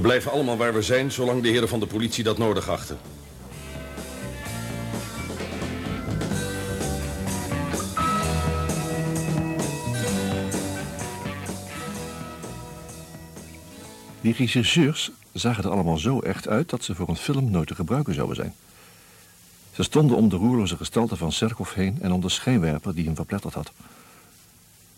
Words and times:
We 0.00 0.06
blijven 0.06 0.32
allemaal 0.32 0.56
waar 0.56 0.74
we 0.74 0.82
zijn, 0.82 1.12
zolang 1.12 1.42
de 1.42 1.48
heren 1.48 1.68
van 1.68 1.80
de 1.80 1.86
politie 1.86 2.24
dat 2.24 2.38
nodig 2.38 2.68
achten. 2.68 2.98
Die 14.20 14.34
regisseurs 14.36 15.10
zagen 15.32 15.64
er 15.64 15.70
allemaal 15.70 15.98
zo 15.98 16.20
echt 16.20 16.48
uit 16.48 16.70
dat 16.70 16.84
ze 16.84 16.94
voor 16.94 17.08
een 17.08 17.16
film 17.16 17.50
nooit 17.50 17.68
te 17.68 17.74
gebruiken 17.74 18.14
zouden 18.14 18.36
zijn. 18.36 18.54
Ze 19.72 19.82
stonden 19.82 20.16
om 20.16 20.28
de 20.28 20.36
roerloze 20.36 20.76
gestalte 20.76 21.16
van 21.16 21.32
Serkov 21.32 21.74
heen 21.74 21.98
en 22.00 22.12
om 22.12 22.20
de 22.20 22.28
schijnwerper 22.28 22.94
die 22.94 23.04
hem 23.04 23.14
verpletterd 23.14 23.54
had. 23.54 23.72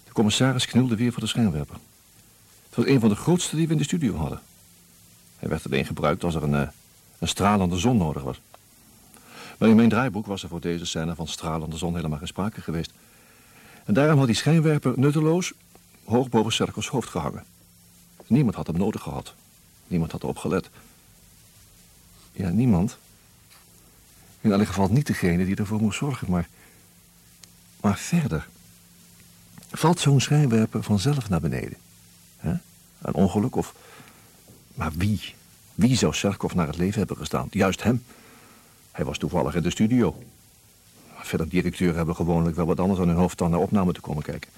De 0.04 0.12
commissaris 0.12 0.66
knielde 0.66 0.96
weer 0.96 1.12
voor 1.12 1.22
de 1.22 1.28
schijnwerper. 1.28 1.76
Het 2.66 2.76
was 2.76 2.86
een 2.86 3.00
van 3.00 3.08
de 3.08 3.16
grootste 3.16 3.56
die 3.56 3.66
we 3.66 3.72
in 3.72 3.78
de 3.78 3.84
studio 3.84 4.16
hadden. 4.16 4.40
Hij 5.42 5.50
werd 5.50 5.66
alleen 5.66 5.86
gebruikt 5.86 6.24
als 6.24 6.34
er 6.34 6.42
een, 6.42 6.54
eh, 6.54 6.68
een 7.18 7.28
stralende 7.28 7.78
zon 7.78 7.96
nodig 7.96 8.22
was. 8.22 8.40
Maar 9.58 9.68
in 9.68 9.76
mijn 9.76 9.88
draaiboek 9.88 10.26
was 10.26 10.42
er 10.42 10.48
voor 10.48 10.60
deze 10.60 10.84
scène 10.84 11.14
van 11.14 11.26
stralende 11.26 11.76
zon 11.76 11.94
helemaal 11.94 12.18
geen 12.18 12.26
sprake 12.26 12.60
geweest. 12.60 12.92
En 13.84 13.94
daarom 13.94 14.18
had 14.18 14.26
die 14.26 14.36
schijnwerper 14.36 14.92
nutteloos 14.96 15.52
hoog 16.04 16.28
boven 16.28 16.52
Serkovs 16.52 16.88
hoofd 16.88 17.08
gehangen. 17.08 17.44
Niemand 18.26 18.54
had 18.54 18.66
hem 18.66 18.76
nodig 18.76 19.02
gehad. 19.02 19.34
Niemand 19.86 20.12
had 20.12 20.22
erop 20.22 20.36
gelet. 20.38 20.70
Ja, 22.32 22.48
niemand. 22.48 22.98
In 24.40 24.52
elk 24.52 24.66
geval 24.66 24.88
niet 24.88 25.06
degene 25.06 25.44
die 25.44 25.56
ervoor 25.56 25.80
moest 25.80 25.98
zorgen, 25.98 26.30
maar... 26.30 26.48
Maar 27.80 27.98
verder... 27.98 28.48
Valt 29.70 30.00
zo'n 30.00 30.20
schijnwerper 30.20 30.82
vanzelf 30.82 31.28
naar 31.28 31.40
beneden? 31.40 31.76
Een 32.40 33.14
ongeluk 33.14 33.56
of... 33.56 33.74
Maar 34.74 34.92
wie? 34.92 35.34
Wie 35.74 35.96
zou 35.96 36.14
Serkov 36.14 36.52
naar 36.52 36.66
het 36.66 36.76
leven 36.76 36.98
hebben 36.98 37.16
gestaan? 37.16 37.48
Juist 37.50 37.82
hem. 37.82 38.02
Hij 38.90 39.04
was 39.04 39.18
toevallig 39.18 39.54
in 39.54 39.62
de 39.62 39.70
studio. 39.70 40.16
Verder, 41.14 41.48
directeuren 41.48 41.96
hebben 41.96 42.14
gewoonlijk 42.14 42.56
wel 42.56 42.66
wat 42.66 42.80
anders 42.80 43.00
aan 43.00 43.08
hun 43.08 43.16
hoofd 43.16 43.38
dan 43.38 43.50
naar 43.50 43.60
opname 43.60 43.92
te 43.92 44.00
komen 44.00 44.22
kijken. 44.22 44.50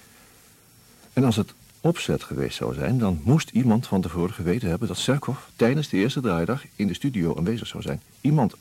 En 1.13 1.23
als 1.23 1.35
het 1.35 1.53
opzet 1.81 2.23
geweest 2.23 2.57
zou 2.57 2.73
zijn... 2.73 2.97
dan 2.97 3.21
moest 3.23 3.49
iemand 3.49 3.87
van 3.87 4.01
tevoren 4.01 4.33
geweten 4.33 4.69
hebben 4.69 4.87
dat 4.87 4.97
Serkov... 4.97 5.37
tijdens 5.55 5.89
de 5.89 5.97
eerste 5.97 6.21
draaidag 6.21 6.63
in 6.75 6.87
de 6.87 6.93
studio 6.93 7.35
aanwezig 7.37 7.67
zou 7.67 7.83
zijn. 7.83 8.01
Iemand, 8.21 8.55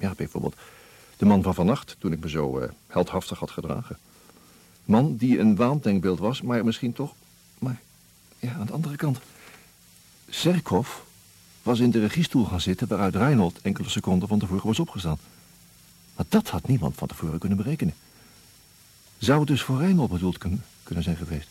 ja, 0.00 0.12
bijvoorbeeld 0.16 0.54
de 1.16 1.24
man 1.24 1.42
van 1.42 1.54
vannacht... 1.54 1.96
toen 1.98 2.12
ik 2.12 2.20
me 2.20 2.28
zo 2.28 2.58
uh, 2.58 2.68
heldhaftig 2.86 3.38
had 3.38 3.50
gedragen. 3.50 3.98
Man 4.84 5.16
die 5.16 5.38
een 5.38 5.56
waandenkbeeld 5.56 6.18
was, 6.18 6.42
maar 6.42 6.64
misschien 6.64 6.92
toch... 6.92 7.14
Maar, 7.58 7.80
ja, 8.38 8.52
aan 8.52 8.66
de 8.66 8.72
andere 8.72 8.96
kant... 8.96 9.18
Serkov 10.34 10.88
was 11.62 11.80
in 11.80 11.90
de 11.90 12.00
regiestoel 12.00 12.44
gaan 12.44 12.60
zitten... 12.60 12.88
waaruit 12.88 13.14
Reinhold 13.14 13.60
enkele 13.62 13.88
seconden 13.88 14.28
van 14.28 14.38
tevoren 14.38 14.66
was 14.66 14.78
opgestaan. 14.78 15.18
Maar 16.16 16.26
dat 16.28 16.48
had 16.48 16.68
niemand 16.68 16.94
van 16.96 17.08
tevoren 17.08 17.38
kunnen 17.38 17.58
berekenen. 17.58 17.94
Zou 19.18 19.38
het 19.38 19.48
dus 19.48 19.62
voor 19.62 19.78
Reinhold 19.78 20.10
bedoeld 20.10 20.38
kunnen, 20.38 20.62
zijn 21.02 21.16
geweest? 21.16 21.48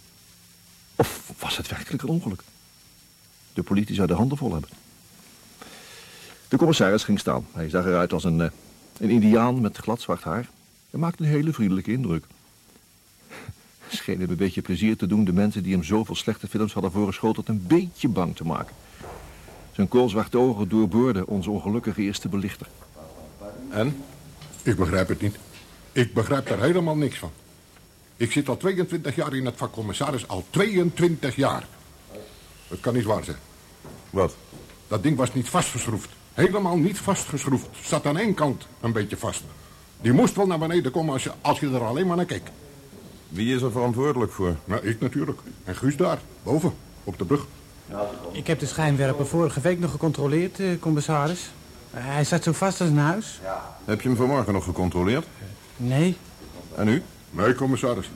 Of 0.95 1.31
was 1.39 1.57
het 1.57 1.67
werkelijk 1.67 2.03
een 2.03 2.09
ongeluk? 2.09 2.43
De 3.53 3.63
politie 3.63 3.95
zou 3.95 4.07
de 4.07 4.13
handen 4.13 4.37
vol 4.37 4.51
hebben. 4.51 4.69
De 6.47 6.57
commissaris 6.57 7.03
ging 7.03 7.19
staan. 7.19 7.45
Hij 7.51 7.69
zag 7.69 7.85
eruit 7.85 8.13
als 8.13 8.23
een, 8.23 8.39
uh, 8.39 8.47
een 8.97 9.09
indiaan 9.09 9.61
met 9.61 9.77
glad 9.77 10.01
zwart 10.01 10.23
haar. 10.23 10.49
Hij 10.89 10.99
maakte 10.99 11.23
een 11.23 11.29
hele 11.29 11.53
vriendelijke 11.53 11.91
indruk. 11.91 12.25
Scheen 13.95 14.19
hem 14.19 14.29
een 14.29 14.35
beetje 14.35 14.61
plezier 14.61 14.97
te 14.97 15.07
doen 15.07 15.23
de 15.25 15.33
mensen 15.33 15.63
die 15.63 15.73
hem 15.73 15.83
zoveel 15.83 16.15
slechte 16.15 16.47
films 16.47 16.73
hadden 16.73 16.91
voorgeschoteld 16.91 17.47
een 17.47 17.63
beetje 17.67 18.07
bang 18.07 18.35
te 18.35 18.45
maken. 18.45 18.75
Zijn 19.71 19.87
koolzwarte 19.87 20.37
ogen 20.37 20.69
doorboorden 20.69 21.27
onze 21.27 21.49
ongelukkige 21.49 22.01
eerste 22.01 22.29
belichter. 22.29 22.67
En? 23.69 24.03
Ik 24.63 24.75
begrijp 24.75 25.07
het 25.07 25.21
niet. 25.21 25.35
Ik 25.91 26.13
begrijp 26.13 26.47
daar 26.47 26.59
helemaal 26.59 26.95
niks 26.95 27.17
van. 27.17 27.31
Ik 28.17 28.31
zit 28.31 28.49
al 28.49 28.57
22 28.57 29.15
jaar 29.15 29.35
in 29.35 29.45
het 29.45 29.57
vak 29.57 29.71
commissaris. 29.71 30.27
Al 30.27 30.45
22 30.49 31.35
jaar. 31.35 31.67
Dat 32.67 32.79
kan 32.79 32.93
niet 32.93 33.03
waar 33.03 33.23
zijn. 33.23 33.37
Wat? 34.09 34.35
Dat 34.87 35.03
ding 35.03 35.17
was 35.17 35.33
niet 35.33 35.49
vastgeschroefd. 35.49 36.09
Helemaal 36.33 36.77
niet 36.77 36.97
vastgeschroefd. 36.97 37.67
Zat 37.83 38.05
aan 38.05 38.17
één 38.17 38.33
kant 38.33 38.67
een 38.79 38.91
beetje 38.91 39.17
vast. 39.17 39.43
Die 40.01 40.13
moest 40.13 40.35
wel 40.35 40.47
naar 40.47 40.59
beneden 40.59 40.91
komen 40.91 41.13
als 41.13 41.23
je, 41.23 41.31
als 41.41 41.59
je 41.59 41.67
er 41.67 41.83
alleen 41.83 42.07
maar 42.07 42.17
naar 42.17 42.25
keek. 42.25 42.51
Wie 43.31 43.55
is 43.55 43.61
er 43.61 43.71
verantwoordelijk 43.71 44.31
voor? 44.31 44.55
Nou, 44.65 44.87
ik 44.87 44.99
natuurlijk. 44.99 45.39
En 45.63 45.75
Guus 45.75 45.95
daar, 45.95 46.19
boven, 46.43 46.73
op 47.03 47.17
de 47.17 47.25
brug. 47.25 47.45
Ik 48.31 48.47
heb 48.47 48.59
de 48.59 48.65
schijnwerper 48.65 49.27
vorige 49.27 49.61
week 49.61 49.79
nog 49.79 49.91
gecontroleerd, 49.91 50.59
eh, 50.59 50.67
commissaris. 50.79 51.51
Hij 51.91 52.23
zat 52.23 52.43
zo 52.43 52.51
vast 52.51 52.81
als 52.81 52.89
een 52.89 52.97
huis. 52.97 53.39
Heb 53.85 54.01
je 54.01 54.07
hem 54.07 54.17
vanmorgen 54.17 54.53
nog 54.53 54.63
gecontroleerd? 54.63 55.25
Nee. 55.77 56.17
En 56.75 56.87
u? 56.87 57.03
Nee, 57.29 57.55
commissaris. 57.55 58.09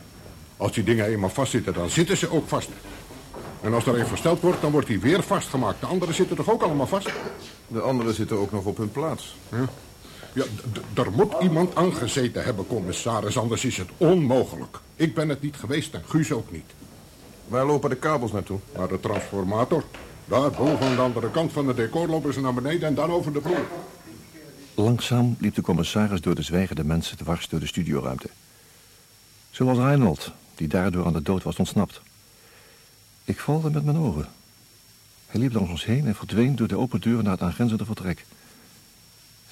Als 0.57 0.71
die 0.71 0.83
dingen 0.83 1.05
eenmaal 1.05 1.29
vastzitten, 1.29 1.73
dan 1.73 1.89
zitten 1.89 2.17
ze 2.17 2.31
ook 2.31 2.47
vast. 2.47 2.69
En 3.61 3.73
als 3.73 3.85
er 3.85 3.99
een 3.99 4.07
versteld 4.07 4.41
wordt, 4.41 4.61
dan 4.61 4.71
wordt 4.71 4.87
hij 4.87 4.99
weer 4.99 5.23
vastgemaakt. 5.23 5.79
De 5.79 5.85
anderen 5.85 6.15
zitten 6.15 6.35
toch 6.35 6.49
ook 6.49 6.61
allemaal 6.61 6.87
vast? 6.87 7.09
De 7.67 7.81
anderen 7.81 8.13
zitten 8.13 8.37
ook 8.37 8.51
nog 8.51 8.65
op 8.65 8.77
hun 8.77 8.91
plaats. 8.91 9.35
Ja, 9.51 9.65
ja 10.35 10.43
er 10.93 11.11
moet 11.11 11.33
iemand 11.41 11.75
aangezeten 11.75 12.43
hebben, 12.43 12.67
commissaris. 12.67 13.37
Anders 13.37 13.65
is 13.65 13.77
het 13.77 13.89
onmogelijk. 13.97 14.79
Ik 14.95 15.13
ben 15.13 15.29
het 15.29 15.41
niet 15.41 15.55
geweest 15.55 15.93
en 15.93 16.03
Guus 16.07 16.31
ook 16.31 16.51
niet. 16.51 16.73
Waar 17.47 17.65
lopen 17.65 17.89
de 17.89 17.95
kabels 17.95 18.31
naartoe? 18.31 18.59
Naar 18.77 18.87
de 18.87 18.99
transformator. 18.99 19.83
Daar 20.25 20.51
boven 20.51 20.85
aan 20.85 20.95
de 20.95 21.01
andere 21.01 21.31
kant 21.31 21.51
van 21.51 21.67
de 21.67 21.73
decor 21.73 22.07
lopen 22.07 22.33
ze 22.33 22.41
naar 22.41 22.53
beneden 22.53 22.87
en 22.87 22.95
dan 22.95 23.11
over 23.11 23.33
de 23.33 23.41
vloer. 23.41 23.65
Langzaam 24.73 25.35
liep 25.39 25.55
de 25.55 25.61
commissaris 25.61 26.21
door 26.21 26.35
de 26.35 26.41
zwijgende 26.41 26.83
mensen 26.83 27.17
dwars 27.17 27.49
door 27.49 27.59
de 27.59 27.67
studioruimte. 27.67 28.29
Zoals 29.51 29.77
Reinhold, 29.77 30.31
die 30.55 30.67
daardoor 30.67 31.05
aan 31.05 31.13
de 31.13 31.21
dood 31.21 31.43
was 31.43 31.55
ontsnapt. 31.55 32.01
Ik 33.23 33.39
valde 33.39 33.69
met 33.69 33.85
mijn 33.85 33.97
ogen. 33.97 34.27
Hij 35.27 35.41
liep 35.41 35.53
langs 35.53 35.69
ons 35.69 35.85
heen 35.85 36.07
en 36.07 36.15
verdween 36.15 36.55
door 36.55 36.67
de 36.67 36.77
open 36.77 37.01
deur 37.01 37.23
naar 37.23 37.31
het 37.31 37.41
aangrenzende 37.41 37.85
vertrek. 37.85 38.25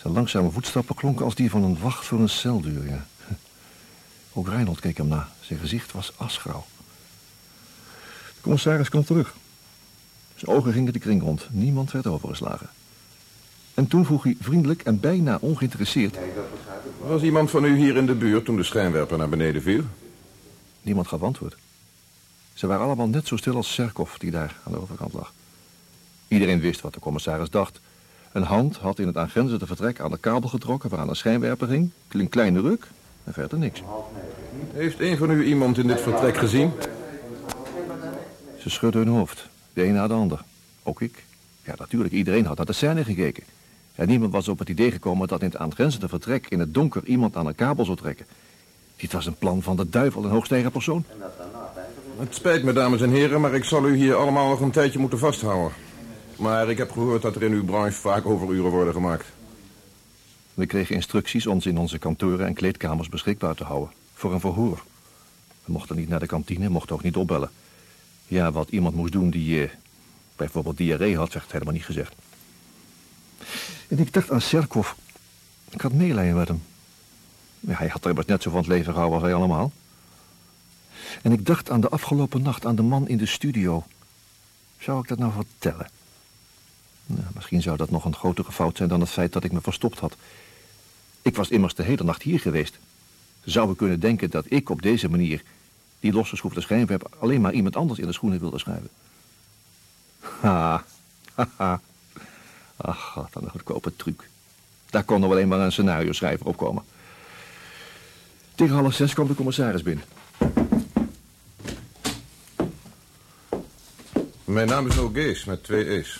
Zijn 0.03 0.15
langzame 0.15 0.51
voetstappen 0.51 0.95
klonken 0.95 1.25
als 1.25 1.35
die 1.35 1.49
van 1.49 1.63
een 1.63 1.79
wacht 1.79 2.05
voor 2.05 2.19
een 2.19 2.29
celdeur, 2.29 2.87
ja. 2.87 3.05
Ook 4.33 4.47
Reinhold 4.47 4.79
keek 4.79 4.97
hem 4.97 5.07
na. 5.07 5.29
Zijn 5.41 5.59
gezicht 5.59 5.91
was 5.91 6.13
asgrauw. 6.17 6.65
De 8.35 8.41
commissaris 8.41 8.89
kwam 8.89 9.03
terug. 9.03 9.35
Zijn 10.35 10.55
ogen 10.55 10.73
gingen 10.73 10.93
de 10.93 10.99
kring 10.99 11.21
rond. 11.21 11.47
Niemand 11.49 11.91
werd 11.91 12.07
overgeslagen. 12.07 12.69
En 13.73 13.87
toen 13.87 14.05
vroeg 14.05 14.23
hij 14.23 14.37
vriendelijk 14.39 14.81
en 14.81 14.99
bijna 14.99 15.37
ongeïnteresseerd... 15.41 16.17
Was 16.99 17.21
iemand 17.21 17.49
van 17.49 17.65
u 17.65 17.77
hier 17.77 17.95
in 17.95 18.05
de 18.05 18.15
buurt 18.15 18.45
toen 18.45 18.55
de 18.55 18.63
schijnwerper 18.63 19.17
naar 19.17 19.29
beneden 19.29 19.61
viel? 19.61 19.83
Niemand 20.81 21.07
gaf 21.07 21.21
antwoord. 21.21 21.57
Ze 22.53 22.67
waren 22.67 22.85
allemaal 22.85 23.07
net 23.07 23.27
zo 23.27 23.37
stil 23.37 23.55
als 23.55 23.73
Serkov, 23.73 24.17
die 24.17 24.31
daar 24.31 24.55
aan 24.63 24.71
de 24.71 24.81
overkant 24.81 25.13
lag. 25.13 25.33
Iedereen 26.27 26.59
wist 26.59 26.81
wat 26.81 26.93
de 26.93 26.99
commissaris 26.99 27.49
dacht. 27.49 27.79
Een 28.33 28.43
hand 28.43 28.77
had 28.77 28.99
in 28.99 29.07
het 29.07 29.17
aangrenzende 29.17 29.65
vertrek 29.65 29.99
aan 29.99 30.11
de 30.11 30.17
kabel 30.17 30.49
getrokken... 30.49 30.89
waaraan 30.89 31.07
de 31.07 31.15
schijnwerper 31.15 31.69
hing. 31.69 31.89
Een 32.11 32.29
kleine 32.29 32.61
ruk 32.61 32.87
en 33.23 33.33
verder 33.33 33.57
niks. 33.57 33.81
Heeft 34.73 34.99
een 34.99 35.17
van 35.17 35.31
u 35.31 35.43
iemand 35.43 35.77
in 35.77 35.87
dit 35.87 36.01
vertrek 36.01 36.37
gezien? 36.37 36.71
Ze 38.59 38.69
schudden 38.69 39.03
hun 39.03 39.13
hoofd, 39.13 39.47
de 39.73 39.83
een 39.83 39.93
na 39.93 40.07
de 40.07 40.13
ander. 40.13 40.41
Ook 40.83 41.01
ik. 41.01 41.23
Ja, 41.63 41.73
natuurlijk, 41.77 42.13
iedereen 42.13 42.45
had 42.45 42.57
naar 42.57 42.65
de 42.65 42.73
scène 42.73 43.03
gekeken. 43.03 43.43
En 43.95 44.07
niemand 44.07 44.31
was 44.31 44.47
op 44.47 44.59
het 44.59 44.69
idee 44.69 44.91
gekomen 44.91 45.27
dat 45.27 45.41
in 45.41 45.47
het 45.47 45.57
aangrenzende 45.57 46.07
vertrek... 46.07 46.47
in 46.49 46.59
het 46.59 46.73
donker 46.73 47.05
iemand 47.05 47.35
aan 47.35 47.47
een 47.47 47.55
kabel 47.55 47.85
zou 47.85 47.97
trekken. 47.97 48.25
Dit 48.95 49.11
was 49.11 49.25
een 49.25 49.37
plan 49.37 49.61
van 49.61 49.75
de 49.75 49.89
duivel 49.89 50.23
in 50.23 50.29
hoogsteigen 50.29 50.71
persoon. 50.71 51.05
Het 52.19 52.35
spijt 52.35 52.63
me, 52.63 52.73
dames 52.73 53.01
en 53.01 53.09
heren, 53.09 53.41
maar 53.41 53.53
ik 53.53 53.63
zal 53.63 53.87
u 53.87 53.95
hier 53.95 54.15
allemaal 54.15 54.49
nog 54.49 54.59
een 54.59 54.71
tijdje 54.71 54.99
moeten 54.99 55.19
vasthouden. 55.19 55.71
Maar 56.35 56.69
ik 56.69 56.77
heb 56.77 56.91
gehoord 56.91 57.21
dat 57.21 57.35
er 57.35 57.43
in 57.43 57.51
uw 57.51 57.65
branche 57.65 57.99
vaak 57.99 58.25
overuren 58.25 58.71
worden 58.71 58.93
gemaakt. 58.93 59.25
We 60.53 60.65
kregen 60.65 60.95
instructies 60.95 61.47
ons 61.47 61.65
in 61.65 61.77
onze 61.77 61.97
kantoren 61.97 62.45
en 62.45 62.53
kleedkamers 62.53 63.09
beschikbaar 63.09 63.55
te 63.55 63.63
houden. 63.63 63.93
Voor 64.13 64.33
een 64.33 64.39
verhoor. 64.39 64.83
We 65.65 65.71
mochten 65.71 65.95
niet 65.95 66.09
naar 66.09 66.19
de 66.19 66.25
kantine, 66.25 66.69
mochten 66.69 66.95
ook 66.95 67.03
niet 67.03 67.15
opbellen. 67.15 67.51
Ja, 68.27 68.51
wat 68.51 68.69
iemand 68.69 68.95
moest 68.95 69.11
doen 69.11 69.29
die 69.29 69.63
eh, 69.63 69.69
bijvoorbeeld 70.35 70.77
diarree 70.77 71.17
had, 71.17 71.33
werd 71.33 71.51
helemaal 71.51 71.73
niet 71.73 71.85
gezegd. 71.85 72.13
En 73.87 73.99
ik 73.99 74.13
dacht 74.13 74.31
aan 74.31 74.41
Serkov. 74.41 74.91
Ik 75.69 75.81
had 75.81 75.93
meelijden 75.93 76.35
met 76.35 76.47
hem. 76.47 76.63
Ja, 77.59 77.75
hij 77.75 77.87
had 77.87 78.05
er 78.05 78.23
net 78.25 78.41
zo 78.41 78.49
van 78.49 78.59
het 78.59 78.67
leven 78.67 78.93
gehouden 78.93 79.19
als 79.19 79.27
wij 79.27 79.33
allemaal. 79.33 79.71
En 81.21 81.31
ik 81.31 81.45
dacht 81.45 81.69
aan 81.69 81.81
de 81.81 81.89
afgelopen 81.89 82.41
nacht 82.41 82.65
aan 82.65 82.75
de 82.75 82.81
man 82.81 83.07
in 83.07 83.17
de 83.17 83.25
studio. 83.25 83.83
Zou 84.79 85.01
ik 85.01 85.07
dat 85.07 85.17
nou 85.17 85.31
vertellen? 85.31 85.87
Nou, 87.05 87.27
misschien 87.33 87.61
zou 87.61 87.77
dat 87.77 87.89
nog 87.89 88.05
een 88.05 88.15
grotere 88.15 88.51
fout 88.51 88.77
zijn 88.77 88.89
dan 88.89 88.99
het 88.99 89.09
feit 89.09 89.33
dat 89.33 89.43
ik 89.43 89.51
me 89.51 89.61
verstopt 89.61 89.99
had. 89.99 90.15
Ik 91.21 91.35
was 91.35 91.49
immers 91.49 91.73
de 91.73 91.83
hele 91.83 92.03
nacht 92.03 92.21
hier 92.21 92.39
geweest. 92.39 92.79
Zou 93.43 93.69
we 93.69 93.75
kunnen 93.75 93.99
denken 93.99 94.29
dat 94.29 94.45
ik 94.47 94.69
op 94.69 94.81
deze 94.81 95.09
manier... 95.09 95.43
die 95.99 96.13
losgeschroefde 96.13 96.61
schijnwerper 96.61 97.09
alleen 97.19 97.41
maar 97.41 97.53
iemand 97.53 97.75
anders 97.75 97.99
in 97.99 98.07
de 98.07 98.13
schoenen 98.13 98.39
wilde 98.39 98.59
schuiven? 98.59 98.89
Ha, 100.19 100.83
ha, 101.33 101.49
ha. 101.55 101.81
Ach, 102.75 103.11
god, 103.11 103.29
een 103.33 103.49
goedkope 103.49 103.95
truc. 103.95 104.29
Daar 104.89 105.03
kon 105.03 105.23
er 105.23 105.29
alleen 105.29 105.47
maar 105.47 105.59
een 105.59 105.71
scenario-schrijver 105.71 106.45
op 106.45 106.57
komen. 106.57 106.83
Tegen 108.55 108.75
half 108.75 108.93
zes 108.93 109.13
kwam 109.13 109.27
de 109.27 109.35
commissaris 109.35 109.83
binnen. 109.83 110.05
Mijn 114.43 114.67
naam 114.67 114.87
is 114.87 114.95
Nogees, 114.95 115.45
met 115.45 115.63
twee 115.63 115.85
E's. 115.85 116.19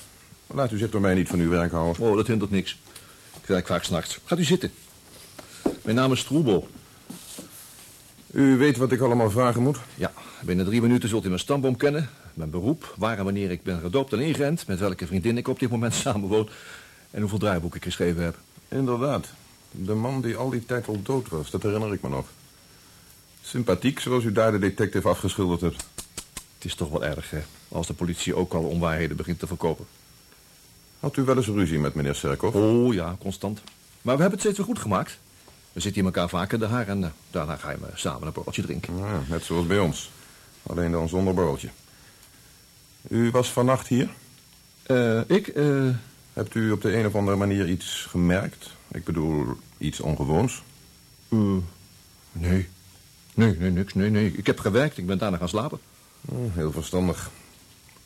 Laat 0.54 0.72
u 0.72 0.78
zich 0.78 0.90
door 0.90 1.02
mij 1.02 1.14
niet 1.14 1.28
van 1.28 1.40
uw 1.40 1.50
werk 1.50 1.72
houden. 1.72 2.04
Oh, 2.04 2.16
dat 2.16 2.28
hindert 2.28 2.52
niks. 2.52 2.80
Ik 3.42 3.48
werk 3.48 3.68
vaak 3.68 3.84
s'nachts. 3.84 4.20
Gaat 4.26 4.40
u 4.40 4.44
zitten. 4.44 4.72
Mijn 5.82 5.96
naam 5.96 6.12
is 6.12 6.20
Stroebel. 6.20 6.68
U 8.32 8.58
weet 8.58 8.78
wat 8.78 8.92
ik 8.92 9.02
allemaal 9.02 9.32
vragen 9.32 9.62
moet? 9.62 9.78
Ja, 9.96 10.12
binnen 10.42 10.66
drie 10.66 10.82
minuten 10.82 11.10
zult 11.10 11.24
u 11.26 11.28
mijn 11.28 11.40
stamboom 11.40 11.78
kennen. 11.78 12.10
Mijn 12.34 12.50
beroep, 12.50 12.96
waar 12.98 13.18
en 13.18 13.24
wanneer 13.24 13.52
ik 13.52 13.64
ben 13.64 13.80
gedoopt 13.80 14.14
en 14.14 14.20
ingeënt... 14.20 14.68
met 14.68 14.80
welke 14.80 15.08
vriendin 15.08 15.38
ik 15.38 15.48
op 15.48 15.60
dit 15.60 15.70
moment 15.70 15.94
samenwoon... 16.04 16.50
en 17.12 17.20
hoeveel 17.20 17.40
draaiboeken 17.40 17.80
ik 17.80 17.86
geschreven 17.86 18.24
heb. 18.24 18.38
Inderdaad. 18.68 19.28
De 19.72 19.94
man 19.94 20.22
die 20.22 20.36
al 20.36 20.50
die 20.50 20.66
tijd 20.66 20.88
al 20.88 21.02
dood 21.02 21.30
was, 21.30 21.50
dat 21.50 21.64
herinner 21.64 21.94
ik 21.94 22.02
me 22.02 22.10
nog. 22.10 22.26
Sympathiek, 23.42 24.00
zoals 24.00 24.24
u 24.24 24.32
daar 24.32 24.52
de 24.52 24.60
detective 24.60 25.08
afgeschilderd 25.08 25.62
hebt. 25.62 25.86
Het 26.56 26.66
is 26.66 26.76
toch 26.76 26.90
wel 26.90 27.06
erg, 27.06 27.30
hè, 27.30 27.42
als 27.70 27.88
de 27.88 27.94
politie 27.94 28.36
ook 28.36 28.54
al 28.54 28.64
onwaarheden 28.64 29.18
begint 29.18 29.40
te 29.40 29.48
verkopen. 29.48 29.86
Had 31.04 31.18
u 31.18 31.24
wel 31.24 31.38
eens 31.38 31.48
ruzie 31.48 31.80
met 31.80 31.94
meneer 31.94 32.16
Serkov? 32.16 32.56
Oh 32.56 32.94
ja, 32.94 33.16
constant. 33.20 33.62
Maar 34.02 34.16
we 34.16 34.22
hebben 34.22 34.32
het 34.32 34.40
steeds 34.40 34.58
weer 34.58 34.66
goed 34.66 34.80
gemaakt. 34.80 35.20
We 35.74 35.80
zitten 35.80 36.02
hier 36.02 36.14
elkaar 36.14 36.30
vaak 36.30 36.54
in 36.54 36.60
de 36.60 36.66
haar 36.66 36.88
en 36.88 37.04
eh, 37.04 37.10
daarna 37.32 37.56
ga 37.56 37.72
je 37.72 37.78
me 37.80 37.88
samen 37.94 38.28
een 38.28 38.34
borreltje 38.34 38.62
drinken. 38.62 38.98
Ja, 38.98 39.22
net 39.28 39.44
zoals 39.44 39.68
bij 39.68 39.80
ons. 39.80 40.12
Alleen 40.64 40.92
dan 40.92 41.10
zonder 41.10 41.34
borreltje. 41.34 41.70
U 43.08 43.32
was 43.32 43.52
vannacht 43.52 43.88
hier? 43.88 44.10
Eh, 44.84 45.30
ik, 45.30 45.48
eh... 45.48 45.88
Hebt 46.34 46.56
u 46.56 46.72
op 46.72 46.82
de 46.82 46.98
een 46.98 47.06
of 47.06 47.16
andere 47.16 47.38
manier 47.38 47.70
iets 47.70 48.06
gemerkt? 48.10 48.70
Ik 48.92 49.04
bedoel, 49.04 49.46
iets 49.78 50.00
ongewoons? 50.00 50.64
eh, 51.30 51.40
nee. 52.32 52.70
Nee, 53.34 53.58
nee, 53.58 53.72
niks. 53.72 53.94
Nee, 53.94 54.10
nee. 54.10 54.32
Ik 54.32 54.46
heb 54.46 54.60
gewerkt. 54.60 54.98
Ik 54.98 55.06
ben 55.06 55.18
daarna 55.18 55.38
gaan 55.38 55.50
slapen. 55.50 55.80
Oh, 56.26 56.56
heel 56.56 56.72
verstandig. 56.72 57.32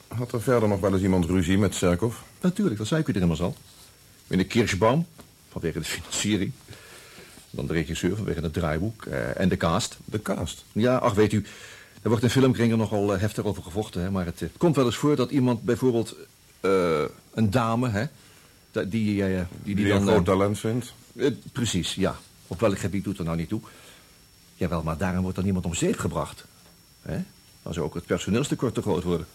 Had 0.08 0.32
er 0.32 0.42
verder 0.42 0.70
nog 0.70 0.80
wel 0.80 0.94
eens 0.94 1.02
iemand 1.02 1.26
ruzie 1.26 1.58
met 1.58 1.76
Serkov? 1.76 2.16
Natuurlijk, 2.42 2.78
dat 2.78 2.88
zei 2.88 3.02
ik 3.02 3.08
u 3.08 3.14
er 3.14 3.22
immers 3.22 3.42
al. 3.42 3.56
Meneer 4.28 4.46
Kirschbaum, 4.46 5.06
vanwege 5.52 5.80
de 5.80 5.86
financiering. 5.86 6.52
Dan 7.50 7.68
de 7.68 7.74
regisseur 7.74 8.16
vanwege 8.16 8.42
het 8.42 8.54
draaiboek 8.54 9.06
eh, 9.06 9.40
en 9.40 9.50
de 9.50 9.58
cast. 9.58 9.98
De 10.06 10.22
cast? 10.22 10.66
Ja, 10.72 10.98
ach, 10.98 11.14
weet 11.14 11.34
u, 11.34 11.46
er 12.02 12.10
wordt 12.10 12.24
in 12.24 12.30
filmkringen 12.30 12.78
nogal 12.78 13.14
eh, 13.14 13.20
heftig 13.20 13.44
over 13.44 13.64
gevochten. 13.64 14.02
Hè, 14.02 14.12
maar 14.12 14.26
het 14.26 14.42
eh, 14.42 14.50
komt 14.58 14.76
wel 14.76 14.86
eens 14.86 14.96
voor 14.96 15.16
dat 15.16 15.32
iemand 15.32 15.62
bijvoorbeeld 15.64 16.16
een 17.34 17.50
dame, 17.50 17.90
hè, 17.90 18.06
die, 18.72 18.88
die, 18.88 19.24
die, 19.64 19.76
Die 19.76 19.88
dan... 19.88 20.02
een 20.02 20.08
groot 20.08 20.26
talent 20.26 20.60
vindt? 20.60 20.94
precies, 21.52 21.96
ja. 21.96 22.16
Op 22.48 22.60
welk 22.60 22.80
gebied 22.80 23.04
doet 23.04 23.18
er 23.18 23.24
nou 23.24 23.38
niet 23.38 23.50
toe? 23.50 23.62
Jawel, 24.56 24.84
maar 24.84 24.98
daarom 24.98 25.22
wordt 25.22 25.36
dan 25.36 25.46
niemand 25.46 25.66
om 25.66 25.74
zeep 25.74 25.98
gebracht. 25.98 26.46
Hè? 27.02 27.18
Dan 27.64 27.74
zou 27.74 27.86
ook 27.86 27.94
het 27.94 28.06
personeelstekort 28.06 28.74
te 28.74 28.82
groot 28.82 29.04
worden. 29.04 29.28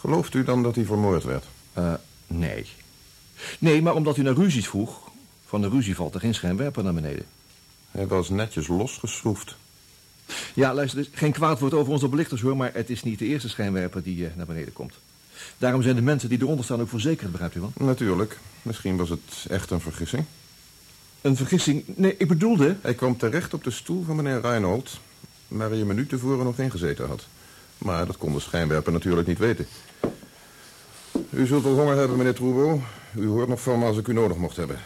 Gelooft 0.00 0.34
u 0.34 0.44
dan 0.44 0.62
dat 0.62 0.74
hij 0.74 0.84
vermoord 0.84 1.24
werd? 1.24 1.44
Eh, 1.72 1.92
nee. 2.26 2.66
Nee, 3.58 3.82
maar 3.82 3.94
omdat 3.94 4.16
u 4.16 4.22
naar 4.22 4.34
ruzies 4.34 4.68
vroeg... 4.68 5.10
van 5.46 5.60
de 5.60 5.68
ruzie 5.68 5.94
valt 5.94 6.14
er 6.14 6.20
geen 6.20 6.34
schijnwerper 6.34 6.84
naar 6.84 6.94
beneden. 6.94 7.24
Hij 7.90 8.06
was 8.06 8.28
netjes 8.28 8.68
losgeschroefd. 8.68 9.56
Ja, 10.54 10.74
luister, 10.74 11.08
geen 11.12 11.32
kwaad 11.32 11.60
woord 11.60 11.74
over 11.74 11.92
onze 11.92 12.08
belichters, 12.08 12.40
hoor... 12.40 12.56
maar 12.56 12.70
het 12.74 12.90
is 12.90 13.02
niet 13.02 13.18
de 13.18 13.24
eerste 13.24 13.48
schijnwerper 13.48 14.02
die 14.02 14.26
eh, 14.26 14.30
naar 14.36 14.46
beneden 14.46 14.72
komt. 14.72 14.94
Daarom 15.58 15.82
zijn 15.82 15.94
de 15.94 16.02
mensen 16.02 16.28
die 16.28 16.40
eronder 16.40 16.64
staan 16.64 16.80
ook 16.80 16.88
verzekerd, 16.88 17.30
begrijpt 17.30 17.54
u 17.54 17.60
wel? 17.60 17.72
Natuurlijk. 17.76 18.38
Misschien 18.62 18.96
was 18.96 19.08
het 19.08 19.46
echt 19.48 19.70
een 19.70 19.80
vergissing. 19.80 20.24
Een 21.20 21.36
vergissing? 21.36 21.84
Nee, 21.86 22.14
ik 22.16 22.28
bedoelde... 22.28 22.76
Hij 22.80 22.94
kwam 22.94 23.16
terecht 23.16 23.54
op 23.54 23.64
de 23.64 23.70
stoel 23.70 24.04
van 24.04 24.16
meneer 24.16 24.40
Reinhold... 24.40 25.00
waar 25.48 25.70
hij 25.70 25.80
een 25.80 25.86
minuut 25.86 26.08
tevoren 26.08 26.44
nog 26.44 26.58
ingezeten 26.58 27.06
had. 27.06 27.26
Maar 27.78 28.06
dat 28.06 28.16
kon 28.16 28.32
de 28.32 28.40
schijnwerper 28.40 28.92
natuurlijk 28.92 29.26
niet 29.26 29.38
weten. 29.38 29.66
U 31.30 31.46
zult 31.46 31.62
wel 31.62 31.74
honger 31.74 31.96
hebben, 31.96 32.16
meneer 32.16 32.34
Troebo. 32.34 32.82
U 33.14 33.26
hoort 33.26 33.48
nog 33.48 33.60
van 33.60 33.78
me 33.78 33.84
als 33.84 33.98
ik 33.98 34.08
u 34.08 34.12
nodig 34.12 34.36
mocht 34.36 34.56
hebben. 34.56 34.78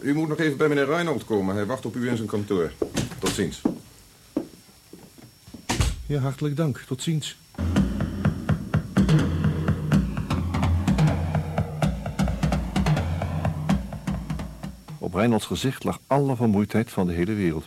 U 0.00 0.14
moet 0.14 0.28
nog 0.28 0.38
even 0.38 0.56
bij 0.56 0.68
meneer 0.68 0.86
Reinhold 0.86 1.24
komen. 1.24 1.54
Hij 1.54 1.66
wacht 1.66 1.86
op 1.86 1.94
u 1.94 2.08
in 2.08 2.16
zijn 2.16 2.28
kantoor. 2.28 2.72
Tot 3.18 3.30
ziens. 3.30 3.60
Ja, 6.06 6.20
hartelijk 6.20 6.56
dank. 6.56 6.78
Tot 6.86 7.02
ziens. 7.02 7.36
Op 14.98 15.14
Reinholds 15.14 15.46
gezicht 15.46 15.84
lag 15.84 15.98
alle 16.06 16.36
vermoeidheid 16.36 16.90
van 16.90 17.06
de 17.06 17.12
hele 17.12 17.34
wereld. 17.34 17.66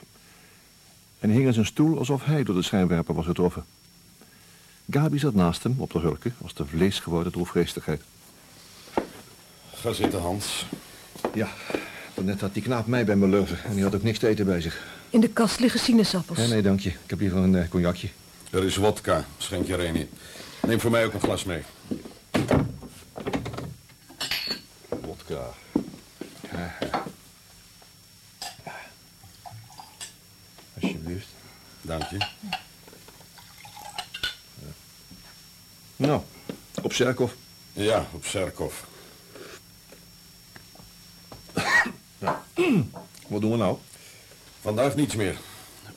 En 1.20 1.30
hij 1.30 1.38
hing 1.38 1.48
in 1.48 1.54
zijn 1.54 1.66
stoel 1.66 1.98
alsof 1.98 2.26
hij 2.26 2.44
door 2.44 2.56
de 2.56 2.62
schijnwerper 2.62 3.16
was 3.16 3.26
getroffen. 3.26 3.66
Gabi 4.90 5.20
zat 5.20 5.34
naast 5.34 5.64
hem 5.64 5.76
op 5.78 5.92
de 5.92 6.00
hulke 6.00 6.32
als 6.42 6.54
de 6.54 6.66
vlees 6.66 7.00
geworden 7.00 7.32
droefgeestigheid. 7.32 8.02
Ga 9.74 9.94
zitten, 9.94 10.22
Hans. 10.22 10.66
Ja, 11.34 11.50
net 12.14 12.42
had 12.42 12.54
die 12.54 12.64
knaap 12.64 12.88
mij 12.88 13.06
bij 13.06 13.16
me 13.16 13.28
lurven 13.28 13.64
en 13.64 13.74
die 13.74 13.84
had 13.84 13.96
ook 13.96 14.04
niks 14.04 14.20
te 14.20 14.28
eten 14.28 14.46
bij 14.46 14.62
zich. 14.62 14.84
In 15.10 15.20
de 15.20 15.30
kast 15.30 15.60
liggen 15.60 15.80
sinaasappels. 15.80 16.40
Ja, 16.40 16.48
nee, 16.48 16.62
dank 16.62 16.80
je. 16.80 16.90
Ik 16.90 17.10
heb 17.10 17.20
liever 17.20 17.38
een 17.38 17.56
eh, 17.56 17.70
cognacje. 17.70 18.10
Er 18.50 18.64
is 18.64 18.76
wodka. 18.76 19.26
Schenk 19.38 19.68
je 19.68 19.74
er 19.74 19.88
een 19.88 19.96
in. 19.96 20.10
Neem 20.68 20.80
voor 20.80 20.92
mij 20.92 21.06
ook 21.06 21.14
een 21.14 21.20
glas 21.20 21.44
mee. 21.44 21.62
Wodka. 24.90 25.54
Alsjeblieft. 30.82 31.28
Dank 31.82 32.04
je. 32.04 32.18
Nou, 35.96 36.22
op 36.82 36.85
Serkov. 36.96 37.32
Ja, 37.74 38.08
op 38.12 38.26
Serkov. 38.26 38.74
Wat 43.28 43.42
doen 43.42 43.52
we 43.52 43.58
nou? 43.58 43.78
Vandaag 44.62 44.96
niets 44.96 45.16
meer. 45.16 45.38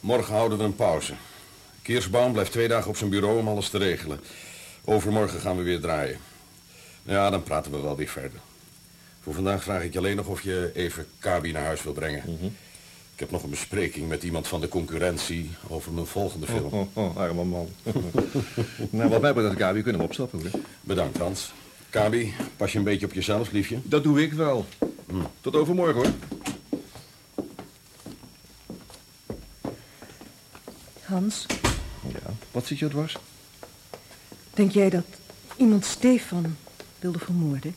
Morgen 0.01 0.35
houden 0.35 0.59
we 0.59 0.65
een 0.65 0.75
pauze. 0.75 1.15
Keersbaum 1.83 2.33
blijft 2.33 2.53
twee 2.53 2.69
dagen 2.69 2.91
op 2.91 2.97
zijn 2.97 3.11
bureau 3.11 3.39
om 3.39 3.49
alles 3.49 3.69
te 3.69 3.79
regelen. 3.79 4.21
Overmorgen 4.85 5.41
gaan 5.41 5.57
we 5.57 5.63
weer 5.63 5.81
draaien. 5.81 6.19
Ja, 7.03 7.31
dan 7.31 7.43
praten 7.43 7.73
we 7.73 7.81
wel 7.81 7.97
weer 7.97 8.09
verder. 8.09 8.41
Voor 9.23 9.35
vandaag 9.35 9.63
vraag 9.63 9.83
ik 9.83 9.93
je 9.93 9.99
alleen 9.99 10.17
nog 10.17 10.27
of 10.27 10.43
je 10.43 10.71
even 10.75 11.07
Kabi 11.19 11.53
naar 11.53 11.65
huis 11.65 11.83
wil 11.83 11.93
brengen. 11.93 12.57
Ik 13.19 13.25
heb 13.25 13.33
nog 13.33 13.43
een 13.43 13.51
bespreking 13.51 14.09
met 14.09 14.23
iemand 14.23 14.49
van 14.49 14.61
de 14.61 14.69
concurrentie 14.69 15.51
over 15.69 15.93
mijn 15.93 16.07
volgende 16.07 16.47
film. 16.47 16.73
Oh, 16.73 16.97
oh, 16.97 17.17
arme 17.17 17.45
man. 17.45 17.69
nou, 18.91 19.11
wat 19.11 19.21
mij 19.21 19.35
betreft, 19.35 19.57
Gabi, 19.59 19.83
kunnen 19.83 20.01
we 20.01 20.07
opstappen. 20.07 20.41
Hoor. 20.41 20.61
Bedankt, 20.81 21.19
Hans. 21.19 21.53
Kabi, 21.91 22.35
pas 22.57 22.73
je 22.73 22.79
een 22.79 22.85
beetje 22.85 23.07
op 23.07 23.13
jezelf, 23.13 23.51
liefje. 23.51 23.79
Dat 23.83 24.03
doe 24.03 24.23
ik 24.23 24.33
wel. 24.33 24.67
Tot 25.41 25.57
overmorgen, 25.57 25.95
hoor. 25.95 26.13
Hans, 31.03 31.47
Ja, 32.13 32.31
wat 32.51 32.67
zit 32.67 32.79
je 32.79 32.89
dwars? 32.89 33.17
denk 34.55 34.71
jij 34.73 34.91
dat 34.91 35.05
iemand 35.57 35.85
Stefan 35.85 36.57
wilde 36.99 37.19
vermoorden? 37.19 37.77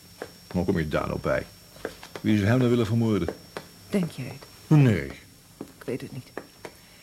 Hoe 0.50 0.64
kom 0.64 0.78
je 0.78 0.88
daar 0.88 1.06
nou 1.06 1.20
bij? 1.20 1.46
Wie 2.20 2.36
zou 2.36 2.48
hem 2.48 2.58
nou 2.58 2.70
willen 2.70 2.86
vermoorden? 2.86 3.28
Denk 3.90 4.10
jij 4.10 4.24
het? 4.26 4.78
Nee. 4.78 5.10
Ik 5.82 5.88
weet 5.88 6.00
het 6.00 6.12
niet. 6.12 6.30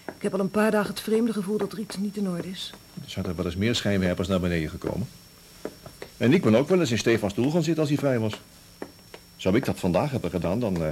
Ik 0.05 0.21
heb 0.21 0.33
al 0.33 0.39
een 0.39 0.51
paar 0.51 0.71
dagen 0.71 0.89
het 0.89 0.99
vreemde 0.99 1.33
gevoel 1.33 1.57
dat 1.57 1.71
er 1.71 1.79
iets 1.79 1.97
niet 1.97 2.17
in 2.17 2.29
orde 2.29 2.49
is. 2.49 2.73
Er 3.03 3.09
zijn 3.09 3.25
er 3.25 3.35
wel 3.35 3.45
eens 3.45 3.55
meer 3.55 3.75
schijnwerpers 3.75 4.27
naar 4.27 4.39
beneden 4.39 4.69
gekomen. 4.69 5.07
En 6.17 6.33
ik 6.33 6.41
ben 6.41 6.55
ook 6.55 6.69
wel 6.69 6.79
eens 6.79 6.91
in 6.91 6.97
Stefans 6.97 7.33
stoel 7.33 7.51
gaan 7.51 7.63
zitten 7.63 7.81
als 7.81 7.89
hij 7.89 7.97
vrij 7.97 8.19
was. 8.19 8.41
Zou 9.35 9.55
ik 9.55 9.65
dat 9.65 9.79
vandaag 9.79 10.11
hebben 10.11 10.29
gedaan, 10.29 10.59
dan 10.59 10.83
eh 10.83 10.89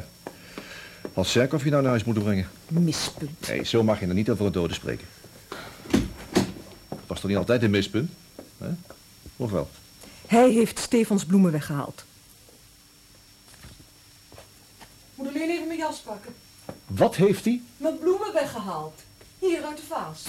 had 1.14 1.28
Serkov 1.28 1.64
je 1.64 1.70
nou 1.70 1.82
naar 1.82 1.92
huis 1.92 2.04
moeten 2.04 2.24
brengen. 2.24 2.50
Mispunt. 2.68 3.48
Nee, 3.48 3.64
zo 3.64 3.84
mag 3.84 4.00
je 4.00 4.08
er 4.08 4.14
niet 4.14 4.30
over 4.30 4.46
het 4.46 4.54
doden 4.54 4.76
spreken. 4.76 5.08
Was 7.08 7.20
toch 7.20 7.30
niet 7.30 7.38
altijd 7.38 7.64
een 7.64 7.70
mispunt? 7.70 8.12
Hè? 8.58 8.70
Of 9.36 9.52
wel? 9.52 9.70
Hij 10.28 10.50
heeft 10.50 10.80
Stefans 10.80 11.26
bloemen 11.26 11.52
weggehaald. 11.52 12.06
Moet 15.16 15.28
alleen 15.28 15.50
even 15.50 15.68
mijn 15.68 15.80
jas 15.80 16.00
pakken. 16.00 16.34
Wat 16.88 17.16
heeft 17.16 17.46
hij? 17.46 17.62
Mijn 17.78 17.98
bloemen 18.00 18.34
weggehaald. 18.34 19.02
Hier 19.40 19.64
uit 19.64 19.78
de 19.78 19.84
vaas. 19.88 20.24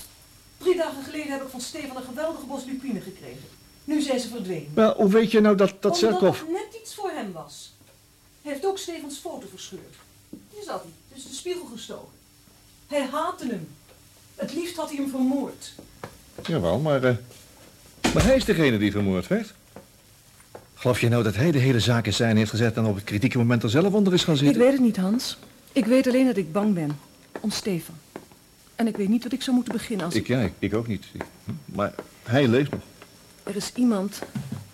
Drie 0.59 0.77
dagen 0.77 1.05
geleden 1.05 1.33
heb 1.33 1.43
ik 1.43 1.49
van 1.49 1.61
Stefan 1.61 1.97
een 1.97 2.03
geweldige 2.03 2.47
bos 2.47 2.65
lupine 2.65 3.01
gekregen. 3.01 3.45
Nu 3.85 4.01
zijn 4.01 4.21
ze 4.21 4.29
verdwenen. 4.29 4.71
Wel, 4.75 4.95
hoe 4.95 5.09
weet 5.11 5.31
je 5.31 5.41
nou 5.41 5.57
dat, 5.57 5.69
dat 5.69 5.85
Omdat 5.85 5.99
Serkov... 5.99 6.41
het 6.41 6.51
net 6.51 6.81
iets 6.83 6.95
voor 6.95 7.11
hem 7.11 7.33
was. 7.33 7.73
Hij 8.43 8.53
heeft 8.53 8.67
ook 8.67 8.79
Stefans 8.79 9.19
foto 9.19 9.47
verscheurd. 9.51 9.95
Hier 10.31 10.63
zat 10.65 10.83
hij, 10.83 10.91
tussen 11.13 11.31
de 11.31 11.37
spiegel 11.37 11.65
gestoken. 11.73 12.13
Hij 12.87 13.07
haatte 13.13 13.47
hem. 13.47 13.69
Het 14.35 14.55
liefst 14.55 14.77
had 14.77 14.89
hij 14.89 14.97
hem 14.97 15.11
vermoord. 15.11 15.73
Jawel, 16.47 16.79
maar... 16.79 17.05
eh, 17.05 17.15
maar 18.15 18.25
hij 18.25 18.37
is 18.37 18.45
degene 18.45 18.79
die 18.79 18.93
vermoord 18.93 19.27
werd. 19.27 19.55
Geloof 20.75 21.01
je 21.01 21.09
nou 21.09 21.23
dat 21.23 21.35
hij 21.35 21.51
de 21.51 21.59
hele 21.59 21.81
zaak 21.81 22.07
in 22.07 22.13
scène 22.13 22.39
heeft 22.39 22.51
gezet... 22.51 22.77
en 22.77 22.85
op 22.85 22.95
het 22.95 23.05
kritieke 23.05 23.39
moment 23.39 23.63
er 23.63 23.71
zelf 23.71 23.93
onder 23.93 24.13
is 24.13 24.25
gaan 24.25 24.35
Ik 24.35 24.41
zitten? 24.41 24.61
weet 24.63 24.73
het 24.73 24.81
niet, 24.81 24.97
Hans. 24.97 25.39
Ik 25.73 25.85
weet 25.87 26.07
alleen 26.07 26.27
dat 26.27 26.37
ik 26.37 26.53
bang 26.53 26.75
ben. 26.75 26.99
Om 27.41 27.51
Stefan. 27.51 27.95
En 28.75 28.87
ik 28.87 28.97
weet 28.97 29.09
niet 29.09 29.23
wat 29.23 29.33
ik 29.33 29.43
zou 29.43 29.57
moeten 29.57 29.75
beginnen 29.75 30.07
als... 30.07 30.15
Ik, 30.15 30.27
ja, 30.27 30.41
ik, 30.41 30.53
ik 30.59 30.75
ook 30.75 30.87
niet. 30.87 31.05
Ik- 31.13 31.25
maar 31.65 31.95
hij 32.23 32.49
leeft 32.49 32.71
nog. 32.71 32.81
Er 33.43 33.57
is 33.57 33.73
iemand 33.75 34.23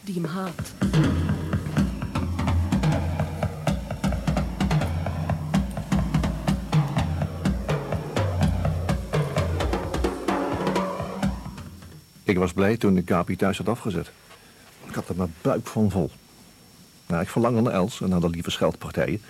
die 0.00 0.14
hem 0.14 0.24
haat. 0.24 0.72
Ik 12.22 12.38
was 12.38 12.52
blij 12.52 12.76
toen 12.76 12.96
ik 12.96 13.04
Kapi 13.04 13.36
thuis 13.36 13.58
had 13.58 13.68
afgezet. 13.68 14.10
Ik 14.88 14.94
had 14.94 15.08
er 15.08 15.16
mijn 15.16 15.34
buik 15.40 15.66
van 15.66 15.90
vol. 15.90 16.10
Nou, 17.06 17.22
ik 17.22 17.28
verlangde 17.28 17.60
naar 17.60 17.72
Els 17.72 18.00
en 18.00 18.08
naar 18.08 18.20
de 18.20 18.28
lieve 18.30 18.50
scheldpartijen. 18.50 19.20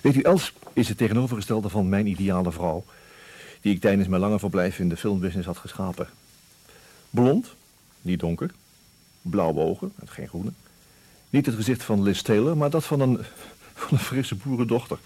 Weet 0.00 0.14
u, 0.14 0.20
Els 0.20 0.52
is 0.72 0.88
het 0.88 0.98
tegenovergestelde 0.98 1.68
van 1.68 1.88
mijn 1.88 2.06
ideale 2.06 2.52
vrouw... 2.52 2.84
die 3.60 3.74
ik 3.74 3.80
tijdens 3.80 4.08
mijn 4.08 4.20
lange 4.20 4.38
verblijf 4.38 4.78
in 4.78 4.88
de 4.88 4.96
filmbusiness 4.96 5.46
had 5.46 5.56
geschapen. 5.56 6.08
Blond, 7.10 7.54
niet 8.02 8.20
donker. 8.20 8.50
Blauwe 9.22 9.60
ogen, 9.60 9.92
en 10.00 10.08
geen 10.08 10.28
groene. 10.28 10.50
Niet 11.30 11.46
het 11.46 11.54
gezicht 11.54 11.82
van 11.82 12.02
Liz 12.02 12.22
Taylor, 12.22 12.56
maar 12.56 12.70
dat 12.70 12.84
van 12.84 13.00
een, 13.00 13.18
van 13.74 13.98
een 13.98 14.04
frisse 14.04 14.34
boerendochter. 14.34 14.98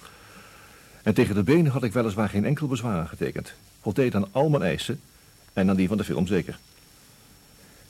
En 1.03 1.15
tegen 1.15 1.35
de 1.35 1.43
benen 1.43 1.73
had 1.73 1.83
ik 1.83 1.93
weliswaar 1.93 2.29
geen 2.29 2.45
enkel 2.45 2.67
bezwaar 2.67 2.99
aangetekend. 2.99 3.53
Voldeed 3.81 4.15
aan 4.15 4.29
al 4.33 4.49
mijn 4.49 4.63
eisen 4.63 5.01
en 5.53 5.69
aan 5.69 5.77
die 5.77 5.89
van 5.89 5.97
de 5.97 6.05
film 6.05 6.27
zeker. 6.27 6.59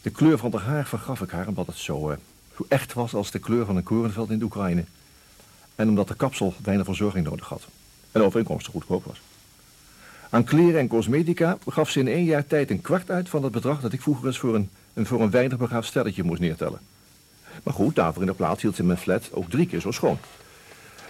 De 0.02 0.10
kleur 0.10 0.38
van 0.38 0.52
haar 0.52 0.62
haar 0.62 0.86
vergaf 0.86 1.20
ik 1.20 1.30
haar 1.30 1.48
omdat 1.48 1.66
het 1.66 1.76
zo, 1.76 2.10
eh, 2.10 2.16
zo 2.56 2.66
echt 2.68 2.92
was 2.92 3.14
als 3.14 3.30
de 3.30 3.38
kleur 3.38 3.66
van 3.66 3.76
een 3.76 3.82
korenveld 3.82 4.30
in 4.30 4.38
de 4.38 4.44
Oekraïne. 4.44 4.84
En 5.74 5.88
omdat 5.88 6.08
de 6.08 6.14
kapsel 6.14 6.54
weinig 6.62 6.86
verzorging 6.86 7.26
nodig 7.26 7.48
had. 7.48 7.66
En 8.12 8.22
overeenkomstig 8.22 8.72
goedkoop 8.72 9.04
was. 9.04 9.20
Aan 10.30 10.44
kleren 10.44 10.80
en 10.80 10.88
cosmetica 10.88 11.58
gaf 11.66 11.90
ze 11.90 12.00
in 12.00 12.08
één 12.08 12.24
jaar 12.24 12.46
tijd 12.46 12.70
een 12.70 12.80
kwart 12.80 13.10
uit 13.10 13.28
van 13.28 13.42
het 13.42 13.52
bedrag 13.52 13.80
dat 13.80 13.92
ik 13.92 14.02
vroeger 14.02 14.26
eens 14.26 14.38
voor 14.38 14.54
een, 14.54 14.68
voor 15.06 15.20
een 15.20 15.30
weinig 15.30 15.58
begaafd 15.58 15.88
stelletje 15.88 16.22
moest 16.22 16.40
neertellen. 16.40 16.80
Maar 17.62 17.74
goed, 17.74 17.94
daarvoor 17.94 18.22
in 18.22 18.28
de 18.28 18.34
plaats 18.34 18.62
hield 18.62 18.76
ze 18.76 18.84
mijn 18.84 18.98
flat 18.98 19.28
ook 19.32 19.50
drie 19.50 19.66
keer 19.66 19.80
zo 19.80 19.90
schoon. 19.90 20.18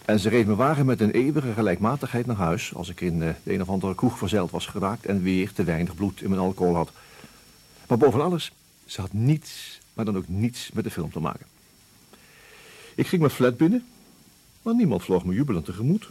En 0.05 0.19
ze 0.19 0.29
reed 0.29 0.47
me 0.47 0.55
wagen 0.55 0.87
met 0.87 1.01
een 1.01 1.11
eeuwige 1.11 1.53
gelijkmatigheid 1.53 2.27
naar 2.27 2.37
huis... 2.37 2.75
als 2.75 2.89
ik 2.89 3.01
in 3.01 3.23
eh, 3.23 3.29
de 3.43 3.53
een 3.53 3.61
of 3.61 3.69
andere 3.69 3.95
kroeg 3.95 4.19
verzeild 4.19 4.51
was 4.51 4.67
geraakt... 4.67 5.07
en 5.07 5.23
weer 5.23 5.53
te 5.53 5.65
weinig 5.65 5.95
bloed 5.95 6.23
in 6.23 6.29
mijn 6.29 6.41
alcohol 6.41 6.75
had. 6.75 6.91
Maar 7.89 7.99
boven 7.99 8.23
alles, 8.23 8.53
ze 8.85 9.01
had 9.01 9.13
niets, 9.13 9.81
maar 9.95 10.05
dan 10.05 10.17
ook 10.17 10.29
niets 10.29 10.71
met 10.73 10.85
de 10.85 10.91
film 10.91 11.13
te 11.13 11.21
maken. 11.21 11.47
Ik 12.95 13.07
ging 13.07 13.21
mijn 13.21 13.35
flat 13.35 13.57
binnen, 13.57 13.85
maar 14.65 14.75
niemand 14.75 15.03
vloog 15.03 15.25
me 15.25 15.35
jubelend 15.35 15.65
tegemoet. 15.65 16.09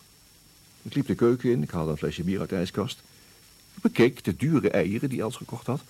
Ik 0.82 0.96
liep 0.96 1.08
de 1.08 1.16
keuken 1.16 1.52
in, 1.52 1.64
ik 1.64 1.72
haalde 1.72 1.92
een 1.92 1.98
flesje 1.98 2.24
bier 2.24 2.40
uit 2.40 2.50
de 2.50 2.56
ijskast. 2.56 3.02
Ik 3.76 3.82
bekeek 3.82 4.24
de 4.24 4.36
dure 4.36 4.70
eieren 4.70 5.10
die 5.10 5.22
Els 5.22 5.36
gekocht 5.36 5.66
had... 5.66 5.82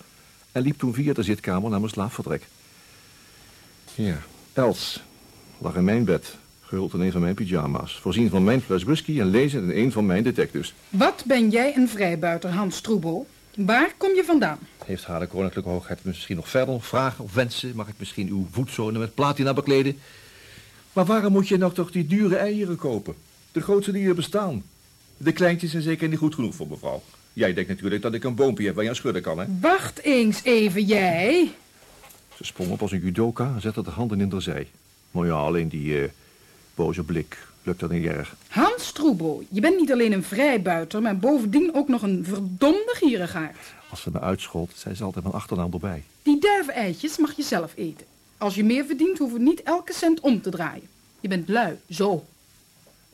en 0.52 0.62
liep 0.62 0.78
toen 0.78 0.94
via 0.94 1.12
de 1.12 1.22
zitkamer 1.22 1.70
naar 1.70 1.80
mijn 1.80 1.92
slaapvertrek. 1.92 2.46
Ja, 3.94 4.18
Els 4.52 5.02
lag 5.58 5.76
in 5.76 5.84
mijn 5.84 6.04
bed, 6.04 6.36
gehuld 6.60 6.94
in 6.94 7.00
een 7.00 7.12
van 7.12 7.20
mijn 7.20 7.34
pyjama's... 7.34 7.98
voorzien 8.00 8.30
van 8.30 8.44
mijn 8.44 8.60
fles 8.60 8.82
whisky 8.82 9.20
en 9.20 9.26
lezend 9.26 9.70
in 9.70 9.84
een 9.84 9.92
van 9.92 10.06
mijn 10.06 10.22
detectives. 10.22 10.74
Wat 10.88 11.24
ben 11.26 11.50
jij 11.50 11.76
een 11.76 11.88
vrijbuiter, 11.88 12.50
Hans 12.50 12.80
Troebel? 12.80 13.26
Waar 13.56 13.94
kom 13.96 14.14
je 14.14 14.24
vandaan? 14.24 14.58
Heeft 14.84 15.04
haar 15.04 15.20
de 15.20 15.26
koninklijke 15.26 15.70
hoogheid 15.70 16.04
misschien 16.04 16.36
nog 16.36 16.48
verder 16.48 16.82
vragen 16.82 17.24
of 17.24 17.34
wensen? 17.34 17.72
Mag 17.74 17.88
ik 17.88 17.94
misschien 17.98 18.28
uw 18.28 18.46
voetzone 18.50 18.98
met 18.98 19.14
platina 19.14 19.54
bekleden? 19.54 19.98
Maar 20.94 21.04
waarom 21.04 21.32
moet 21.32 21.48
je 21.48 21.56
nou 21.56 21.72
toch 21.72 21.90
die 21.90 22.06
dure 22.06 22.36
eieren 22.36 22.76
kopen? 22.76 23.14
De 23.52 23.60
grootste 23.60 23.92
die 23.92 24.08
er 24.08 24.14
bestaan. 24.14 24.62
De 25.16 25.32
kleintjes 25.32 25.70
zijn 25.70 25.82
zeker 25.82 26.08
niet 26.08 26.18
goed 26.18 26.34
genoeg 26.34 26.54
voor 26.54 26.68
mevrouw. 26.68 27.02
Jij 27.32 27.54
denkt 27.54 27.70
natuurlijk 27.70 28.02
dat 28.02 28.14
ik 28.14 28.24
een 28.24 28.34
boompje 28.34 28.66
heb 28.66 28.74
waar 28.74 28.84
je 28.84 28.90
aan 28.90 28.96
schudden 28.96 29.22
kan, 29.22 29.38
hè? 29.38 29.44
Wacht 29.60 30.02
eens 30.02 30.42
even, 30.44 30.84
jij. 30.84 31.50
Ze 32.36 32.44
sprong 32.44 32.70
op 32.70 32.82
als 32.82 32.92
een 32.92 33.00
judoka 33.00 33.52
en 33.54 33.60
zette 33.60 33.82
de 33.82 33.90
handen 33.90 34.20
in 34.20 34.28
de 34.28 34.40
zij. 34.40 34.68
Maar 35.10 35.26
ja, 35.26 35.32
alleen 35.32 35.68
die 35.68 36.02
eh, 36.02 36.08
boze 36.74 37.02
blik 37.02 37.46
lukt 37.62 37.80
dat 37.80 37.90
niet 37.90 38.04
erg. 38.04 38.36
Hans 38.48 38.92
Troebel, 38.92 39.44
je 39.48 39.60
bent 39.60 39.76
niet 39.76 39.92
alleen 39.92 40.12
een 40.12 40.24
vrijbuiter, 40.24 41.02
maar 41.02 41.18
bovendien 41.18 41.74
ook 41.74 41.88
nog 41.88 42.02
een 42.02 42.24
verdomde 42.24 42.94
gierigaard. 42.96 43.56
Als 43.90 44.02
ze 44.02 44.10
me 44.12 44.20
uitschold, 44.20 44.72
zei 44.76 44.94
ze 44.94 45.04
altijd 45.04 45.24
mijn 45.24 45.36
achternaam 45.36 45.72
erbij. 45.72 46.02
Die 46.22 46.40
duiveneitjes 46.40 47.18
mag 47.18 47.36
je 47.36 47.42
zelf 47.42 47.72
eten. 47.76 48.06
Als 48.44 48.54
je 48.54 48.64
meer 48.64 48.84
verdient, 48.84 49.18
hoeven 49.18 49.38
we 49.38 49.44
niet 49.44 49.62
elke 49.62 49.92
cent 49.92 50.20
om 50.20 50.42
te 50.42 50.50
draaien. 50.50 50.88
Je 51.20 51.28
bent 51.28 51.48
lui, 51.48 51.78
zo. 51.90 52.26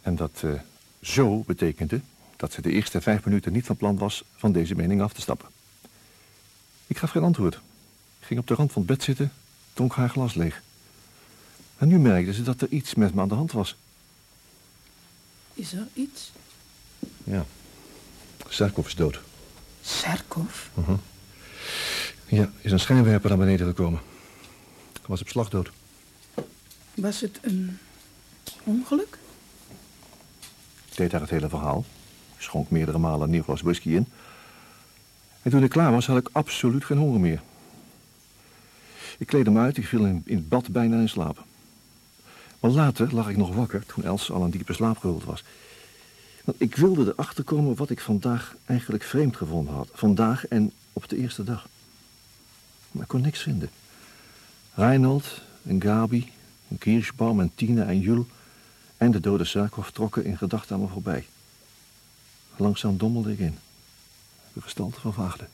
En 0.02 0.16
dat 0.16 0.40
eh, 0.44 0.50
zo 1.02 1.42
betekende 1.46 2.00
dat 2.36 2.52
ze 2.52 2.62
de 2.62 2.70
eerste 2.70 3.00
vijf 3.00 3.24
minuten 3.24 3.52
niet 3.52 3.66
van 3.66 3.76
plan 3.76 3.98
was 3.98 4.24
van 4.36 4.52
deze 4.52 4.74
mening 4.74 5.02
af 5.02 5.12
te 5.12 5.20
stappen. 5.20 5.48
Ik 6.86 6.98
gaf 6.98 7.10
geen 7.10 7.22
antwoord. 7.22 7.54
Ik 8.20 8.26
ging 8.26 8.40
op 8.40 8.46
de 8.46 8.54
rand 8.54 8.72
van 8.72 8.82
het 8.82 8.90
bed 8.90 9.02
zitten, 9.02 9.32
dronk 9.72 9.94
haar 9.94 10.08
glas 10.08 10.34
leeg. 10.34 10.62
En 11.78 11.88
nu 11.88 11.98
merkte 11.98 12.32
ze 12.32 12.42
dat 12.42 12.60
er 12.60 12.68
iets 12.68 12.94
met 12.94 13.14
me 13.14 13.20
aan 13.20 13.28
de 13.28 13.34
hand 13.34 13.52
was. 13.52 13.76
Is 15.54 15.72
er 15.72 15.86
iets? 15.94 16.32
Ja. 17.24 17.44
Sarkov 18.48 18.86
is 18.86 18.94
dood. 18.94 19.20
Serkov? 19.82 20.66
Ja, 22.26 22.50
is 22.60 22.72
een 22.72 22.80
schijnwerper 22.80 23.28
naar 23.28 23.38
beneden 23.38 23.66
gekomen. 23.66 24.00
Was 25.06 25.20
op 25.20 25.28
slag 25.28 25.48
dood. 25.48 25.70
Was 26.94 27.20
het 27.20 27.38
een 27.42 27.78
ongeluk? 28.64 29.18
Ik 30.90 30.96
deed 30.96 31.12
haar 31.12 31.20
het 31.20 31.30
hele 31.30 31.48
verhaal. 31.48 31.84
Ik 32.36 32.42
schonk 32.42 32.70
meerdere 32.70 32.98
malen 32.98 33.20
een 33.20 33.30
nieuw 33.30 33.42
glas 33.42 33.60
whisky 33.60 33.88
in. 33.88 34.06
En 35.42 35.50
toen 35.50 35.62
ik 35.62 35.70
klaar 35.70 35.92
was, 35.92 36.06
had 36.06 36.18
ik 36.18 36.28
absoluut 36.32 36.84
geen 36.84 36.98
honger 36.98 37.20
meer. 37.20 37.42
Ik 39.18 39.26
kleedde 39.26 39.50
me 39.50 39.60
uit, 39.60 39.76
ik 39.76 39.86
viel 39.86 40.04
in, 40.04 40.22
in 40.24 40.36
het 40.36 40.48
bad 40.48 40.68
bijna 40.68 41.00
in 41.00 41.08
slaap. 41.08 41.44
Maar 42.60 42.70
later 42.70 43.14
lag 43.14 43.28
ik 43.28 43.36
nog 43.36 43.54
wakker 43.54 43.86
toen 43.86 44.04
Els 44.04 44.30
al 44.30 44.44
in 44.44 44.50
diepe 44.50 44.72
slaap 44.72 44.98
gehuld 44.98 45.24
was. 45.24 45.44
Want 46.44 46.60
ik 46.60 46.76
wilde 46.76 47.12
erachter 47.12 47.44
komen 47.44 47.76
wat 47.76 47.90
ik 47.90 48.00
vandaag 48.00 48.56
eigenlijk 48.64 49.04
vreemd 49.04 49.36
gevonden 49.36 49.74
had. 49.74 49.88
Vandaag 49.92 50.46
en 50.46 50.72
op 50.92 51.08
de 51.08 51.16
eerste 51.16 51.44
dag. 51.44 51.68
Maar 52.90 53.02
ik 53.02 53.08
kon 53.08 53.20
niks 53.20 53.42
vinden. 53.42 53.70
Reinhold 54.74 55.40
en 55.62 55.82
Gabi, 55.82 56.32
en 56.68 56.78
Kirschbaum 56.78 57.40
en 57.40 57.50
Tina 57.54 57.84
en 57.84 58.00
Jul 58.00 58.26
en 58.96 59.10
de 59.10 59.20
dode 59.20 59.44
Sarkov 59.44 59.88
trokken 59.88 60.24
in 60.24 60.36
gedachten 60.36 60.74
aan 60.74 60.80
me 60.80 60.88
voorbij. 60.88 61.26
Langzaam 62.56 62.96
dommelde 62.96 63.32
ik 63.32 63.38
in. 63.38 63.58
De 64.52 64.60
gestalte 64.60 65.00
vervaagde. 65.00 65.46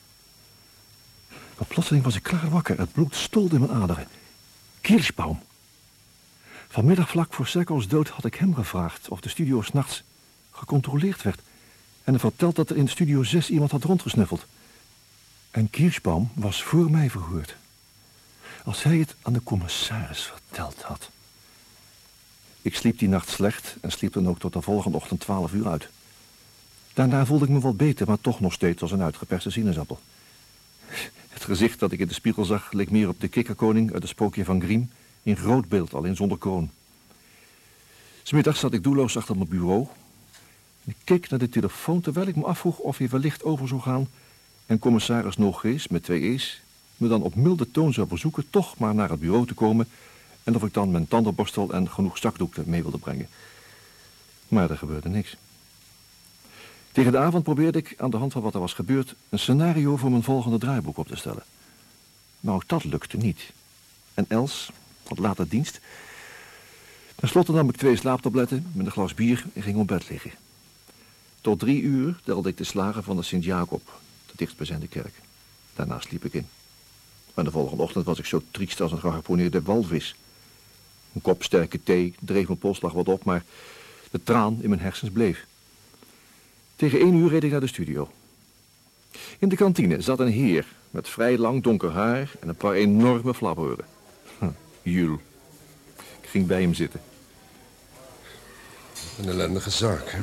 Maar 1.28 1.66
plotseling 1.68 2.04
was 2.04 2.16
ik 2.16 2.22
klaar 2.22 2.50
wakker. 2.50 2.78
Het 2.78 2.92
bloed 2.92 3.14
stolde 3.14 3.54
in 3.54 3.60
mijn 3.60 3.82
aderen. 3.82 4.08
Kirschbaum. 4.80 5.38
Vanmiddag 6.68 7.08
vlak 7.08 7.34
voor 7.34 7.46
Sarkovs 7.46 7.88
dood 7.88 8.08
had 8.08 8.24
ik 8.24 8.34
hem 8.34 8.54
gevraagd 8.54 9.08
of 9.08 9.20
de 9.20 9.28
studio 9.28 9.62
s'nachts 9.62 10.02
gecontroleerd 10.50 11.22
werd. 11.22 11.40
En 12.04 12.12
hij 12.12 12.20
verteld 12.20 12.56
dat 12.56 12.70
er 12.70 12.76
in 12.76 12.88
studio 12.88 13.22
6 13.22 13.50
iemand 13.50 13.70
had 13.70 13.84
rondgesnuffeld. 13.84 14.46
En 15.50 15.70
Kirschbaum 15.70 16.30
was 16.34 16.62
voor 16.62 16.90
mij 16.90 17.10
verhoord. 17.10 17.56
Als 18.66 18.82
hij 18.82 18.96
het 18.96 19.14
aan 19.22 19.32
de 19.32 19.42
commissaris 19.42 20.22
verteld 20.22 20.82
had. 20.82 21.10
Ik 22.62 22.76
sliep 22.76 22.98
die 22.98 23.08
nacht 23.08 23.28
slecht 23.28 23.76
en 23.80 23.92
sliep 23.92 24.12
dan 24.12 24.28
ook 24.28 24.38
tot 24.38 24.52
de 24.52 24.62
volgende 24.62 24.96
ochtend 24.96 25.20
12 25.20 25.52
uur 25.52 25.68
uit. 25.68 25.88
Daarna 26.94 27.26
voelde 27.26 27.44
ik 27.44 27.50
me 27.50 27.60
wat 27.60 27.76
beter, 27.76 28.06
maar 28.06 28.20
toch 28.20 28.40
nog 28.40 28.52
steeds 28.52 28.82
als 28.82 28.90
een 28.90 29.02
uitgeperste 29.02 29.50
sinaasappel. 29.50 30.00
Het 31.28 31.44
gezicht 31.44 31.78
dat 31.78 31.92
ik 31.92 31.98
in 31.98 32.06
de 32.06 32.14
spiegel 32.14 32.44
zag 32.44 32.72
leek 32.72 32.90
meer 32.90 33.08
op 33.08 33.20
de 33.20 33.28
kikkerkoning 33.28 33.92
uit 33.92 34.02
het 34.02 34.10
sprookje 34.10 34.44
van 34.44 34.62
Grimm... 34.62 34.90
in 35.22 35.36
groot 35.36 35.68
beeld, 35.68 35.94
alleen 35.94 36.16
zonder 36.16 36.38
kroon. 36.38 36.70
Smiddags 38.22 38.60
zat 38.60 38.72
ik 38.72 38.82
doelloos 38.82 39.16
achter 39.16 39.36
mijn 39.36 39.48
bureau. 39.48 39.86
Ik 40.84 40.96
keek 41.04 41.28
naar 41.28 41.38
de 41.38 41.48
telefoon 41.48 42.00
terwijl 42.00 42.26
ik 42.26 42.36
me 42.36 42.44
afvroeg 42.44 42.78
of 42.78 42.98
hij 42.98 43.08
wellicht 43.08 43.44
over 43.44 43.68
zou 43.68 43.80
gaan... 43.80 44.08
en 44.66 44.78
commissaris 44.78 45.36
Nogees 45.36 45.88
met 45.88 46.02
twee 46.02 46.22
E's 46.22 46.64
me 46.96 47.08
dan 47.08 47.22
op 47.22 47.34
milde 47.34 47.70
toon 47.70 47.92
zou 47.92 48.08
verzoeken 48.08 48.50
toch 48.50 48.78
maar 48.78 48.94
naar 48.94 49.10
het 49.10 49.20
bureau 49.20 49.46
te 49.46 49.54
komen... 49.54 49.88
en 50.44 50.54
of 50.54 50.62
ik 50.62 50.74
dan 50.74 50.90
mijn 50.90 51.08
tandenborstel 51.08 51.72
en 51.72 51.90
genoeg 51.90 52.18
zakdoek 52.18 52.66
mee 52.66 52.82
wilde 52.82 52.98
brengen. 52.98 53.28
Maar 54.48 54.70
er 54.70 54.78
gebeurde 54.78 55.08
niks. 55.08 55.36
Tegen 56.92 57.12
de 57.12 57.18
avond 57.18 57.42
probeerde 57.42 57.78
ik, 57.78 57.94
aan 57.96 58.10
de 58.10 58.16
hand 58.16 58.32
van 58.32 58.42
wat 58.42 58.54
er 58.54 58.60
was 58.60 58.72
gebeurd... 58.72 59.14
een 59.28 59.38
scenario 59.38 59.96
voor 59.96 60.10
mijn 60.10 60.22
volgende 60.22 60.58
draaiboek 60.58 60.96
op 60.96 61.06
te 61.06 61.16
stellen. 61.16 61.42
Maar 62.40 62.54
ook 62.54 62.68
dat 62.68 62.84
lukte 62.84 63.16
niet. 63.16 63.52
En 64.14 64.24
Els, 64.28 64.70
wat 65.08 65.18
later 65.18 65.48
dienst... 65.48 65.80
Ten 67.16 67.28
slotte 67.28 67.52
nam 67.52 67.68
ik 67.68 67.76
twee 67.76 67.96
slaaptabletten 67.96 68.70
met 68.72 68.86
een 68.86 68.92
glas 68.92 69.14
bier 69.14 69.44
en 69.52 69.62
ging 69.62 69.76
op 69.76 69.86
bed 69.86 70.08
liggen. 70.08 70.30
Tot 71.40 71.58
drie 71.58 71.82
uur 71.82 72.20
telde 72.24 72.48
ik 72.48 72.56
de 72.56 72.64
slagen 72.64 73.04
van 73.04 73.16
de 73.16 73.22
Sint-Jacob, 73.22 74.00
de 74.26 74.32
dichtstbijzijnde 74.36 74.86
kerk. 74.86 75.14
Daarna 75.74 76.00
sliep 76.00 76.24
ik 76.24 76.34
in. 76.34 76.46
En 77.36 77.44
de 77.44 77.50
volgende 77.50 77.82
ochtend 77.82 78.04
was 78.04 78.18
ik 78.18 78.24
zo 78.24 78.42
triest 78.50 78.80
als 78.80 78.92
een 78.92 78.98
geharponeerde 78.98 79.62
walvis. 79.62 80.16
Een 81.12 81.20
kop 81.20 81.42
sterke 81.42 81.82
thee 81.82 82.14
dreef 82.20 82.46
mijn 82.46 82.58
polsslag 82.58 82.92
wat 82.92 83.08
op, 83.08 83.24
maar 83.24 83.44
de 84.10 84.20
traan 84.22 84.58
in 84.60 84.68
mijn 84.68 84.80
hersens 84.80 85.10
bleef. 85.10 85.46
Tegen 86.76 86.98
één 86.98 87.14
uur 87.14 87.28
reed 87.28 87.44
ik 87.44 87.50
naar 87.50 87.60
de 87.60 87.66
studio. 87.66 88.10
In 89.38 89.48
de 89.48 89.56
kantine 89.56 90.00
zat 90.00 90.20
een 90.20 90.32
heer 90.32 90.66
met 90.90 91.08
vrij 91.08 91.38
lang 91.38 91.62
donker 91.62 91.90
haar 91.90 92.30
en 92.40 92.48
een 92.48 92.56
paar 92.56 92.72
enorme 92.72 93.34
flaporen. 93.34 93.84
Hm, 94.38 94.48
Jules. 94.82 95.20
Ik 96.20 96.28
ging 96.28 96.46
bij 96.46 96.60
hem 96.60 96.74
zitten. 96.74 97.00
Een 99.18 99.28
ellendige 99.28 99.70
zaak, 99.70 100.10
hè? 100.10 100.18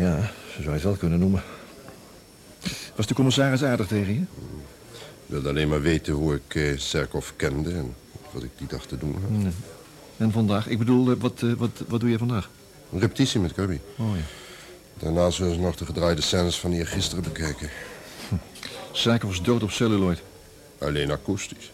Ja, 0.00 0.20
zo 0.22 0.62
zou 0.62 0.64
je 0.64 0.70
het 0.70 0.82
wel 0.82 0.96
kunnen 0.96 1.18
noemen. 1.18 1.42
Was 2.96 3.06
de 3.06 3.14
commissaris 3.14 3.62
aardig 3.62 3.86
tegen 3.86 4.14
je? 4.14 4.22
Ik 5.26 5.32
wilde 5.32 5.48
alleen 5.48 5.68
maar 5.68 5.82
weten 5.82 6.12
hoe 6.12 6.34
ik 6.34 6.54
eh, 6.54 6.78
Serkov 6.78 7.30
kende 7.36 7.70
en 7.70 7.94
wat 8.30 8.42
ik 8.42 8.50
die 8.58 8.66
dag 8.66 8.86
te 8.86 8.98
doen 8.98 9.12
had. 9.12 9.30
Nee. 9.30 9.52
En 10.16 10.32
vandaag? 10.32 10.68
Ik 10.68 10.78
bedoel, 10.78 11.10
eh, 11.10 11.16
wat, 11.18 11.42
eh, 11.42 11.52
wat, 11.52 11.70
wat 11.88 12.00
doe 12.00 12.10
je 12.10 12.18
vandaag? 12.18 12.50
Een 12.92 13.00
repetitie 13.00 13.40
met 13.40 13.52
Kirby. 13.52 13.78
Oh 13.98 14.16
ja. 14.16 14.22
Daarna 14.98 15.30
zullen 15.30 15.54
ze 15.54 15.60
nog 15.60 15.76
de 15.76 15.86
gedraaide 15.86 16.20
scènes 16.20 16.58
van 16.58 16.70
hier 16.70 16.86
gisteren 16.86 17.24
bekijken. 17.24 17.70
Serkov 18.92 19.30
was 19.30 19.42
dood 19.42 19.62
op 19.62 19.70
celluloid. 19.70 20.22
Alleen 20.78 21.10
akoestisch. 21.10 21.70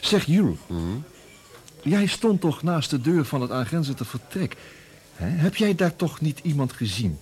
Zeg, 0.00 0.24
Jules. 0.24 0.58
Jij 1.82 2.06
stond 2.06 2.40
toch 2.40 2.62
naast 2.62 2.90
de 2.90 3.00
deur 3.00 3.24
van 3.24 3.40
het 3.40 3.50
aangrenzende 3.50 4.04
vertrek. 4.04 4.56
Hè? 5.14 5.26
Heb 5.26 5.56
jij 5.56 5.74
daar 5.74 5.96
toch 5.96 6.20
niet 6.20 6.40
iemand 6.42 6.72
gezien? 6.72 7.18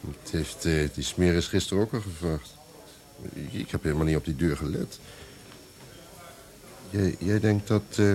Het 0.00 0.30
heeft 0.30 0.64
eh, 0.64 0.88
die 0.94 1.04
smeris 1.04 1.46
gisteren 1.46 1.82
ook 1.82 1.92
al 1.92 2.00
gevraagd. 2.00 2.54
Ik 3.50 3.70
heb 3.70 3.82
helemaal 3.82 4.06
niet 4.06 4.16
op 4.16 4.24
die 4.24 4.36
deur 4.36 4.56
gelet. 4.56 4.98
Jij, 6.90 7.16
jij 7.18 7.40
denkt 7.40 7.68
dat 7.68 7.82
eh 7.96 8.14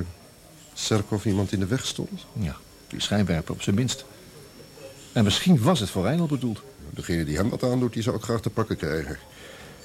Serkov 0.74 1.26
iemand 1.26 1.52
in 1.52 1.60
de 1.60 1.66
weg 1.66 1.86
stond? 1.86 2.26
Ja, 2.34 2.56
die 2.88 3.02
schijnwerper 3.02 3.54
op 3.54 3.62
zijn 3.62 3.76
minst. 3.76 4.06
En 5.12 5.24
misschien 5.24 5.62
was 5.62 5.80
het 5.80 5.90
voor 5.90 6.04
Reinald 6.04 6.30
bedoeld. 6.30 6.62
Degene 6.90 7.26
die 7.26 7.38
hem 7.38 7.50
wat 7.50 7.64
aandoet, 7.64 7.94
die 7.94 8.04
zou 8.04 8.16
ik 8.16 8.22
graag 8.22 8.42
te 8.42 8.50
pakken 8.50 8.78
krijgen. 8.78 9.18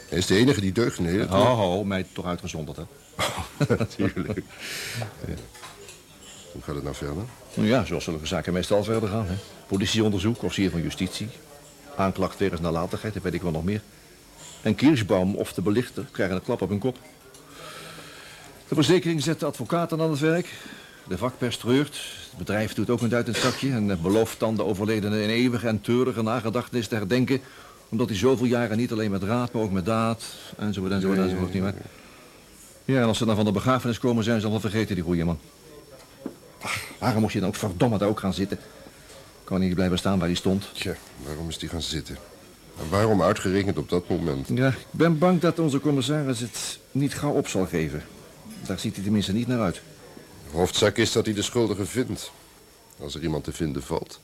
Hij 0.09 0.19
is 0.19 0.27
de 0.27 0.37
enige 0.37 0.61
die 0.61 0.73
deugd 0.73 0.99
neemt. 0.99 1.29
Ho, 1.29 1.45
ho, 1.45 1.85
mij 1.85 2.07
toch 2.13 2.25
uitgezonderd, 2.25 2.77
hè? 2.77 2.85
Natuurlijk. 3.79 4.43
Ja. 4.99 5.35
Hoe 6.53 6.63
gaat 6.63 6.75
het 6.75 6.85
nou 6.85 6.97
verder? 6.97 7.25
Nou 7.55 7.69
ja, 7.69 7.85
zoals 7.85 8.05
zulke 8.05 8.27
zaken 8.27 8.53
meestal 8.53 8.85
verder 8.85 9.09
gaan. 9.09 9.27
Hè? 9.27 9.35
Politieonderzoek, 9.67 10.43
officier 10.43 10.71
van 10.71 10.83
justitie. 10.83 11.29
Aanklacht 11.97 12.39
wegens 12.39 12.61
nalatigheid, 12.61 13.15
dat 13.15 13.23
weet 13.23 13.35
ik 13.35 13.43
wel 13.43 13.51
nog 13.51 13.65
meer. 13.65 13.83
En 14.63 14.75
Kirschbaum 14.75 15.35
of 15.35 15.53
de 15.53 15.63
belichter 15.63 16.07
krijgen 16.11 16.37
een 16.37 16.43
klap 16.43 16.63
op 16.63 16.69
hun 16.69 16.79
kop. 16.79 16.99
De 18.69 18.75
verzekering 18.75 19.23
zet 19.23 19.41
de 19.41 19.47
advocaten 19.47 20.01
aan 20.01 20.11
het 20.11 20.19
werk. 20.19 20.49
De 21.09 21.19
vakpers 21.19 21.57
treurt. 21.57 21.95
Het 22.29 22.39
bedrijf 22.39 22.75
doet 22.75 22.91
ook 22.91 23.01
een 23.01 23.09
duit 23.09 23.27
in 23.27 23.33
het 23.33 23.43
zakje... 23.43 23.71
en 23.71 24.03
belooft 24.03 24.41
dan 24.41 24.57
de 24.57 24.65
overledene 24.65 25.23
in 25.23 25.29
eeuwige 25.29 25.67
en 25.67 25.81
treurige 25.81 26.23
nagedachtenis 26.23 26.89
te 26.89 26.95
herdenken... 26.95 27.41
omdat 27.89 28.09
hij 28.09 28.19
zoveel 28.19 28.47
jaren 28.47 28.77
niet 28.77 28.93
alleen 28.93 29.11
met 29.11 29.23
raad, 29.23 29.53
maar 29.53 29.63
ook 29.63 29.71
met 29.71 29.85
daad... 29.85 30.25
enzovoort, 30.59 30.93
enzovoort, 30.93 31.19
enzovoort, 31.19 31.53
nietwaar? 31.53 31.75
Ja, 32.85 33.01
en 33.01 33.07
als 33.07 33.19
ze 33.19 33.25
dan 33.25 33.37
van 33.37 33.45
de 33.45 33.53
begrafenis 33.53 33.99
komen, 33.99 34.25
zijn 34.25 34.37
ze 34.37 34.43
dan 34.43 34.51
wel 34.51 34.61
vergeten, 34.61 34.95
die 34.95 35.05
goeie 35.05 35.25
man. 35.25 35.39
Ach, 36.61 36.81
waarom 36.99 37.21
moest 37.21 37.33
je 37.33 37.41
dan 37.41 37.49
ook 37.49 37.55
verdomme 37.55 37.99
daar 37.99 38.09
ook 38.09 38.21
gaan 38.21 38.35
zitten? 38.35 38.59
Kan 39.45 39.61
niet 39.61 39.75
blijven 39.75 39.99
staan 39.99 40.19
waar 40.19 40.29
hij 40.29 40.37
stond. 40.37 40.69
Tja, 40.73 40.95
waarom 41.25 41.49
is 41.49 41.59
die 41.59 41.69
gaan 41.69 41.83
zitten? 41.83 42.17
En 42.79 42.89
waarom 42.91 43.23
uitgerekend 43.23 43.79
op 43.79 43.89
dat 43.89 44.09
moment? 44.09 44.49
Ja, 44.55 44.69
ik 44.69 44.87
ben 44.91 45.19
bang 45.19 45.41
dat 45.41 45.59
onze 45.59 45.81
commissaris 45.81 46.41
het 46.41 46.79
niet 46.91 47.15
gauw 47.15 47.33
op 47.33 47.49
zal 47.49 47.67
geven. 47.67 48.03
Daar 48.67 48.79
ziet 48.79 48.95
hij 48.95 49.05
tenminste 49.05 49.33
niet 49.33 49.47
naar 49.47 49.61
uit. 49.61 49.83
Hoofdzaak 50.51 50.97
is 50.97 51.13
dat 51.13 51.25
hij 51.25 51.35
de 51.35 51.43
schuldige 51.43 51.87
vindt. 51.87 52.33
Als 53.01 53.15
er 53.15 53.23
iemand 53.23 53.45
te 53.45 53.53
vinden 53.53 53.83
valt. 53.83 54.21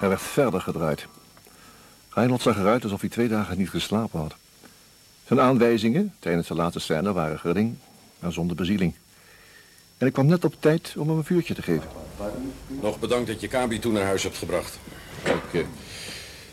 Er 0.00 0.08
werd 0.08 0.22
verder 0.22 0.60
gedraaid. 0.60 1.06
Reinhold 2.10 2.42
zag 2.42 2.58
eruit 2.58 2.82
alsof 2.82 3.00
hij 3.00 3.10
twee 3.10 3.28
dagen 3.28 3.58
niet 3.58 3.70
geslapen 3.70 4.20
had. 4.20 4.34
Zijn 5.26 5.40
aanwijzingen 5.40 6.14
tijdens 6.18 6.48
de 6.48 6.54
laatste 6.54 6.80
scène 6.80 7.12
waren 7.12 7.38
gering 7.38 7.76
en 8.20 8.32
zonder 8.32 8.56
bezieling. 8.56 8.94
En 10.04 10.10
ik 10.10 10.16
kwam 10.16 10.26
net 10.28 10.44
op 10.44 10.54
tijd 10.60 10.94
om 10.96 11.08
hem 11.08 11.16
een 11.16 11.24
vuurtje 11.24 11.54
te 11.54 11.62
geven. 11.62 11.88
Nog 12.66 12.98
bedankt 12.98 13.26
dat 13.26 13.40
je 13.40 13.48
Kabi 13.48 13.78
toen 13.78 13.92
naar 13.92 14.04
huis 14.04 14.22
hebt 14.22 14.36
gebracht. 14.36 14.78
Ik 15.22 15.60
eh, 15.60 15.66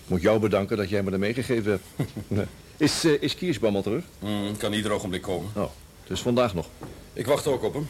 moet 0.07 0.21
jou 0.21 0.39
bedanken 0.39 0.77
dat 0.77 0.89
jij 0.89 1.03
me 1.03 1.11
er 1.11 1.19
meegegeven 1.19 1.71
hebt. 1.71 2.09
Nee. 2.27 2.45
is, 2.77 3.03
eh, 3.03 3.21
is 3.21 3.35
Kiersbaum 3.35 3.75
al 3.75 3.81
terug? 3.81 4.03
Hmm, 4.19 4.57
kan 4.57 4.73
ieder 4.73 4.91
ogenblik 4.91 5.21
komen. 5.21 5.49
Oh, 5.55 5.69
dus 6.07 6.21
vandaag 6.21 6.53
nog. 6.53 6.67
Ik 7.13 7.25
wacht 7.25 7.47
ook 7.47 7.63
op 7.63 7.73
hem. 7.73 7.87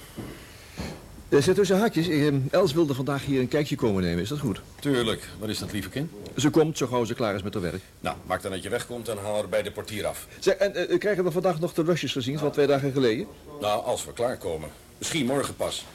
Er 1.30 1.44
zit 1.44 1.56
tussen 1.56 1.78
haakjes. 1.80 2.08
eh, 2.08 2.28
Els 2.52 2.74
wilde 2.74 2.94
vandaag 2.94 3.26
hier 3.26 3.40
een 3.40 3.48
kijkje 3.48 3.76
komen 3.76 4.04
nemen. 4.04 4.22
Is 4.24 4.30
dat 4.30 4.40
goed? 4.40 4.62
Tuurlijk. 4.80 5.30
Waar 5.40 5.50
is 5.50 5.60
dat 5.60 5.72
lieve 5.72 5.90
kind? 5.90 6.12
Ze 6.38 6.50
komt 6.50 6.78
zo 6.78 6.88
gauw 6.88 7.04
ze 7.04 7.14
klaar 7.14 7.36
is 7.36 7.44
met 7.44 7.54
haar 7.54 7.64
werk. 7.64 7.82
Nou, 8.00 8.16
maak 8.26 8.42
dan 8.42 8.52
dat 8.52 8.64
je 8.64 8.70
wegkomt 8.70 9.08
en 9.08 9.18
haal 9.18 9.34
haar 9.34 9.50
bij 9.50 9.62
de 9.62 9.72
portier 9.72 10.06
af. 10.06 10.28
Zeg, 10.40 10.54
en 10.54 10.90
eh, 10.90 11.00
krijgen 11.00 11.24
we 11.24 11.32
vandaag 11.32 11.60
nog 11.60 11.74
de 11.74 11.84
rusjes 11.84 12.12
gezien 12.12 12.40
van 12.40 12.52
twee 12.52 12.68
dagen 12.68 12.92
geleden? 12.92 13.28
Nou, 13.62 13.84
als 13.84 14.06
we 14.06 14.14
klaarkomen. 14.14 14.70
Misschien 15.02 15.26
morgen 15.26 15.56
pas. 15.56 15.86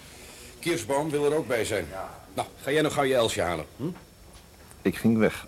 Kiersboom 0.59 1.11
wil 1.11 1.25
er 1.25 1.37
ook 1.37 1.47
bij 1.47 1.65
zijn. 1.65 1.87
Nou, 2.35 2.49
ga 2.63 2.71
jij 2.71 2.83
nog 2.83 2.95
gauw 2.95 3.05
je 3.05 3.15
Elsje 3.15 3.41
halen. 3.41 3.65
Hm? 3.77 3.85
Ik 4.83 4.97
ging 4.97 5.19
weg. 5.19 5.47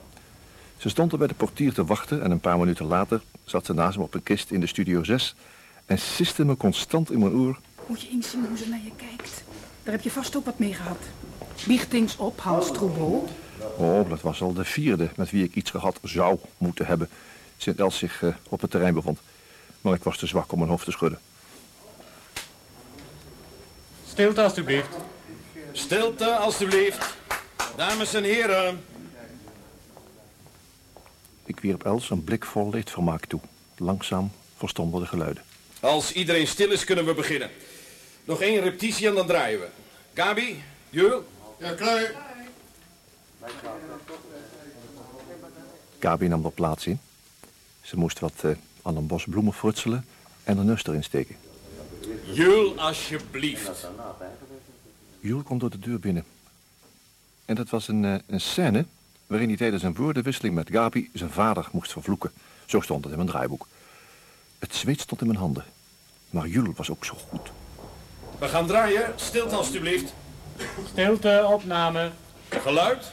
Ze 0.77 0.89
stond 0.89 1.13
er 1.13 1.19
bij 1.19 1.27
de 1.27 1.35
portier 1.35 1.73
te 1.73 1.85
wachten 1.85 2.23
en 2.23 2.31
een 2.31 2.41
paar 2.41 2.59
minuten 2.59 2.87
later 2.87 3.23
zat 3.45 3.67
ze 3.67 3.73
naast 3.73 3.97
me 3.97 4.03
op 4.03 4.15
een 4.15 4.23
kist 4.23 4.51
in 4.51 4.61
de 4.61 4.67
studio 4.67 5.03
6 5.03 5.35
en 5.87 5.99
siste 5.99 6.45
me 6.45 6.57
constant 6.57 7.11
in 7.11 7.19
mijn 7.19 7.33
oor. 7.33 7.59
Moet 7.87 8.01
je 8.01 8.09
eens 8.11 8.31
zien 8.31 8.47
hoe 8.47 8.59
ze 8.59 8.69
naar 8.69 8.81
je 8.85 8.93
kijkt. 8.97 9.43
Daar 9.83 9.95
heb 9.95 10.03
je 10.03 10.11
vast 10.11 10.37
ook 10.37 10.45
wat 10.45 10.59
mee 10.59 10.75
gehad. 10.75 10.99
Biechtings 11.67 12.17
op, 12.17 12.41
Hans 12.41 12.73
Troubeau. 12.73 13.27
Oh, 13.77 14.09
dat 14.09 14.21
was 14.21 14.41
al 14.41 14.53
de 14.53 14.65
vierde 14.65 15.09
met 15.17 15.31
wie 15.31 15.45
ik 15.45 15.55
iets 15.55 15.71
gehad 15.71 15.99
zou 16.03 16.39
moeten 16.59 16.87
hebben 16.87 17.09
sinds 17.57 17.81
Els 17.81 17.99
zich 17.99 18.23
eh, 18.23 18.35
op 18.49 18.61
het 18.61 18.71
terrein 18.71 18.95
bevond. 18.95 19.19
Maar 19.81 19.95
ik 19.95 20.03
was 20.03 20.19
te 20.19 20.27
zwak 20.27 20.53
om 20.53 20.59
mijn 20.59 20.71
hoofd 20.71 20.85
te 20.85 20.91
schudden. 20.91 21.19
Stilte 24.19 24.43
alstublieft. 24.43 24.89
Stilte, 25.73 26.37
alstublieft. 26.37 27.17
Dames 27.77 28.15
en 28.15 28.25
heren. 28.25 28.85
Ik 31.45 31.61
wierp 31.61 31.85
Els 31.85 32.11
een 32.11 32.25
blik 32.25 32.45
vol 32.45 32.71
leedvermaak 32.71 33.25
toe. 33.25 33.41
Langzaam 33.77 34.31
verstonden 34.57 35.01
de 35.01 35.07
geluiden. 35.07 35.43
Als 35.81 36.13
iedereen 36.13 36.47
stil 36.47 36.71
is, 36.71 36.85
kunnen 36.85 37.05
we 37.07 37.15
beginnen. 37.15 37.51
Nog 38.25 38.41
één 38.41 38.61
repetitie 38.61 39.09
en 39.09 39.15
dan 39.15 39.27
draaien 39.27 39.61
we. 39.61 39.69
Gabi, 40.15 40.63
Jul, 40.91 41.25
Ja, 41.59 41.73
klaar. 41.73 42.13
Gabi 45.99 46.29
nam 46.29 46.45
er 46.45 46.53
plaats 46.53 46.87
in. 46.87 47.01
Ze 47.81 47.97
moest 47.97 48.19
wat 48.19 48.35
eh, 48.41 48.51
aan 48.83 48.97
een 48.97 49.07
bos 49.07 49.25
bloemen 49.25 49.53
frutselen 49.53 50.07
en 50.45 50.59
een 50.59 50.67
neus 50.67 50.87
erin 50.87 51.05
steken. 51.05 51.37
Jul, 52.33 52.81
alsjeblieft. 52.81 53.87
Jules 55.21 55.45
kwam 55.45 55.59
door 55.59 55.71
de 55.71 55.79
deur 55.79 56.01
binnen. 56.01 56.25
En 57.45 57.55
dat 57.55 57.69
was 57.69 57.89
een, 57.89 58.05
eh, 58.05 58.15
een 58.27 58.41
scène 58.41 58.87
waarin 59.27 59.49
hij 59.49 59.57
tijdens 59.57 59.83
een 59.83 59.95
woordenwisseling 59.95 60.55
met 60.55 60.71
Gabi 60.71 61.11
zijn 61.13 61.31
vader 61.31 61.69
moest 61.73 61.93
vervloeken. 61.93 62.33
Zo 62.67 62.81
stond 62.81 63.03
het 63.03 63.13
in 63.13 63.19
mijn 63.19 63.31
draaiboek. 63.31 63.67
Het 64.59 64.75
zweet 64.75 65.01
stond 65.01 65.21
in 65.21 65.27
mijn 65.27 65.39
handen. 65.39 65.65
Maar 66.31 66.47
Jules 66.47 66.77
was 66.77 66.91
ook 66.91 67.05
zo 67.05 67.15
goed. 67.29 67.51
We 68.39 68.49
gaan 68.49 68.67
draaien. 68.67 69.13
Stilte, 69.17 69.55
alstublieft. 69.55 70.13
Stilte, 70.89 71.45
opname. 71.49 72.11
Geluid. 72.49 73.13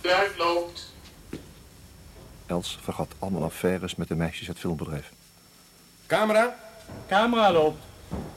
Eruit 0.00 0.36
loopt. 0.36 0.92
Els 2.46 2.78
vergat 2.82 3.12
allemaal 3.18 3.42
affaires 3.42 3.94
met 3.94 4.08
de 4.08 4.14
meisjes 4.14 4.46
uit 4.48 4.48
het 4.48 4.58
filmbedrijf. 4.58 5.12
Camera. 6.06 6.65
Camera 7.08 7.52
loopt. 7.52 7.82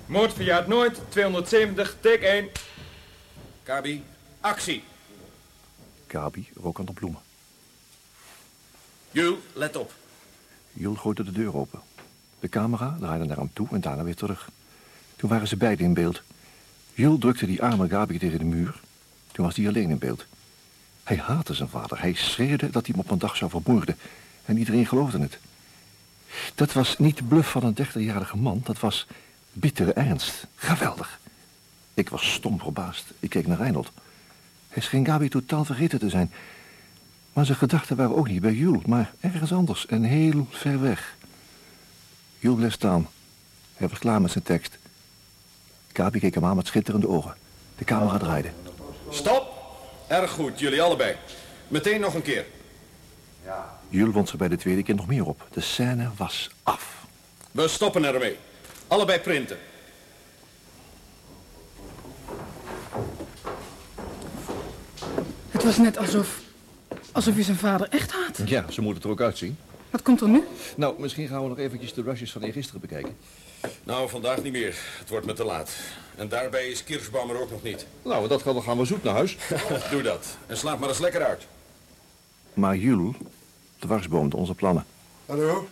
Moord 0.05 0.33
verjaart 0.33 0.67
nooit. 0.67 0.99
270, 1.09 1.97
take 1.99 2.25
1. 2.25 2.49
Gabi, 3.63 4.03
actie. 4.39 4.83
Gabi 6.07 6.49
rook 6.62 6.79
aan 6.79 6.85
de 6.85 6.93
bloemen. 6.93 7.21
Jul, 9.12 9.39
let 9.53 9.75
op. 9.75 9.93
Jules 10.73 10.99
gooide 10.99 11.23
de 11.23 11.31
deur 11.31 11.55
open. 11.55 11.79
De 12.39 12.49
camera 12.49 12.95
draaide 12.99 13.25
naar 13.25 13.38
hem 13.38 13.49
toe 13.53 13.67
en 13.71 13.81
daarna 13.81 14.03
weer 14.03 14.15
terug. 14.15 14.49
Toen 15.15 15.29
waren 15.29 15.47
ze 15.47 15.57
beiden 15.57 15.85
in 15.85 15.93
beeld. 15.93 16.21
Jules 16.93 17.19
drukte 17.19 17.45
die 17.45 17.62
arme 17.63 17.89
Gabi 17.89 18.17
tegen 18.17 18.39
de 18.39 18.45
muur. 18.45 18.79
Toen 19.31 19.45
was 19.45 19.55
hij 19.55 19.67
alleen 19.67 19.89
in 19.89 19.97
beeld. 19.97 20.25
Hij 21.03 21.17
haatte 21.17 21.53
zijn 21.53 21.69
vader. 21.69 21.99
Hij 21.99 22.13
schreeuwde 22.13 22.69
dat 22.69 22.85
hij 22.85 22.95
hem 22.95 23.05
op 23.05 23.12
een 23.12 23.19
dag 23.19 23.35
zou 23.35 23.49
vermoorden. 23.51 23.97
En 24.45 24.57
iedereen 24.57 24.85
geloofde 24.85 25.19
het. 25.19 25.39
Dat 26.55 26.73
was 26.73 26.97
niet 26.97 27.17
de 27.17 27.23
bluff 27.23 27.51
van 27.51 27.63
een 27.63 27.73
dertigjarige 27.73 28.38
man. 28.38 28.62
Dat 28.63 28.79
was 28.79 29.07
bittere 29.51 29.93
ernst. 29.93 30.47
Geweldig. 30.55 31.19
Ik 31.93 32.09
was 32.09 32.33
stom 32.33 32.59
verbaasd. 32.59 33.05
Ik 33.19 33.29
keek 33.29 33.47
naar 33.47 33.57
Reinhold. 33.57 33.91
Hij 34.69 34.83
scheen 34.83 35.05
Gabi 35.05 35.29
totaal 35.29 35.65
vergeten 35.65 35.99
te 35.99 36.09
zijn. 36.09 36.31
Maar 37.33 37.45
zijn 37.45 37.57
gedachten 37.57 37.95
waren 37.95 38.15
ook 38.15 38.27
niet 38.27 38.41
bij 38.41 38.53
Jules, 38.53 38.85
maar 38.85 39.13
ergens 39.19 39.53
anders 39.53 39.85
en 39.85 40.03
heel 40.03 40.47
ver 40.49 40.81
weg. 40.81 41.15
Jules 42.39 42.57
bleef 42.57 42.73
staan. 42.73 43.07
Hij 43.75 43.88
was 43.88 43.99
klaar 43.99 44.21
met 44.21 44.31
zijn 44.31 44.43
tekst. 44.43 44.77
Kapi 45.91 46.19
keek 46.19 46.33
hem 46.33 46.45
aan 46.45 46.55
met 46.55 46.67
schitterende 46.67 47.07
ogen. 47.07 47.35
De 47.77 47.85
camera 47.85 48.17
draaide. 48.17 48.51
Stop! 49.09 49.57
Erg 50.07 50.31
goed, 50.31 50.59
jullie 50.59 50.81
allebei. 50.81 51.15
Meteen 51.67 51.99
nog 51.99 52.13
een 52.13 52.21
keer. 52.21 52.45
Jules 53.89 54.13
wond 54.13 54.30
zich 54.30 54.38
bij 54.38 54.47
de 54.47 54.58
tweede 54.58 54.84
keer 54.84 54.95
nog 54.95 55.08
meer 55.08 55.25
op. 55.25 55.47
De 55.52 55.62
scène 55.62 56.10
was 56.17 56.49
af. 56.63 57.06
We 57.52 57.67
stoppen 57.67 58.04
ermee. 58.04 58.38
Allebei 58.88 59.19
printen. 59.19 59.58
Het 65.49 65.63
was 65.63 65.78
net 65.78 65.97
alsof... 65.97 66.41
alsof 67.12 67.36
je 67.36 67.43
zijn 67.43 67.58
vader 67.58 67.88
echt 67.89 68.12
haat. 68.12 68.41
Ja, 68.45 68.71
ze 68.71 68.82
moeten 68.82 69.04
er 69.04 69.10
ook 69.10 69.21
uitzien. 69.21 69.58
Wat 69.89 70.02
komt 70.02 70.21
er 70.21 70.30
nu? 70.30 70.43
Nou, 70.75 71.02
misschien 71.02 71.28
gaan 71.28 71.41
we 71.41 71.49
nog 71.49 71.58
eventjes 71.58 71.93
de 71.93 72.02
rushes 72.02 72.32
van 72.32 72.41
eergisteren 72.41 72.82
bekijken. 72.82 73.17
Nou, 73.84 74.10
vandaag 74.10 74.43
niet 74.43 74.52
meer. 74.52 74.75
Het 74.99 75.10
wordt 75.10 75.25
me 75.25 75.34
te 75.34 75.43
laat. 75.43 75.71
En 76.15 76.30
daarbij 76.30 76.67
is 76.67 76.84
Kirschbaum 76.84 77.30
er 77.30 77.41
ook 77.41 77.52
nog 77.52 77.63
niet. 77.63 77.86
Nou, 78.04 78.28
dat 78.28 78.41
gaan 78.41 78.56
we, 78.56 78.62
gaan 78.62 78.78
we 78.78 78.86
zoet 78.86 79.04
naar 79.04 79.13
huis. 79.13 79.38
Doe 79.91 80.02
dat. 80.02 80.38
En 80.47 80.58
slaap 80.58 80.80
maar 80.80 80.89
eens 80.89 80.99
lekker 80.99 81.23
uit. 81.23 81.47
Maar 82.54 82.75
Jules 82.78 83.15
dwarsboomde 83.79 84.35
onze 84.35 84.53
plannen. 84.53 84.85
Hallo? 85.25 85.67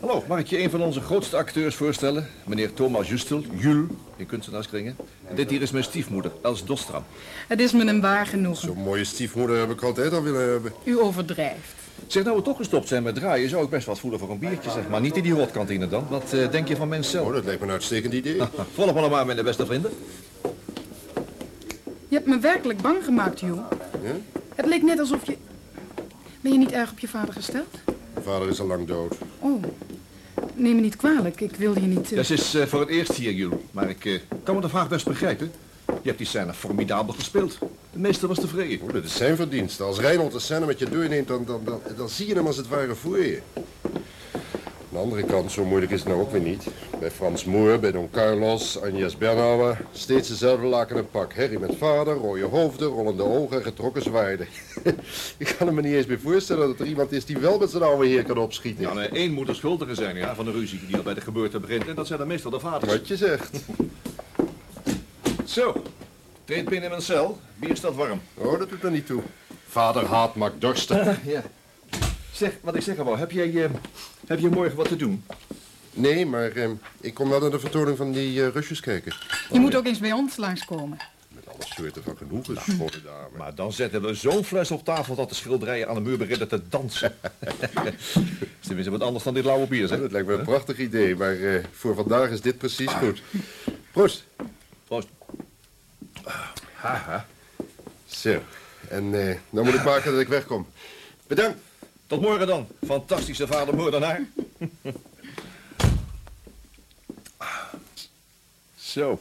Hallo, 0.00 0.24
mag 0.28 0.38
ik 0.38 0.46
je 0.46 0.62
een 0.62 0.70
van 0.70 0.82
onze 0.82 1.00
grootste 1.00 1.36
acteurs 1.36 1.74
voorstellen? 1.74 2.28
Meneer 2.44 2.72
Thomas 2.72 3.08
Justel, 3.08 3.42
Jules, 3.56 3.90
in 4.16 4.26
kunstenaarskringen. 4.26 4.96
En 5.28 5.36
dit 5.36 5.50
hier 5.50 5.62
is 5.62 5.70
mijn 5.70 5.84
stiefmoeder, 5.84 6.32
Els 6.42 6.64
Dostram. 6.64 7.04
Het 7.48 7.60
is 7.60 7.72
me 7.72 7.86
een 7.86 8.00
waar 8.00 8.26
genoegen. 8.26 8.66
Zo'n 8.66 8.82
mooie 8.82 9.04
stiefmoeder 9.04 9.58
heb 9.58 9.70
ik 9.70 9.82
altijd 9.82 10.12
al 10.12 10.22
willen 10.22 10.50
hebben. 10.50 10.72
U 10.84 11.00
overdrijft. 11.00 11.74
Zeg, 12.06 12.24
nou 12.24 12.36
we 12.36 12.42
toch 12.42 12.56
gestopt 12.56 12.88
zijn 12.88 13.02
met 13.02 13.14
draaien, 13.14 13.48
zou 13.48 13.64
ik 13.64 13.70
best 13.70 13.86
wat 13.86 13.98
voelen 13.98 14.18
voor 14.18 14.30
een 14.30 14.38
biertje, 14.38 14.70
zeg 14.70 14.88
maar. 14.88 15.00
Niet 15.00 15.16
in 15.16 15.22
die 15.22 15.32
rotkantine 15.32 15.88
dan. 15.88 16.06
Wat 16.08 16.32
eh, 16.32 16.50
denk 16.50 16.68
je 16.68 16.76
van 16.76 16.88
mensen 16.88 17.12
zelf? 17.12 17.26
Oh, 17.26 17.34
dat 17.34 17.44
lijkt 17.44 17.60
me 17.60 17.66
een 17.66 17.72
uitstekend 17.72 18.12
idee. 18.12 18.40
Volg 18.74 18.94
me 18.94 19.00
nog 19.00 19.10
maar, 19.10 19.26
mijn 19.26 19.44
beste 19.44 19.66
vrienden. 19.66 19.90
Je 22.08 22.18
hebt 22.18 22.26
me 22.26 22.38
werkelijk 22.38 22.82
bang 22.82 23.04
gemaakt, 23.04 23.40
Jules. 23.40 23.60
Ja? 24.02 24.12
Het 24.54 24.66
leek 24.66 24.82
net 24.82 24.98
alsof 24.98 25.26
je... 25.26 25.36
Ben 26.42 26.52
je 26.52 26.58
niet 26.58 26.72
erg 26.72 26.90
op 26.90 26.98
je 26.98 27.08
vader 27.08 27.34
gesteld? 27.34 27.74
Mijn 28.12 28.24
vader 28.24 28.48
is 28.48 28.60
al 28.60 28.66
lang 28.66 28.86
dood. 28.86 29.14
Oh, 29.38 29.62
neem 30.54 30.74
me 30.74 30.80
niet 30.80 30.96
kwalijk. 30.96 31.40
Ik 31.40 31.56
wilde 31.56 31.80
je 31.80 31.86
niet... 31.86 32.10
eh, 32.10 32.16
Dat 32.16 32.30
is 32.30 32.54
eh, 32.54 32.66
voor 32.66 32.80
het 32.80 32.88
eerst 32.88 33.12
hier, 33.12 33.32
Jules. 33.32 33.58
Maar 33.70 33.88
ik 33.90 34.04
eh, 34.04 34.18
kan 34.42 34.54
me 34.54 34.60
de 34.60 34.68
vraag 34.68 34.88
best 34.88 35.06
begrijpen. 35.06 35.52
Je 35.86 36.08
hebt 36.08 36.18
die 36.18 36.26
scène 36.26 36.52
formidabel 36.54 37.14
gespeeld. 37.14 37.58
De 37.92 37.98
meester 37.98 38.28
was 38.28 38.40
tevreden. 38.40 38.80
Oh, 38.86 38.92
dat 38.92 39.04
is 39.04 39.16
zijn 39.16 39.36
verdienste. 39.36 39.82
Als 39.82 39.98
Reinhold 39.98 40.32
de 40.32 40.38
scène 40.38 40.66
met 40.66 40.78
je 40.78 40.88
doorneemt, 40.88 41.28
dan, 41.28 41.44
dan, 41.46 41.60
dan, 41.64 41.80
dan 41.96 42.08
zie 42.08 42.26
je 42.26 42.34
hem 42.34 42.46
als 42.46 42.56
het 42.56 42.68
ware 42.68 42.94
voor 42.94 43.18
je. 43.18 43.40
Aan 44.34 44.42
de 44.88 44.98
andere 44.98 45.22
kant, 45.24 45.52
zo 45.52 45.64
moeilijk 45.64 45.92
is 45.92 45.98
het 45.98 46.08
nou 46.08 46.20
ook 46.20 46.32
weer 46.32 46.40
niet. 46.40 46.66
Bij 47.02 47.10
Frans 47.10 47.44
Moer, 47.44 47.80
bij 47.80 47.92
Don 47.92 48.10
Carlos, 48.10 48.80
Agnes 48.80 49.18
Bernauer... 49.18 49.80
steeds 49.92 50.28
dezelfde 50.28 50.66
laken 50.66 50.96
en 50.96 51.10
pak. 51.10 51.34
Harry 51.34 51.60
met 51.60 51.76
vader, 51.78 52.14
rode 52.14 52.44
hoofden, 52.44 52.88
rollende 52.88 53.22
ogen 53.22 53.56
en 53.56 53.62
getrokken 53.62 54.02
zwaarden. 54.02 54.46
Ik 55.36 55.54
kan 55.58 55.74
me 55.74 55.80
niet 55.80 55.94
eens 55.94 56.06
meer 56.06 56.20
voorstellen 56.20 56.68
dat 56.68 56.80
er 56.80 56.86
iemand 56.86 57.12
is 57.12 57.24
die 57.24 57.38
wel 57.38 57.58
met 57.58 57.70
zijn 57.70 57.82
oude 57.82 58.06
heer 58.06 58.24
kan 58.24 58.38
opschieten. 58.38 58.82
Ja, 58.82 58.92
nee, 58.92 59.08
één 59.08 59.32
moet 59.32 59.48
er 59.48 59.54
schuldige 59.54 59.94
zijn 59.94 60.16
ja, 60.16 60.34
van 60.34 60.44
de 60.44 60.50
ruzie 60.50 60.86
die 60.86 60.96
al 60.96 61.02
bij 61.02 61.14
de 61.14 61.20
geboorte 61.20 61.60
begint. 61.60 61.88
En 61.88 61.94
dat 61.94 62.06
zijn 62.06 62.18
dan 62.18 62.28
meestal 62.28 62.50
de 62.50 62.60
vaders. 62.60 62.92
Wat 62.92 63.08
je 63.08 63.16
zegt. 63.16 63.50
Zo, 65.44 65.82
treed 66.44 66.64
binnen 66.64 66.84
in 66.84 66.90
mijn 66.90 67.02
cel. 67.02 67.38
Bier 67.56 67.76
staat 67.76 67.94
warm. 67.94 68.20
Oh, 68.34 68.58
dat 68.58 68.68
doet 68.68 68.82
er 68.82 68.90
niet 68.90 69.06
toe. 69.06 69.22
Vader 69.68 70.04
haat 70.04 70.34
maakt 70.34 70.60
dorsten. 70.60 71.18
ja. 71.24 71.42
Zeg, 72.32 72.52
wat 72.60 72.74
ik 72.74 72.82
zeggen 72.82 73.04
wou, 73.04 73.18
heb 73.18 73.30
jij, 73.30 73.64
eh, 73.64 73.70
heb 74.26 74.38
je 74.38 74.48
morgen 74.48 74.76
wat 74.76 74.88
te 74.88 74.96
doen? 74.96 75.24
Nee, 75.92 76.26
maar 76.26 76.50
eh, 76.50 76.70
ik 77.00 77.14
kom 77.14 77.28
wel 77.28 77.40
naar 77.40 77.50
de 77.50 77.58
vertoning 77.58 77.96
van 77.96 78.12
die 78.12 78.44
eh 78.44 78.48
rusjes 78.52 78.80
kijken. 78.80 79.14
Je 79.52 79.58
moet 79.60 79.74
ook 79.76 79.86
eens 79.86 79.98
bij 79.98 80.12
ons 80.12 80.36
langskomen. 80.36 80.98
Met 81.28 81.48
alle 81.48 81.64
soorten 81.76 82.02
van 82.02 82.16
genoegen, 82.16 82.56
schone 82.62 83.02
dame. 83.04 83.36
Maar 83.36 83.54
dan 83.54 83.72
zetten 83.72 84.02
we 84.02 84.14
zo'n 84.14 84.44
fles 84.44 84.70
op 84.70 84.84
tafel 84.84 85.14
dat 85.14 85.28
de 85.28 85.34
schilderijen 85.34 85.88
aan 85.88 85.94
de 85.94 86.00
muur 86.00 86.18
beginnen 86.18 86.48
te 86.48 86.60
dansen. 86.68 87.14
is 88.60 88.66
tenminste 88.66 88.90
wat 88.92 89.02
anders 89.02 89.24
dan 89.24 89.34
dit 89.34 89.44
lauwe 89.44 89.66
bier, 89.66 89.80
Ja, 89.80 89.86
zeg. 89.86 89.98
dat 90.00 90.12
lijkt 90.12 90.26
me 90.28 90.34
een 90.34 90.44
prachtig 90.44 90.78
idee, 90.78 91.16
maar 91.16 91.40
eh, 91.40 91.64
voor 91.72 91.94
vandaag 91.94 92.30
is 92.30 92.40
dit 92.40 92.58
precies 92.58 92.92
goed. 92.92 93.22
Proost. 93.92 94.24
Proost. 94.86 95.08
Haha. 96.74 97.26
Zo, 98.06 98.42
en 98.88 99.28
eh, 99.28 99.36
dan 99.50 99.64
moet 99.64 99.74
ik 99.74 99.84
maken 99.84 100.12
dat 100.12 100.20
ik 100.20 100.28
wegkom. 100.28 100.66
Bedankt. 101.26 101.58
Tot 102.06 102.20
morgen 102.20 102.46
dan, 102.46 102.66
fantastische 102.86 103.46
vader 103.46 103.74
moordenaar. 103.74 104.20
Zo, 108.92 109.20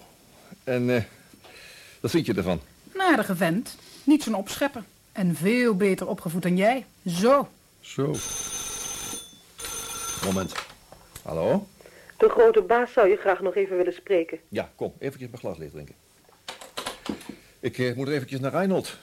en 0.63 0.95
eh, 0.95 1.03
wat 1.99 2.11
vind 2.11 2.25
je 2.25 2.33
ervan? 2.33 2.59
Een 2.93 3.01
aardige 3.01 3.35
vent. 3.35 3.75
Niet 4.03 4.23
zo'n 4.23 4.35
opschepper. 4.35 4.83
En 5.11 5.35
veel 5.35 5.75
beter 5.75 6.07
opgevoed 6.07 6.41
dan 6.41 6.57
jij. 6.57 6.85
Zo. 7.07 7.49
Zo. 7.79 8.15
Moment. 10.23 10.53
Hallo? 11.23 11.67
De 12.17 12.29
grote 12.29 12.61
baas 12.61 12.93
zou 12.93 13.07
je 13.07 13.15
graag 13.15 13.41
nog 13.41 13.55
even 13.55 13.77
willen 13.77 13.93
spreken. 13.93 14.39
Ja, 14.49 14.69
kom, 14.75 14.93
eventjes 14.99 15.29
mijn 15.29 15.41
glas 15.41 15.57
leeg 15.57 15.71
drinken. 15.71 15.95
Ik 17.59 17.77
eh, 17.77 17.95
moet 17.95 18.07
er 18.07 18.13
eventjes 18.13 18.39
naar 18.39 18.51
Reinhold. 18.51 18.97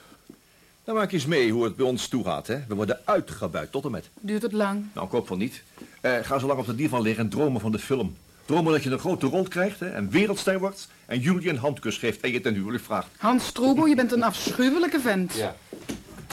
Dan 0.83 0.95
maak 0.95 1.09
je 1.09 1.17
eens 1.17 1.25
mee 1.25 1.51
hoe 1.51 1.63
het 1.63 1.75
bij 1.75 1.85
ons 1.85 2.07
toegaat, 2.07 2.47
hè. 2.47 2.59
We 2.67 2.75
worden 2.75 3.01
uitgebuit, 3.05 3.71
tot 3.71 3.85
en 3.85 3.91
met. 3.91 4.09
Duurt 4.19 4.41
het 4.41 4.51
lang? 4.51 4.85
Nou, 4.93 5.05
ik 5.05 5.11
hoop 5.11 5.27
van 5.27 5.37
niet. 5.37 5.63
Eh, 6.01 6.17
ga 6.17 6.39
zo 6.39 6.47
lang 6.47 6.59
op 6.59 6.65
de 6.65 6.75
divan 6.75 7.01
liggen 7.01 7.23
en 7.23 7.29
dromen 7.29 7.61
van 7.61 7.71
de 7.71 7.79
film. 7.79 8.17
Dromen 8.49 8.73
dat 8.73 8.83
je 8.83 8.89
een 8.89 8.99
grote 8.99 9.25
rol 9.27 9.43
krijgt, 9.43 9.79
hè, 9.79 9.89
en 9.89 10.09
wereldster 10.09 10.59
wordt... 10.59 10.87
en 11.05 11.19
Julie 11.19 11.49
een 11.49 11.57
handkus 11.57 11.97
geeft 11.97 12.19
en 12.19 12.31
je 12.31 12.41
ten 12.41 12.53
huwelijk 12.53 12.83
vraagt. 12.83 13.07
Hans 13.17 13.45
Strobo, 13.45 13.87
je 13.87 13.95
bent 13.95 14.11
een 14.11 14.23
afschuwelijke 14.23 14.99
vent. 14.99 15.33
Ja. 15.33 15.55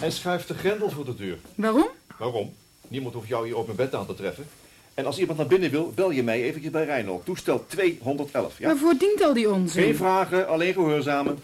En 0.02 0.12
schuift 0.12 0.48
de 0.48 0.55
grendel 0.55 0.90
voor 0.90 1.05
de 1.05 1.14
deur. 1.14 1.38
Waarom? 1.55 1.88
Waarom? 2.18 2.55
Niemand 2.88 3.14
hoeft 3.14 3.29
jou 3.29 3.46
hier 3.46 3.57
op 3.57 3.64
mijn 3.64 3.76
bed 3.76 3.94
aan 3.94 4.07
te 4.07 4.14
treffen. 4.14 4.46
En 4.94 5.07
als 5.07 5.18
iemand 5.18 5.38
naar 5.38 5.46
binnen 5.46 5.70
wil, 5.70 5.92
bel 5.94 6.11
je 6.11 6.22
mij 6.22 6.42
eventjes 6.42 6.72
bij 6.72 6.85
Reinhold. 6.85 7.24
Toestel 7.24 7.64
211, 7.66 8.59
ja? 8.59 8.66
Waarvoor 8.66 8.94
dient 8.98 9.22
al 9.22 9.33
die 9.33 9.50
onzin? 9.50 9.83
Geen 9.83 9.96
vragen, 9.96 10.48
alleen 10.48 10.72
gehoorzamen. 10.72 11.38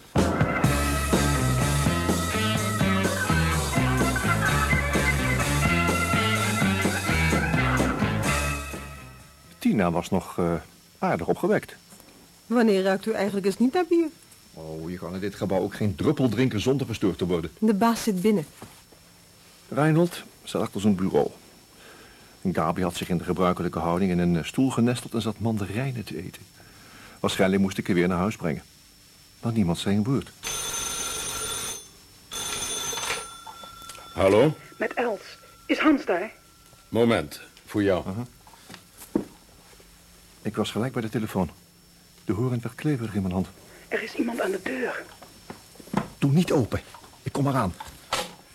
Tina 9.73 9.91
was 9.91 10.09
nog 10.09 10.37
eh, 10.37 10.53
aardig 10.99 11.27
opgewekt. 11.27 11.75
Wanneer 12.47 12.83
ruikt 12.83 13.05
u 13.05 13.11
eigenlijk 13.11 13.45
eens 13.45 13.57
niet 13.57 13.73
naar 13.73 13.85
bier? 13.89 14.07
Oh, 14.53 14.89
je 14.89 14.97
kan 14.97 15.13
in 15.13 15.19
dit 15.19 15.35
gebouw 15.35 15.59
ook 15.59 15.75
geen 15.75 15.95
druppel 15.95 16.29
drinken 16.29 16.59
zonder 16.59 16.87
gestoord 16.87 17.17
te 17.17 17.25
worden. 17.25 17.51
De 17.59 17.73
baas 17.73 18.03
zit 18.03 18.21
binnen. 18.21 18.45
Reinhold 19.69 20.23
zat 20.43 20.61
achter 20.61 20.81
zijn 20.81 20.95
bureau. 20.95 21.29
En 22.41 22.53
Gabi 22.53 22.81
had 22.81 22.95
zich 22.95 23.09
in 23.09 23.17
de 23.17 23.23
gebruikelijke 23.23 23.79
houding 23.79 24.11
in 24.11 24.19
een 24.19 24.45
stoel 24.45 24.69
genesteld 24.69 25.13
en 25.13 25.21
zat 25.21 25.39
mandarijnen 25.39 26.03
te 26.03 26.17
eten. 26.17 26.41
Waarschijnlijk 27.19 27.61
moest 27.61 27.77
ik 27.77 27.87
haar 27.87 27.95
weer 27.95 28.07
naar 28.07 28.17
huis 28.17 28.35
brengen. 28.35 28.63
Maar 29.41 29.53
niemand 29.53 29.77
zei 29.77 29.95
een 29.95 30.03
woord. 30.03 30.31
Hallo? 34.13 34.55
Met 34.77 34.93
Els. 34.93 35.21
Is 35.65 35.77
Hans 35.77 36.05
daar? 36.05 36.31
Moment, 36.89 37.41
voor 37.65 37.83
jou. 37.83 38.03
Ik 40.43 40.55
was 40.55 40.71
gelijk 40.71 40.93
bij 40.93 41.01
de 41.01 41.09
telefoon. 41.09 41.49
De 42.25 42.33
hoorn 42.33 42.59
werd 42.61 42.75
kleverig 42.75 43.13
in 43.15 43.21
mijn 43.21 43.33
hand. 43.33 43.47
Er 43.87 44.03
is 44.03 44.13
iemand 44.15 44.41
aan 44.41 44.51
de 44.51 44.59
deur. 44.63 45.03
Doe 46.17 46.31
niet 46.31 46.51
open. 46.51 46.81
Ik 47.23 47.31
kom 47.31 47.47
eraan. 47.47 47.73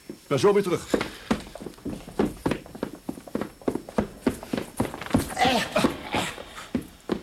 Ik 0.07 0.27
ben 0.27 0.39
zo 0.39 0.53
weer 0.55 0.63
terug. 0.63 0.87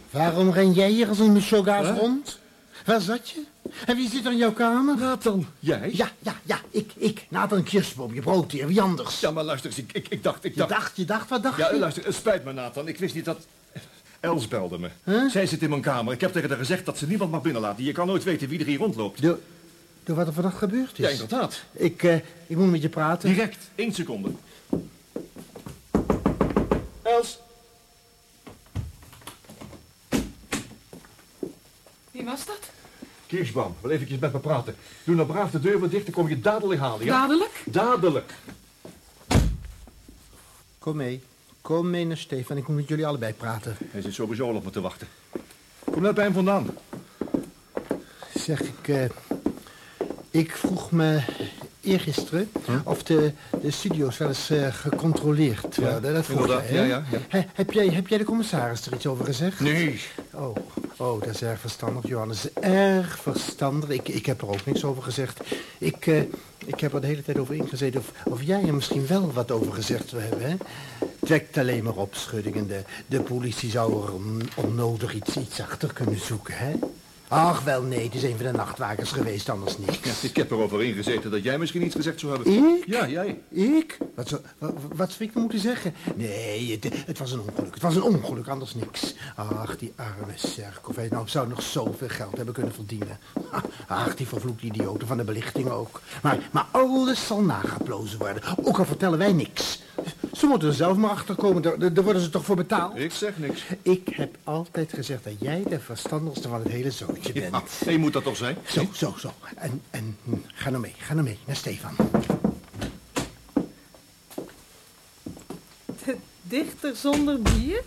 Waarom 0.09 0.49
ren 0.51 0.71
jij 0.73 0.89
hier 0.89 1.07
als 1.07 1.19
een 1.19 1.31
mishogaas 1.33 1.97
rond? 1.99 2.39
Waar 2.85 3.01
zat 3.01 3.29
je? 3.29 3.43
En 3.85 3.95
wie 3.95 4.09
zit 4.09 4.25
er 4.25 4.31
in 4.31 4.37
jouw 4.37 4.51
kamer? 4.53 4.97
Nathan, 4.97 5.45
jij? 5.59 5.89
Ja, 5.93 6.09
ja, 6.19 6.35
ja, 6.43 6.59
ik, 6.69 6.91
ik. 6.95 7.25
Nathan 7.29 7.63
Kirschboom, 7.63 8.13
je 8.13 8.21
broodheer, 8.21 8.67
wie 8.67 8.81
anders? 8.81 9.19
Ja, 9.19 9.31
maar 9.31 9.43
luister 9.43 9.69
eens, 9.69 9.79
ik, 9.79 9.91
ik, 9.93 10.07
ik 10.07 10.23
dacht, 10.23 10.43
ik 10.43 10.51
Je 10.53 10.57
dacht... 10.59 10.69
dacht, 10.69 10.95
je 10.97 11.05
dacht, 11.05 11.29
wat 11.29 11.43
dacht 11.43 11.57
Ja, 11.57 11.71
je? 11.71 11.79
luister, 11.79 12.05
het 12.05 12.15
spijt 12.15 12.43
me, 12.43 12.53
Nathan. 12.53 12.87
Ik 12.87 12.97
wist 12.97 13.15
niet 13.15 13.25
dat... 13.25 13.45
Els 14.25 14.47
belde 14.47 14.79
me. 14.79 14.89
Huh? 15.03 15.29
Zij 15.29 15.45
zit 15.45 15.61
in 15.61 15.69
mijn 15.69 15.81
kamer. 15.81 16.13
Ik 16.13 16.21
heb 16.21 16.31
tegen 16.31 16.49
haar 16.49 16.57
gezegd 16.57 16.85
dat 16.85 16.97
ze 16.97 17.07
niemand 17.07 17.31
mag 17.31 17.41
binnenlaten. 17.41 17.83
Je 17.83 17.91
kan 17.91 18.07
nooit 18.07 18.23
weten 18.23 18.47
wie 18.49 18.59
er 18.59 18.65
hier 18.65 18.77
rondloopt. 18.77 19.21
Door, 19.21 19.39
door 20.03 20.15
wat 20.15 20.27
er 20.27 20.33
vannacht 20.33 20.57
gebeurd 20.57 20.91
is? 20.91 21.05
Ja, 21.05 21.09
inderdaad. 21.09 21.63
Ik, 21.71 22.03
eh, 22.03 22.15
ik 22.47 22.57
moet 22.57 22.71
met 22.71 22.81
je 22.81 22.89
praten. 22.89 23.29
Direct, 23.29 23.57
één 23.75 23.93
seconde. 23.93 24.29
Els, 27.01 27.39
Wie 32.15 32.25
was 32.25 32.45
dat? 32.45 32.59
Kirschbaum, 33.27 33.75
wil 33.81 33.91
eventjes 33.91 34.19
met 34.19 34.33
me 34.33 34.39
praten. 34.39 34.75
Doe 35.03 35.15
nou 35.15 35.27
braaf 35.27 35.51
de 35.51 35.59
deur 35.59 35.79
weer 35.79 35.89
dicht, 35.89 36.05
dan 36.05 36.13
kom 36.13 36.29
je 36.29 36.39
dadelijk 36.39 36.79
halen, 36.79 37.05
ja? 37.05 37.19
Dadelijk? 37.19 37.63
Dadelijk. 37.65 38.33
Kom 40.79 40.95
mee. 40.95 41.23
Kom 41.65 41.89
mee 41.89 42.05
naar 42.05 42.17
Stefan. 42.17 42.57
Ik 42.57 42.67
moet 42.67 42.75
met 42.75 42.87
jullie 42.87 43.07
allebei 43.07 43.33
praten. 43.33 43.77
Hij 43.85 44.01
zit 44.01 44.13
sowieso 44.13 44.47
al 44.49 44.55
op 44.55 44.63
me 44.63 44.69
te 44.69 44.81
wachten. 44.81 45.07
Kom 45.91 46.01
net 46.01 46.15
bij 46.15 46.23
hem 46.23 46.33
vandaan. 46.33 46.67
Zeg, 48.33 48.61
ik... 48.61 48.87
eh, 48.87 49.05
ik 50.29 50.51
vroeg 50.51 50.91
me 50.91 51.21
eergisteren 51.85 52.49
of 52.83 53.03
de, 53.03 53.31
de 53.61 53.71
studio's 53.71 54.17
wel 54.17 54.27
eens 54.27 54.49
eh, 54.49 54.67
gecontroleerd 54.73 55.75
werden. 55.75 56.13
dat 56.13 56.25
vroeg? 56.25 56.61
Ja, 56.71 56.83
ja. 56.83 57.03
He- 57.27 57.45
heb, 57.53 57.71
jij, 57.71 57.87
heb 57.87 58.07
jij 58.07 58.17
de 58.17 58.23
commissaris 58.23 58.85
er 58.85 58.93
iets 58.93 59.07
over 59.07 59.25
gezegd? 59.25 59.59
Nee. 59.59 59.99
Oh, 60.33 60.55
oh 60.97 61.19
dat 61.21 61.29
is 61.33 61.41
erg 61.41 61.59
verstandig, 61.59 62.07
Johannes. 62.07 62.53
Erg 62.53 63.19
verstandig. 63.21 63.89
Ik, 63.89 64.07
ik 64.07 64.25
heb 64.25 64.41
er 64.41 64.47
ook 64.47 64.65
niks 64.65 64.83
over 64.83 65.03
gezegd. 65.03 65.39
Ik, 65.77 66.07
eh, 66.07 66.21
ik 66.65 66.79
heb 66.79 66.93
er 66.93 67.01
de 67.01 67.07
hele 67.07 67.23
tijd 67.23 67.37
over 67.37 67.55
ingezeten 67.55 67.99
of, 67.99 68.11
of 68.33 68.43
jij 68.43 68.63
er 68.67 68.73
misschien 68.73 69.07
wel 69.07 69.31
wat 69.33 69.51
over 69.51 69.73
gezegd 69.73 70.11
wil 70.11 70.21
hebben, 70.21 70.41
hè? 70.49 70.55
Het 71.19 71.29
wekt 71.29 71.57
alleen 71.57 71.83
maar 71.83 71.95
opschuddingen. 71.95 72.67
De, 72.67 72.81
de 73.07 73.21
politie 73.21 73.69
zou 73.69 74.05
er 74.05 74.13
on- 74.13 74.49
onnodig 74.55 75.13
iets, 75.13 75.37
iets 75.37 75.61
achter 75.61 75.93
kunnen 75.93 76.19
zoeken, 76.19 76.57
hè? 76.57 76.71
Ach, 77.27 77.63
wel 77.63 77.81
nee, 77.81 78.03
het 78.03 78.15
is 78.15 78.23
een 78.23 78.35
van 78.35 78.45
de 78.45 78.51
nachtwakers 78.51 79.11
geweest, 79.11 79.49
anders 79.49 79.77
niks. 79.77 80.23
Ik 80.23 80.35
heb 80.35 80.51
erover 80.51 80.83
ingezeten 80.83 81.31
dat 81.31 81.43
jij 81.43 81.57
misschien 81.57 81.85
iets 81.85 81.95
gezegd 81.95 82.19
zou 82.19 82.35
hebben. 82.35 82.53
Ik? 82.53 82.83
Ja, 82.85 83.07
jij. 83.07 83.41
Ik? 83.49 83.97
Wat, 84.15 84.27
zou, 84.27 84.41
wat, 84.57 84.73
wat 84.95 85.11
zou 85.11 85.23
ik 85.23 85.33
dan 85.33 85.41
moeten 85.41 85.59
zeggen? 85.59 85.93
Nee, 86.15 86.71
het, 86.71 86.93
het 87.05 87.17
was 87.17 87.31
een 87.31 87.39
ongeluk. 87.39 87.73
Het 87.73 87.83
was 87.83 87.95
een 87.95 88.03
ongeluk, 88.03 88.47
anders 88.47 88.75
niks. 88.75 89.15
Ach, 89.35 89.77
die 89.77 89.93
arme 89.95 90.33
Serkov. 90.35 90.95
Hij 90.95 91.07
nou 91.11 91.27
zou 91.27 91.47
nog 91.47 91.61
zoveel 91.61 92.09
geld 92.09 92.35
hebben 92.35 92.53
kunnen 92.53 92.73
verdienen. 92.73 93.19
Ach, 93.87 94.15
die 94.15 94.27
vervloekte 94.27 94.65
idioten 94.65 95.07
van 95.07 95.17
de 95.17 95.23
belichting 95.23 95.69
ook. 95.69 96.01
Maar, 96.21 96.37
maar 96.51 96.65
alles 96.71 97.27
zal 97.27 97.41
nageplozen 97.41 98.19
worden. 98.19 98.43
Ook 98.63 98.77
al 98.77 98.85
vertellen 98.85 99.17
wij 99.17 99.33
niks. 99.33 99.83
Ze 100.35 100.45
moeten 100.45 100.67
er 100.67 100.73
zelf 100.73 100.97
maar 100.97 101.09
achter 101.09 101.35
komen. 101.35 101.61
Daar, 101.61 101.93
daar 101.93 102.03
worden 102.03 102.21
ze 102.21 102.29
toch 102.29 102.45
voor 102.45 102.55
betaald? 102.55 102.97
Ik 102.97 103.11
zeg 103.11 103.37
niks. 103.37 103.63
Ik 103.81 104.09
heb 104.11 104.37
altijd 104.43 104.93
gezegd 104.93 105.23
dat 105.23 105.33
jij 105.39 105.63
de 105.69 105.79
verstandigste 105.79 106.47
van 106.47 106.59
het 106.59 106.67
hele 106.67 106.91
zootje 106.91 107.33
bent. 107.33 107.55
Ja, 107.85 107.91
je 107.91 107.97
moet 107.97 108.13
dat 108.13 108.23
toch 108.23 108.35
zijn? 108.35 108.57
Zo, 108.67 108.87
zo, 108.93 109.13
zo. 109.17 109.31
En, 109.55 109.81
en 109.89 110.17
hm, 110.23 110.35
ga 110.45 110.69
nou 110.69 110.81
mee, 110.81 110.93
ga 110.97 111.13
nou 111.13 111.25
mee 111.25 111.39
naar 111.45 111.55
Stefan. 111.55 111.95
De 116.05 116.17
dichter 116.41 116.95
zonder 116.95 117.41
bier? 117.41 117.83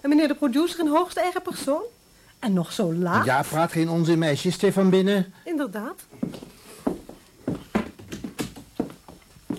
En 0.00 0.08
meneer 0.08 0.28
de 0.28 0.34
producer 0.34 0.80
in 0.80 0.86
hoogste 0.86 1.20
eigen 1.20 1.42
persoon? 1.42 1.82
En 2.38 2.52
nog 2.52 2.72
zo 2.72 2.94
laat? 2.94 3.24
Ja, 3.24 3.42
praat 3.42 3.72
geen 3.72 3.88
onzin, 3.88 4.18
meisje. 4.18 4.50
Stefan 4.50 4.90
binnen. 4.90 5.32
Inderdaad. 5.44 6.00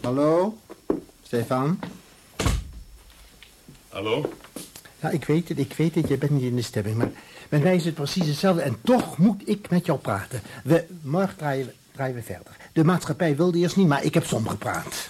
Hallo? 0.02 0.58
Stefan? 1.24 1.80
Hallo? 4.00 4.34
Ja, 5.00 5.10
ik 5.10 5.26
weet 5.26 5.50
het, 5.50 5.60
ik 5.60 5.74
weet 5.74 5.96
het. 5.96 6.08
Je 6.08 6.18
bent 6.18 6.32
niet 6.32 6.42
in 6.42 6.56
de 6.56 6.62
stemming, 6.62 6.98
maar 6.98 7.12
bij 7.50 7.60
mij 7.60 7.76
is 7.76 7.86
het 7.86 7.94
precies 7.94 8.28
hetzelfde. 8.28 8.62
En 8.62 8.78
toch 8.84 9.18
moet 9.18 9.42
ik 9.46 9.70
met 9.70 9.86
jou 9.86 10.00
praten. 10.00 10.42
We, 10.64 10.86
morgen 11.02 11.38
draaien 11.38 11.74
draaien 11.92 12.16
we 12.16 12.22
verder. 12.22 12.58
De 12.74 12.84
maatschappij 12.84 13.36
wilde 13.36 13.58
eerst 13.58 13.76
niet, 13.76 13.88
maar 13.88 14.04
ik 14.04 14.14
heb 14.14 14.26
som 14.26 14.48
gepraat. 14.48 15.10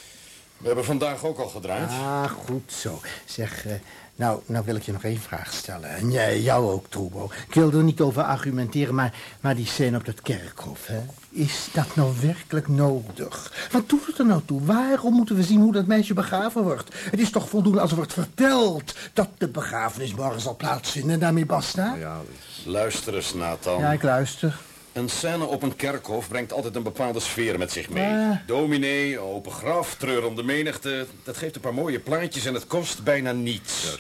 We 0.60 0.66
hebben 0.68 0.86
vandaag 0.86 1.24
ook 1.24 1.38
al 1.38 1.48
gedraaid. 1.48 1.90
Ah, 1.90 2.32
goed 2.46 2.72
zo. 2.72 3.02
Zeg, 3.26 3.66
eh, 3.66 3.74
nou, 4.16 4.42
nou 4.46 4.66
wil 4.66 4.76
ik 4.76 4.84
je 4.84 4.92
nog 4.92 5.04
één 5.04 5.20
vraag 5.20 5.54
stellen. 5.54 5.90
En 5.90 6.12
jij, 6.12 6.42
jou 6.42 6.72
ook, 6.72 6.86
Troebo. 6.90 7.32
Ik 7.48 7.54
wil 7.54 7.72
er 7.72 7.84
niet 7.84 8.02
over 8.02 8.24
argumenteren, 8.24 8.96
maar, 8.96 9.14
maar 9.40 9.56
die 9.56 9.66
scène 9.66 9.98
op 9.98 10.06
dat 10.06 10.22
kerkhof, 10.22 10.88
hè? 10.88 11.00
Is 11.30 11.68
dat 11.74 11.96
nou 11.96 12.14
werkelijk 12.22 12.68
nodig? 12.68 13.68
Wat 13.72 13.90
doet 13.90 14.06
het 14.06 14.20
er 14.20 14.26
nou 14.26 14.42
toe? 14.46 14.66
Waarom 14.66 15.14
moeten 15.14 15.36
we 15.36 15.44
zien 15.44 15.62
hoe 15.62 15.72
dat 15.72 15.86
meisje 15.86 16.14
begraven 16.14 16.64
wordt? 16.64 16.96
Het 16.96 17.20
is 17.20 17.32
toch 17.32 17.50
voldoende 17.50 17.80
als 17.80 17.90
er 17.90 17.98
wordt 17.98 18.14
verteld 18.14 18.96
dat 19.14 19.30
de 19.38 19.48
begrafenis 19.48 20.14
morgen 20.14 20.42
zal 20.42 20.56
plaatsvinden 20.56 21.12
en 21.12 21.20
daarmee 21.20 21.46
basta? 21.46 21.96
Ja, 22.00 22.18
Luister 22.66 23.16
eens, 23.16 23.34
Nathan. 23.34 23.80
Ja, 23.80 23.92
ik 23.92 24.04
luister. 24.04 24.60
Een 24.94 25.10
scène 25.10 25.46
op 25.46 25.64
een 25.64 25.76
kerkhof 25.76 26.28
brengt 26.28 26.54
altijd 26.54 26.76
een 26.76 26.84
bepaalde 26.84 27.20
sfeer 27.20 27.58
met 27.58 27.72
zich 27.72 27.90
mee. 27.90 28.04
Ja. 28.04 28.44
Dominee, 28.46 29.20
open 29.20 29.52
graf, 29.52 29.96
treurende 29.96 30.44
menigte. 30.44 31.06
Dat 31.24 31.38
geeft 31.38 31.56
een 31.56 31.62
paar 31.62 31.74
mooie 31.74 32.00
plaatjes 32.00 32.46
en 32.46 32.54
het 32.54 32.68
kost 32.68 33.04
bijna 33.04 33.32
niets. 33.32 33.98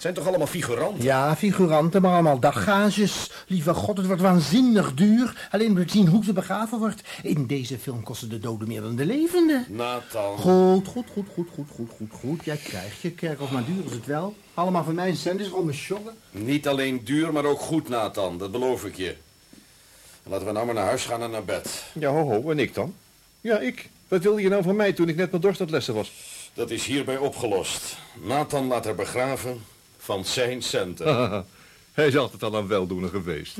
Het 0.00 0.08
zijn 0.08 0.18
toch 0.24 0.28
allemaal 0.28 0.46
figuranten? 0.46 1.04
Ja, 1.04 1.36
figuranten, 1.36 2.02
maar 2.02 2.12
allemaal 2.12 2.38
daggages. 2.38 3.30
Lieve 3.46 3.74
god, 3.74 3.96
het 3.96 4.06
wordt 4.06 4.22
waanzinnig 4.22 4.94
duur. 4.94 5.48
Alleen 5.50 5.68
om 5.68 5.86
te 5.86 5.92
zien 5.92 6.08
hoe 6.08 6.24
ze 6.24 6.32
begraven 6.32 6.78
wordt. 6.78 7.02
In 7.22 7.46
deze 7.46 7.78
film 7.78 8.02
kosten 8.02 8.28
de 8.28 8.38
doden 8.38 8.68
meer 8.68 8.80
dan 8.80 8.96
de 8.96 9.06
levenden. 9.06 9.66
Nathan. 9.68 10.38
Goed, 10.38 10.88
goed, 10.88 11.06
goed, 11.12 11.26
goed, 11.34 11.48
goed, 11.54 11.68
goed, 11.74 11.90
goed, 11.96 12.12
goed. 12.20 12.44
Jij 12.44 12.56
krijgt 12.56 13.00
je 13.00 13.10
kerkhof, 13.10 13.50
maar 13.50 13.64
duur 13.64 13.84
is 13.84 13.92
het 13.92 14.06
wel. 14.06 14.34
Allemaal 14.54 14.84
van 14.84 14.94
mijn 14.94 15.16
cent, 15.16 15.40
is 15.40 15.46
gewoon 15.46 15.64
mijn 15.64 15.76
sjoggen. 15.76 16.14
Niet 16.30 16.68
alleen 16.68 17.00
duur, 17.04 17.32
maar 17.32 17.44
ook 17.44 17.60
goed, 17.60 17.88
Nathan. 17.88 18.38
Dat 18.38 18.50
beloof 18.50 18.84
ik 18.84 18.96
je. 18.96 19.16
Laten 20.22 20.46
we 20.46 20.52
nou 20.52 20.66
maar 20.66 20.74
naar 20.74 20.84
huis 20.84 21.04
gaan 21.04 21.22
en 21.22 21.30
naar 21.30 21.44
bed. 21.44 21.84
Ja, 21.92 22.10
ho, 22.10 22.28
ho. 22.28 22.50
En 22.50 22.58
ik 22.58 22.74
dan? 22.74 22.94
Ja, 23.40 23.58
ik. 23.58 23.88
Wat 24.08 24.22
wilde 24.22 24.42
je 24.42 24.48
nou 24.48 24.62
van 24.62 24.76
mij 24.76 24.92
toen 24.92 25.08
ik 25.08 25.16
net 25.16 25.30
mijn 25.30 25.42
dorst 25.42 25.60
aan 25.60 25.66
het 25.66 25.74
lessen 25.74 25.94
was? 25.94 26.12
Dat 26.54 26.70
is 26.70 26.86
hierbij 26.86 27.16
opgelost. 27.16 27.96
Nathan 28.22 28.66
laat 28.66 28.84
haar 28.84 28.94
begraven 28.94 29.62
van 29.98 30.24
zijn 30.24 30.62
centen. 30.62 31.06
Hij 31.92 32.06
is 32.06 32.16
altijd 32.16 32.42
al 32.42 32.54
een 32.54 32.66
weldoener 32.66 33.10
geweest. 33.10 33.56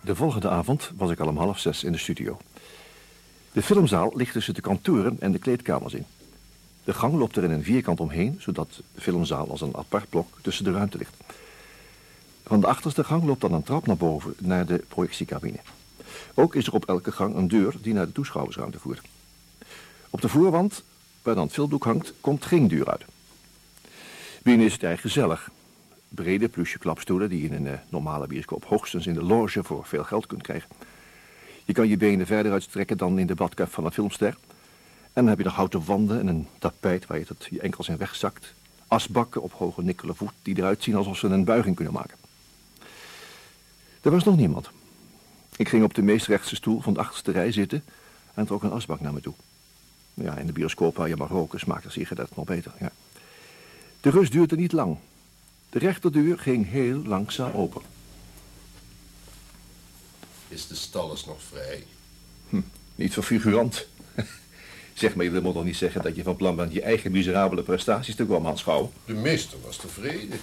De 0.00 0.14
volgende 0.14 0.48
avond 0.48 0.90
was 0.96 1.10
ik 1.10 1.20
al 1.20 1.28
om 1.28 1.36
half 1.36 1.58
zes 1.58 1.84
in 1.84 1.92
de 1.92 1.98
studio. 1.98 2.38
De 3.54 3.62
filmzaal 3.62 4.12
ligt 4.14 4.32
tussen 4.32 4.54
de 4.54 4.60
kantoren 4.60 5.16
en 5.20 5.32
de 5.32 5.38
kleedkamers 5.38 5.94
in. 5.94 6.04
De 6.84 6.92
gang 6.92 7.14
loopt 7.14 7.36
er 7.36 7.44
in 7.44 7.50
een 7.50 7.64
vierkant 7.64 8.00
omheen, 8.00 8.36
zodat 8.40 8.80
de 8.94 9.00
filmzaal 9.00 9.50
als 9.50 9.60
een 9.60 9.76
apart 9.76 10.08
blok 10.08 10.38
tussen 10.40 10.64
de 10.64 10.72
ruimte 10.72 10.98
ligt. 10.98 11.14
Van 12.44 12.60
de 12.60 12.66
achterste 12.66 13.04
gang 13.04 13.24
loopt 13.24 13.40
dan 13.40 13.52
een 13.52 13.62
trap 13.62 13.86
naar 13.86 13.96
boven 13.96 14.34
naar 14.38 14.66
de 14.66 14.84
projectiecabine. 14.88 15.58
Ook 16.34 16.54
is 16.54 16.66
er 16.66 16.72
op 16.72 16.84
elke 16.84 17.12
gang 17.12 17.34
een 17.34 17.48
deur 17.48 17.74
die 17.80 17.94
naar 17.94 18.06
de 18.06 18.12
toeschouwersruimte 18.12 18.78
voert. 18.78 19.00
Op 20.10 20.20
de 20.20 20.28
voorwand, 20.28 20.82
waar 21.22 21.34
dan 21.34 21.44
het 21.44 21.52
filmdoek 21.52 21.84
hangt, 21.84 22.12
komt 22.20 22.44
geen 22.44 22.68
deur 22.68 22.90
uit. 22.90 23.04
Binnen 24.42 24.66
is 24.66 24.72
het 24.72 24.82
erg 24.82 25.00
gezellig. 25.00 25.50
Brede 26.08 26.48
plusje 26.48 26.78
klapstoelen 26.78 27.28
die 27.28 27.42
je 27.42 27.48
in 27.48 27.54
een 27.54 27.72
eh, 27.72 27.78
normale 27.88 28.26
bioscoop 28.26 28.64
hoogstens 28.64 29.06
in 29.06 29.14
de 29.14 29.22
loge 29.22 29.64
voor 29.64 29.86
veel 29.86 30.04
geld 30.04 30.26
kunt 30.26 30.42
krijgen. 30.42 30.68
Je 31.64 31.72
kan 31.72 31.88
je 31.88 31.96
benen 31.96 32.26
verder 32.26 32.52
uitstrekken 32.52 32.96
dan 32.96 33.18
in 33.18 33.26
de 33.26 33.34
badkuip 33.34 33.72
van 33.72 33.84
een 33.84 33.92
filmster. 33.92 34.36
En 35.12 35.22
dan 35.22 35.26
heb 35.26 35.38
je 35.38 35.44
nog 35.44 35.54
houten 35.54 35.84
wanden 35.84 36.20
en 36.20 36.26
een 36.26 36.46
tapijt 36.58 37.06
waar 37.06 37.18
je 37.18 37.24
tot 37.24 37.46
je 37.50 37.60
enkels 37.60 37.88
in 37.88 37.96
wegzakt. 37.96 38.54
Asbakken 38.88 39.42
op 39.42 39.52
hoge 39.52 39.82
nikkelen 39.82 40.16
voet 40.16 40.32
die 40.42 40.58
eruit 40.58 40.82
zien 40.82 40.94
alsof 40.94 41.16
ze 41.16 41.26
een 41.26 41.44
buiging 41.44 41.76
kunnen 41.76 41.94
maken. 41.94 42.16
Er 44.00 44.10
was 44.10 44.24
nog 44.24 44.36
niemand. 44.36 44.70
Ik 45.56 45.68
ging 45.68 45.84
op 45.84 45.94
de 45.94 46.02
meest 46.02 46.26
rechtse 46.26 46.54
stoel 46.54 46.80
van 46.80 46.94
de 46.94 47.00
achterste 47.00 47.32
rij 47.32 47.52
zitten 47.52 47.84
en 48.34 48.46
trok 48.46 48.62
een 48.62 48.72
asbak 48.72 49.00
naar 49.00 49.12
me 49.12 49.20
toe. 49.20 49.34
Ja, 50.14 50.36
in 50.36 50.46
de 50.46 50.52
bioscoop 50.52 50.96
waar 50.96 51.08
je 51.08 51.16
mag 51.16 51.28
roken 51.28 51.60
smaakt 51.60 51.84
een 51.84 51.90
sigaret 51.90 52.36
nog 52.36 52.44
beter. 52.44 52.72
Ja. 52.80 52.90
De 54.00 54.10
rust 54.10 54.32
duurde 54.32 54.56
niet 54.56 54.72
lang. 54.72 54.96
De 55.70 55.78
rechterdeur 55.78 56.38
ging 56.38 56.70
heel 56.70 57.02
langzaam 57.04 57.52
open. 57.52 57.82
Is 60.54 60.66
de 60.66 60.74
stalles 60.74 61.24
nog 61.24 61.42
vrij? 61.42 61.84
Hm, 62.48 62.60
niet 62.94 63.14
voor 63.14 63.22
figurant. 63.22 63.86
zeg 64.94 65.14
maar, 65.14 65.24
je 65.24 65.30
wil 65.30 65.52
toch 65.52 65.64
niet 65.64 65.76
zeggen 65.76 66.02
dat 66.02 66.16
je 66.16 66.22
van 66.22 66.36
plan 66.36 66.56
bent 66.56 66.72
je 66.72 66.82
eigen 66.82 67.12
miserabele 67.12 67.62
prestaties 67.62 68.14
te 68.14 68.26
komen 68.26 68.50
aanschouwen? 68.50 68.90
De 69.04 69.12
meester 69.12 69.58
was 69.64 69.76
tevreden. 69.76 70.38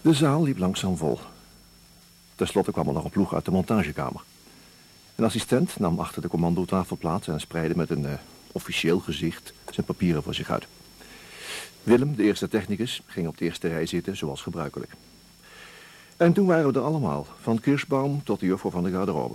De 0.00 0.12
zaal 0.12 0.42
liep 0.42 0.58
langzaam 0.58 0.96
vol. 0.96 1.18
Ten 2.34 2.46
slotte 2.46 2.72
kwam 2.72 2.86
er 2.86 2.92
nog 2.92 3.04
een 3.04 3.10
ploeg 3.10 3.34
uit 3.34 3.44
de 3.44 3.50
montagekamer. 3.50 4.22
Een 5.14 5.24
assistent 5.24 5.78
nam 5.78 6.00
achter 6.00 6.22
de 6.22 6.28
commandotafel 6.28 6.96
plaats 6.96 7.28
en 7.28 7.40
spreidde 7.40 7.76
met 7.76 7.90
een 7.90 8.06
eh, 8.06 8.12
officieel 8.52 9.00
gezicht 9.00 9.52
zijn 9.70 9.86
papieren 9.86 10.22
voor 10.22 10.34
zich 10.34 10.50
uit. 10.50 10.66
Willem, 11.82 12.16
de 12.16 12.22
eerste 12.22 12.48
technicus, 12.48 13.02
ging 13.06 13.28
op 13.28 13.38
de 13.38 13.44
eerste 13.44 13.68
rij 13.68 13.86
zitten, 13.86 14.16
zoals 14.16 14.42
gebruikelijk. 14.42 14.92
En 16.20 16.32
toen 16.32 16.46
waren 16.46 16.72
we 16.72 16.78
er 16.78 16.84
allemaal, 16.84 17.26
van 17.40 17.60
Kirschbaum 17.60 18.22
tot 18.24 18.40
de 18.40 18.46
juffrouw 18.46 18.70
van 18.70 18.84
de 18.84 18.90
garderobe. 18.90 19.34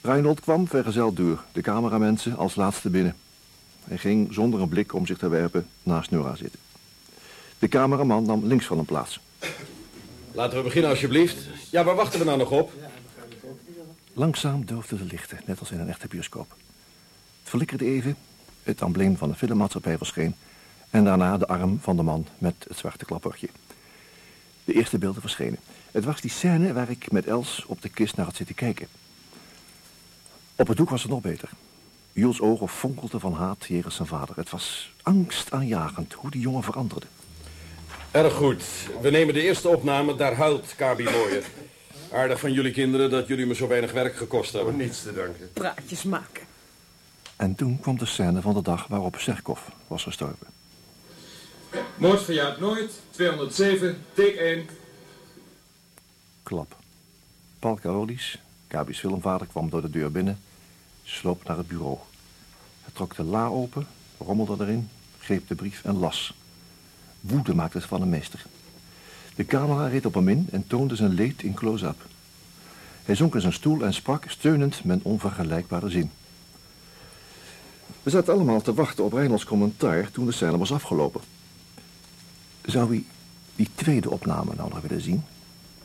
Reinhold 0.00 0.40
kwam 0.40 0.68
vergezeld 0.68 1.16
door 1.16 1.44
de 1.52 1.60
cameramensen 1.60 2.36
als 2.36 2.54
laatste 2.54 2.90
binnen. 2.90 3.16
Hij 3.84 3.98
ging 3.98 4.32
zonder 4.32 4.60
een 4.60 4.68
blik 4.68 4.94
om 4.94 5.06
zich 5.06 5.18
te 5.18 5.28
werpen 5.28 5.68
naast 5.82 6.10
Nora 6.10 6.36
zitten. 6.36 6.58
De 7.58 7.68
cameraman 7.68 8.24
nam 8.24 8.46
links 8.46 8.66
van 8.66 8.76
hem 8.76 8.86
plaats. 8.86 9.20
Laten 10.32 10.56
we 10.56 10.64
beginnen 10.64 10.90
alsjeblieft. 10.90 11.36
Ja, 11.70 11.84
waar 11.84 11.94
wachten 11.94 12.18
we 12.18 12.24
nou 12.24 12.38
nog 12.38 12.50
op? 12.50 12.72
Langzaam 14.12 14.64
doofden 14.64 14.98
de 14.98 15.04
lichten, 15.04 15.40
net 15.46 15.60
als 15.60 15.70
in 15.70 15.80
een 15.80 15.88
echte 15.88 16.08
bioscoop. 16.08 16.50
Het 17.40 17.50
verlikkerde 17.50 17.84
even, 17.84 18.16
het 18.62 18.80
embleem 18.80 19.16
van 19.16 19.28
de 19.28 19.34
filmmaatschappij 19.34 19.96
verscheen... 19.96 20.34
En 20.90 21.04
daarna 21.04 21.38
de 21.38 21.46
arm 21.46 21.78
van 21.80 21.96
de 21.96 22.02
man 22.02 22.26
met 22.38 22.54
het 22.68 22.78
zwarte 22.78 23.04
klappertje. 23.04 23.48
De 24.64 24.72
eerste 24.72 24.98
beelden 24.98 25.20
verschenen. 25.20 25.58
Het 25.90 26.04
was 26.04 26.20
die 26.20 26.30
scène 26.30 26.72
waar 26.72 26.90
ik 26.90 27.12
met 27.12 27.26
Els 27.26 27.64
op 27.66 27.82
de 27.82 27.88
kist 27.88 28.16
naar 28.16 28.26
had 28.26 28.36
zitten 28.36 28.54
kijken. 28.54 28.88
Op 30.56 30.66
het 30.66 30.76
doek 30.76 30.90
was 30.90 31.02
het 31.02 31.10
nog 31.10 31.20
beter. 31.20 31.48
Jules 32.12 32.40
ogen 32.40 32.68
fonkelden 32.68 33.20
van 33.20 33.32
haat 33.32 33.64
jegens 33.68 33.94
zijn 33.94 34.08
vader. 34.08 34.36
Het 34.36 34.50
was 34.50 34.92
angstaanjagend 35.02 36.12
hoe 36.12 36.30
die 36.30 36.40
jongen 36.40 36.62
veranderde. 36.62 37.06
Erg 38.10 38.34
goed. 38.34 38.62
We 39.00 39.10
nemen 39.10 39.34
de 39.34 39.42
eerste 39.42 39.68
opname. 39.68 40.16
Daar 40.16 40.34
huilt 40.34 40.74
Kabi 40.76 41.04
Mooier. 41.04 41.44
Aardig 42.12 42.40
van 42.40 42.52
jullie 42.52 42.72
kinderen 42.72 43.10
dat 43.10 43.26
jullie 43.26 43.46
me 43.46 43.54
zo 43.54 43.68
weinig 43.68 43.92
werk 43.92 44.16
gekost 44.16 44.52
hebben. 44.52 44.76
niets 44.76 45.02
te 45.02 45.14
danken. 45.14 45.52
Praatjes 45.52 46.02
maken. 46.02 46.42
En 47.36 47.54
toen 47.54 47.80
kwam 47.80 47.98
de 47.98 48.06
scène 48.06 48.40
van 48.40 48.54
de 48.54 48.62
dag 48.62 48.86
waarop 48.86 49.16
Serkov 49.18 49.60
was 49.86 50.02
gestorven. 50.02 50.46
Moord 52.00 52.22
verjaart 52.22 52.60
nooit. 52.60 52.92
207, 53.10 54.04
take 54.12 54.38
1. 54.38 54.68
Klap. 56.42 56.76
Paul 57.58 57.78
Carolis, 57.82 58.38
Kabi's 58.66 58.98
filmvader, 58.98 59.46
kwam 59.46 59.70
door 59.70 59.82
de 59.82 59.90
deur 59.90 60.10
binnen, 60.10 60.38
sloop 61.04 61.44
naar 61.44 61.56
het 61.56 61.68
bureau. 61.68 61.98
Hij 62.82 62.92
trok 62.92 63.16
de 63.16 63.22
la 63.22 63.46
open, 63.46 63.86
rommelde 64.18 64.64
erin, 64.64 64.88
greep 65.18 65.48
de 65.48 65.54
brief 65.54 65.84
en 65.84 65.98
las. 65.98 66.34
Woede 67.20 67.54
maakte 67.54 67.78
het 67.78 67.86
van 67.86 68.02
een 68.02 68.08
meester. 68.08 68.44
De 69.34 69.44
camera 69.44 69.86
reed 69.86 70.06
op 70.06 70.14
hem 70.14 70.28
in 70.28 70.48
en 70.50 70.66
toonde 70.66 70.96
zijn 70.96 71.14
leed 71.14 71.42
in 71.42 71.54
close-up. 71.54 72.06
Hij 73.04 73.14
zonk 73.14 73.34
in 73.34 73.40
zijn 73.40 73.52
stoel 73.52 73.84
en 73.84 73.94
sprak 73.94 74.24
steunend 74.28 74.84
met 74.84 75.02
onvergelijkbare 75.02 75.90
zin. 75.90 76.10
We 78.02 78.10
zaten 78.10 78.34
allemaal 78.34 78.60
te 78.60 78.74
wachten 78.74 79.04
op 79.04 79.12
Reinholds 79.12 79.44
commentaar 79.44 80.10
toen 80.10 80.26
de 80.26 80.32
scène 80.32 80.58
was 80.58 80.72
afgelopen. 80.72 81.20
Zou 82.64 82.88
hij 82.88 83.04
die 83.56 83.68
tweede 83.74 84.10
opname 84.10 84.54
nou 84.54 84.68
nog 84.68 84.80
willen 84.80 85.02
zien? 85.02 85.24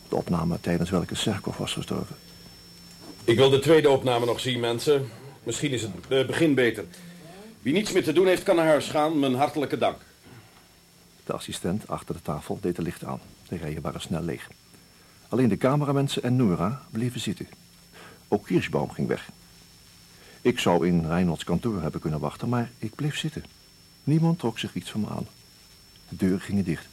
De 0.10 0.16
opname 0.16 0.60
tijdens 0.62 0.90
welke 0.90 1.16
Serkov 1.16 1.58
was 1.58 1.74
gestorven. 1.74 2.16
Ik 3.24 3.38
wil 3.38 3.50
de 3.50 3.60
tweede 3.60 3.90
opname 3.90 4.26
nog 4.26 4.40
zien, 4.40 4.60
mensen. 4.60 5.10
Misschien 5.44 5.72
is 5.72 5.82
het 5.82 5.92
eh, 6.10 6.26
begin 6.26 6.54
beter. 6.54 6.86
Wie 7.62 7.74
niets 7.74 7.92
meer 7.92 8.04
te 8.04 8.14
doen 8.14 8.28
heeft, 8.28 8.44
kan 8.44 8.56
naar 8.56 8.66
huis 8.66 8.88
gaan. 8.88 9.20
Mijn 9.20 9.36
hartelijke 9.36 9.78
dank. 9.78 9.98
De 11.26 11.34
assistent 11.34 11.88
achter 11.88 12.16
de 12.16 12.22
tafel 12.22 12.58
deed 12.62 12.76
de 12.76 12.82
licht 12.82 13.04
aan. 13.04 13.20
De 13.48 13.58
rijen 13.58 13.82
waren 13.82 14.02
snel 14.02 14.22
leeg. 14.22 14.48
Alleen 15.30 15.50
de 15.50 15.58
cameramensen 15.58 16.24
en 16.24 16.36
Nora 16.36 16.82
bleven 16.92 17.20
zitten. 17.20 17.48
Ook 18.28 18.46
Kirschbaum 18.46 18.90
ging 18.90 19.08
weg. 19.08 19.30
Ik 20.42 20.60
zou 20.60 20.88
in 20.88 21.08
Reinholds 21.08 21.44
kantoor 21.44 21.82
hebben 21.82 22.02
kunnen 22.02 22.20
wachten, 22.20 22.50
maar 22.50 22.72
ik 22.78 22.96
bleef 22.96 23.18
zitten. 23.18 23.44
Niemand 24.04 24.40
trok 24.40 24.60
zich 24.60 24.76
iets 24.76 24.90
van 24.90 25.02
me 25.02 25.08
aan. 25.10 25.28
De 26.10 26.16
deuren 26.16 26.42
gingen 26.42 26.64
dicht. 26.64 26.86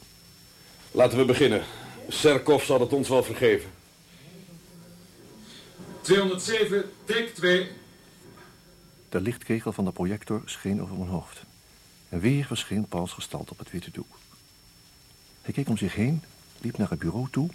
Laten 0.91 1.17
we 1.17 1.25
beginnen. 1.25 1.63
Serkov 2.07 2.63
zal 2.63 2.79
het 2.79 2.93
ons 2.93 3.09
wel 3.09 3.23
vergeven. 3.23 3.69
207, 6.01 6.91
take 7.05 7.31
2. 7.33 7.67
De 9.09 9.21
lichtkegel 9.21 9.71
van 9.71 9.85
de 9.85 9.91
projector 9.91 10.41
scheen 10.45 10.81
over 10.81 10.95
mijn 10.95 11.09
hoofd. 11.09 11.43
En 12.09 12.19
weer 12.19 12.45
verscheen 12.45 12.87
Pauls 12.87 13.11
gestalte 13.11 13.51
op 13.51 13.59
het 13.59 13.71
witte 13.71 13.91
doek. 13.91 14.17
Hij 15.41 15.53
keek 15.53 15.69
om 15.69 15.77
zich 15.77 15.95
heen, 15.95 16.23
liep 16.61 16.77
naar 16.77 16.89
het 16.89 16.99
bureau 16.99 17.27
toe, 17.31 17.49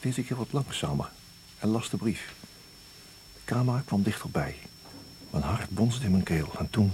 deze 0.00 0.22
keer 0.22 0.36
wat 0.36 0.52
langzamer 0.52 1.10
en 1.58 1.68
las 1.68 1.90
de 1.90 1.96
brief. 1.96 2.34
De 3.34 3.40
camera 3.44 3.82
kwam 3.86 4.02
dichterbij. 4.02 4.56
Mijn 5.30 5.44
hart 5.44 5.70
bonsde 5.70 6.04
in 6.04 6.10
mijn 6.10 6.22
keel 6.22 6.50
en 6.58 6.70
toen, 6.70 6.92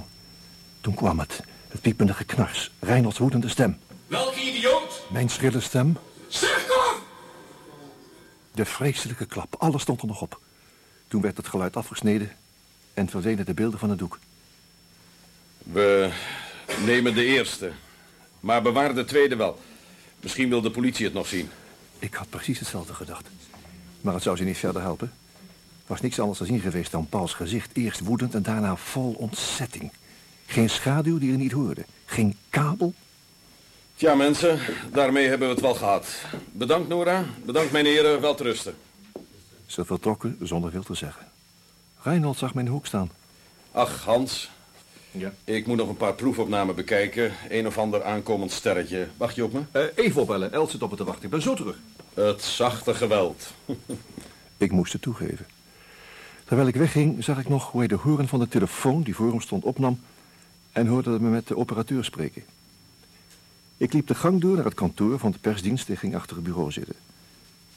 toen 0.80 0.94
kwam 0.94 1.18
het. 1.18 1.42
Het 1.68 1.80
piepende 1.80 2.14
geknars, 2.14 2.70
Reinholds 2.78 3.18
woedende 3.18 3.48
stem. 3.48 3.78
Welke 4.06 4.40
idioot? 4.40 5.02
Mijn 5.10 5.28
schrille 5.28 5.60
stem, 5.60 5.98
Serkov! 6.28 6.96
de 8.52 8.64
vreselijke 8.64 9.26
klap, 9.26 9.54
alles 9.58 9.82
stond 9.82 10.00
er 10.00 10.06
nog 10.06 10.22
op. 10.22 10.40
Toen 11.08 11.22
werd 11.22 11.36
het 11.36 11.48
geluid 11.48 11.76
afgesneden 11.76 12.30
en 12.94 13.08
verdwenen 13.08 13.44
de 13.44 13.54
beelden 13.54 13.78
van 13.78 13.90
het 13.90 13.98
doek. 13.98 14.18
We 15.58 16.10
nemen 16.84 17.14
de 17.14 17.24
eerste. 17.24 17.72
Maar 18.40 18.62
bewaar 18.62 18.94
de 18.94 19.04
tweede 19.04 19.36
wel. 19.36 19.58
Misschien 20.20 20.48
wil 20.48 20.60
de 20.60 20.70
politie 20.70 21.04
het 21.04 21.14
nog 21.14 21.26
zien. 21.26 21.50
Ik 21.98 22.14
had 22.14 22.30
precies 22.30 22.58
hetzelfde 22.58 22.94
gedacht. 22.94 23.28
Maar 24.00 24.14
het 24.14 24.22
zou 24.22 24.36
ze 24.36 24.44
niet 24.44 24.58
verder 24.58 24.82
helpen. 24.82 25.12
Er 25.36 25.94
was 25.94 26.00
niks 26.00 26.20
anders 26.20 26.38
te 26.38 26.44
zien 26.44 26.60
geweest 26.60 26.90
dan 26.90 27.08
Pauls 27.08 27.34
gezicht. 27.34 27.70
Eerst 27.76 28.00
woedend 28.00 28.34
en 28.34 28.42
daarna 28.42 28.76
vol 28.76 29.12
ontzetting. 29.12 29.92
Geen 30.50 30.70
schaduw 30.70 31.18
die 31.18 31.32
er 31.32 31.38
niet 31.38 31.52
hoorde. 31.52 31.84
Geen 32.04 32.36
kabel. 32.50 32.94
Tja, 33.94 34.14
mensen, 34.14 34.58
daarmee 34.92 35.28
hebben 35.28 35.48
we 35.48 35.54
het 35.54 35.62
wel 35.62 35.74
gehad. 35.74 36.06
Bedankt, 36.52 36.88
Nora. 36.88 37.24
Bedankt, 37.44 37.72
mijn 37.72 37.84
heren. 37.84 38.20
Wel 38.20 38.34
te 38.34 38.42
rusten. 38.42 38.74
Ze 39.66 39.84
vertrokken 39.84 40.36
zonder 40.42 40.70
veel 40.70 40.82
te 40.82 40.94
zeggen. 40.94 41.26
Reinhold 42.02 42.38
zag 42.38 42.54
mij 42.54 42.62
in 42.62 42.68
de 42.68 42.74
hoek 42.74 42.86
staan. 42.86 43.10
Ach, 43.72 44.04
Hans. 44.04 44.50
Ja. 45.10 45.32
Ik 45.44 45.66
moet 45.66 45.76
nog 45.76 45.88
een 45.88 45.96
paar 45.96 46.14
proefopnamen 46.14 46.74
bekijken. 46.74 47.32
Een 47.48 47.66
of 47.66 47.78
ander 47.78 48.04
aankomend 48.04 48.52
sterretje. 48.52 49.08
Wacht 49.16 49.34
je 49.34 49.44
op 49.44 49.52
me? 49.52 49.60
Eh, 49.72 49.82
even 49.94 50.20
opbellen. 50.20 50.52
Els 50.52 50.70
zit 50.70 50.82
op 50.82 50.90
het 50.90 50.98
te 50.98 51.04
wachten. 51.04 51.24
Ik 51.24 51.30
ben 51.30 51.42
zo 51.42 51.54
terug. 51.54 51.78
Het 52.14 52.42
zachte 52.42 52.94
geweld. 52.94 53.52
Ik 54.56 54.72
moest 54.72 54.92
het 54.92 55.02
toegeven. 55.02 55.46
Terwijl 56.44 56.68
ik 56.68 56.76
wegging, 56.76 57.24
zag 57.24 57.38
ik 57.38 57.48
nog 57.48 57.70
hoe 57.70 57.80
hij 57.80 57.88
de 57.88 57.94
horen 57.94 58.28
van 58.28 58.38
de 58.38 58.48
telefoon 58.48 59.02
die 59.02 59.14
voor 59.14 59.28
hem 59.28 59.40
stond 59.40 59.64
opnam... 59.64 60.00
en 60.78 60.86
hoorde 60.86 61.20
me 61.20 61.28
met 61.28 61.46
de 61.46 61.56
operateur 61.56 62.04
spreken. 62.04 62.42
Ik 63.76 63.92
liep 63.92 64.06
de 64.06 64.14
gang 64.14 64.40
door 64.40 64.56
naar 64.56 64.64
het 64.64 64.74
kantoor 64.74 65.18
van 65.18 65.30
de 65.30 65.38
persdienst 65.38 65.88
en 65.88 65.96
ging 65.96 66.14
achter 66.14 66.36
het 66.36 66.44
bureau 66.44 66.72
zitten. 66.72 66.94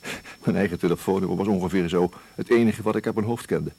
Mijn 0.43 0.57
eigen 0.57 0.79
telefoonnummer 0.79 1.37
was 1.37 1.47
ongeveer 1.47 1.89
zo 1.89 2.09
het 2.35 2.49
enige 2.49 2.81
wat 2.81 2.95
ik 2.95 3.05
uit 3.05 3.15
mijn 3.15 3.27
hoofd 3.27 3.45
kende. 3.45 3.71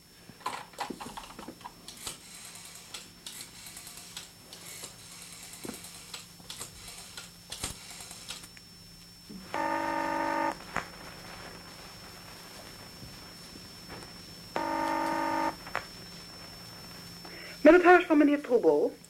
Met 17.60 17.72
het 17.72 17.84
huis 17.84 18.04
van 18.04 18.18
meneer 18.18 18.40
Troebel. 18.40 19.00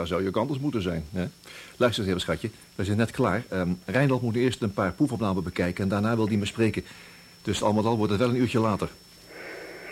Daar 0.00 0.08
zou 0.08 0.22
je 0.22 0.28
ook 0.28 0.36
anders 0.36 0.58
moeten 0.58 0.82
zijn. 0.82 1.04
Hè? 1.12 1.26
Luister 1.76 2.02
eens 2.02 2.08
even, 2.08 2.20
schatje. 2.20 2.50
We 2.74 2.84
zijn 2.84 2.96
net 2.96 3.10
klaar. 3.10 3.44
Um, 3.52 3.78
moet 4.22 4.34
eerst 4.34 4.62
een 4.62 4.72
paar 4.72 4.92
proefopnamen 4.92 5.42
bekijken... 5.42 5.82
en 5.82 5.88
daarna 5.90 6.16
wil 6.16 6.26
hij 6.26 6.36
me 6.36 6.46
spreken. 6.46 6.84
Dus 7.42 7.62
al 7.62 7.72
met 7.72 7.84
al 7.84 7.96
wordt 7.96 8.12
het 8.12 8.20
wel 8.20 8.30
een 8.30 8.36
uurtje 8.36 8.60
later. 8.60 8.88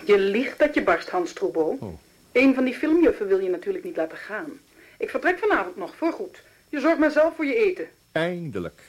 Je 0.06 0.18
liegt 0.18 0.58
dat 0.58 0.74
je 0.74 0.82
barst, 0.82 1.10
Hans 1.10 1.32
Troebel. 1.32 1.76
Oh. 1.80 1.98
Een 2.32 2.54
van 2.54 2.64
die 2.64 2.74
filmjuffen 2.74 3.26
wil 3.28 3.38
je 3.38 3.50
natuurlijk 3.50 3.84
niet 3.84 3.96
laten 3.96 4.18
gaan. 4.18 4.50
Ik 4.98 5.10
vertrek 5.10 5.38
vanavond 5.38 5.76
nog, 5.76 5.96
voorgoed. 5.96 6.42
Je 6.68 6.80
zorgt 6.80 6.98
maar 6.98 7.10
zelf 7.10 7.36
voor 7.36 7.46
je 7.46 7.54
eten. 7.54 7.86
Eindelijk. 8.12 8.82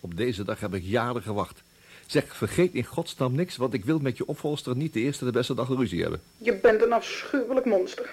Op 0.00 0.16
deze 0.16 0.44
dag 0.44 0.60
heb 0.60 0.74
ik 0.74 0.82
jaren 0.84 1.22
gewacht. 1.22 1.62
Zeg, 2.06 2.36
vergeet 2.36 2.74
in 2.74 2.84
godsnaam 2.84 3.34
niks... 3.34 3.56
want 3.56 3.74
ik 3.74 3.84
wil 3.84 3.98
met 3.98 4.16
je 4.16 4.26
opvolster 4.26 4.76
niet 4.76 4.92
de 4.92 5.00
eerste 5.00 5.24
de 5.24 5.30
beste 5.30 5.54
dag 5.54 5.68
ruzie 5.68 6.00
hebben. 6.00 6.20
Je 6.38 6.54
bent 6.54 6.82
een 6.82 6.92
afschuwelijk 6.92 7.66
monster. 7.66 8.10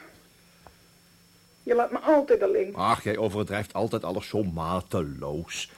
Je 1.66 1.76
laat 1.76 1.92
me 1.92 2.00
altijd 2.00 2.44
alleen. 2.44 2.76
Ach, 2.76 3.04
jij 3.04 3.18
overdrijft 3.18 3.74
altijd 3.74 4.04
alles 4.04 4.28
zo 4.28 4.44
mateloos. 4.44 5.72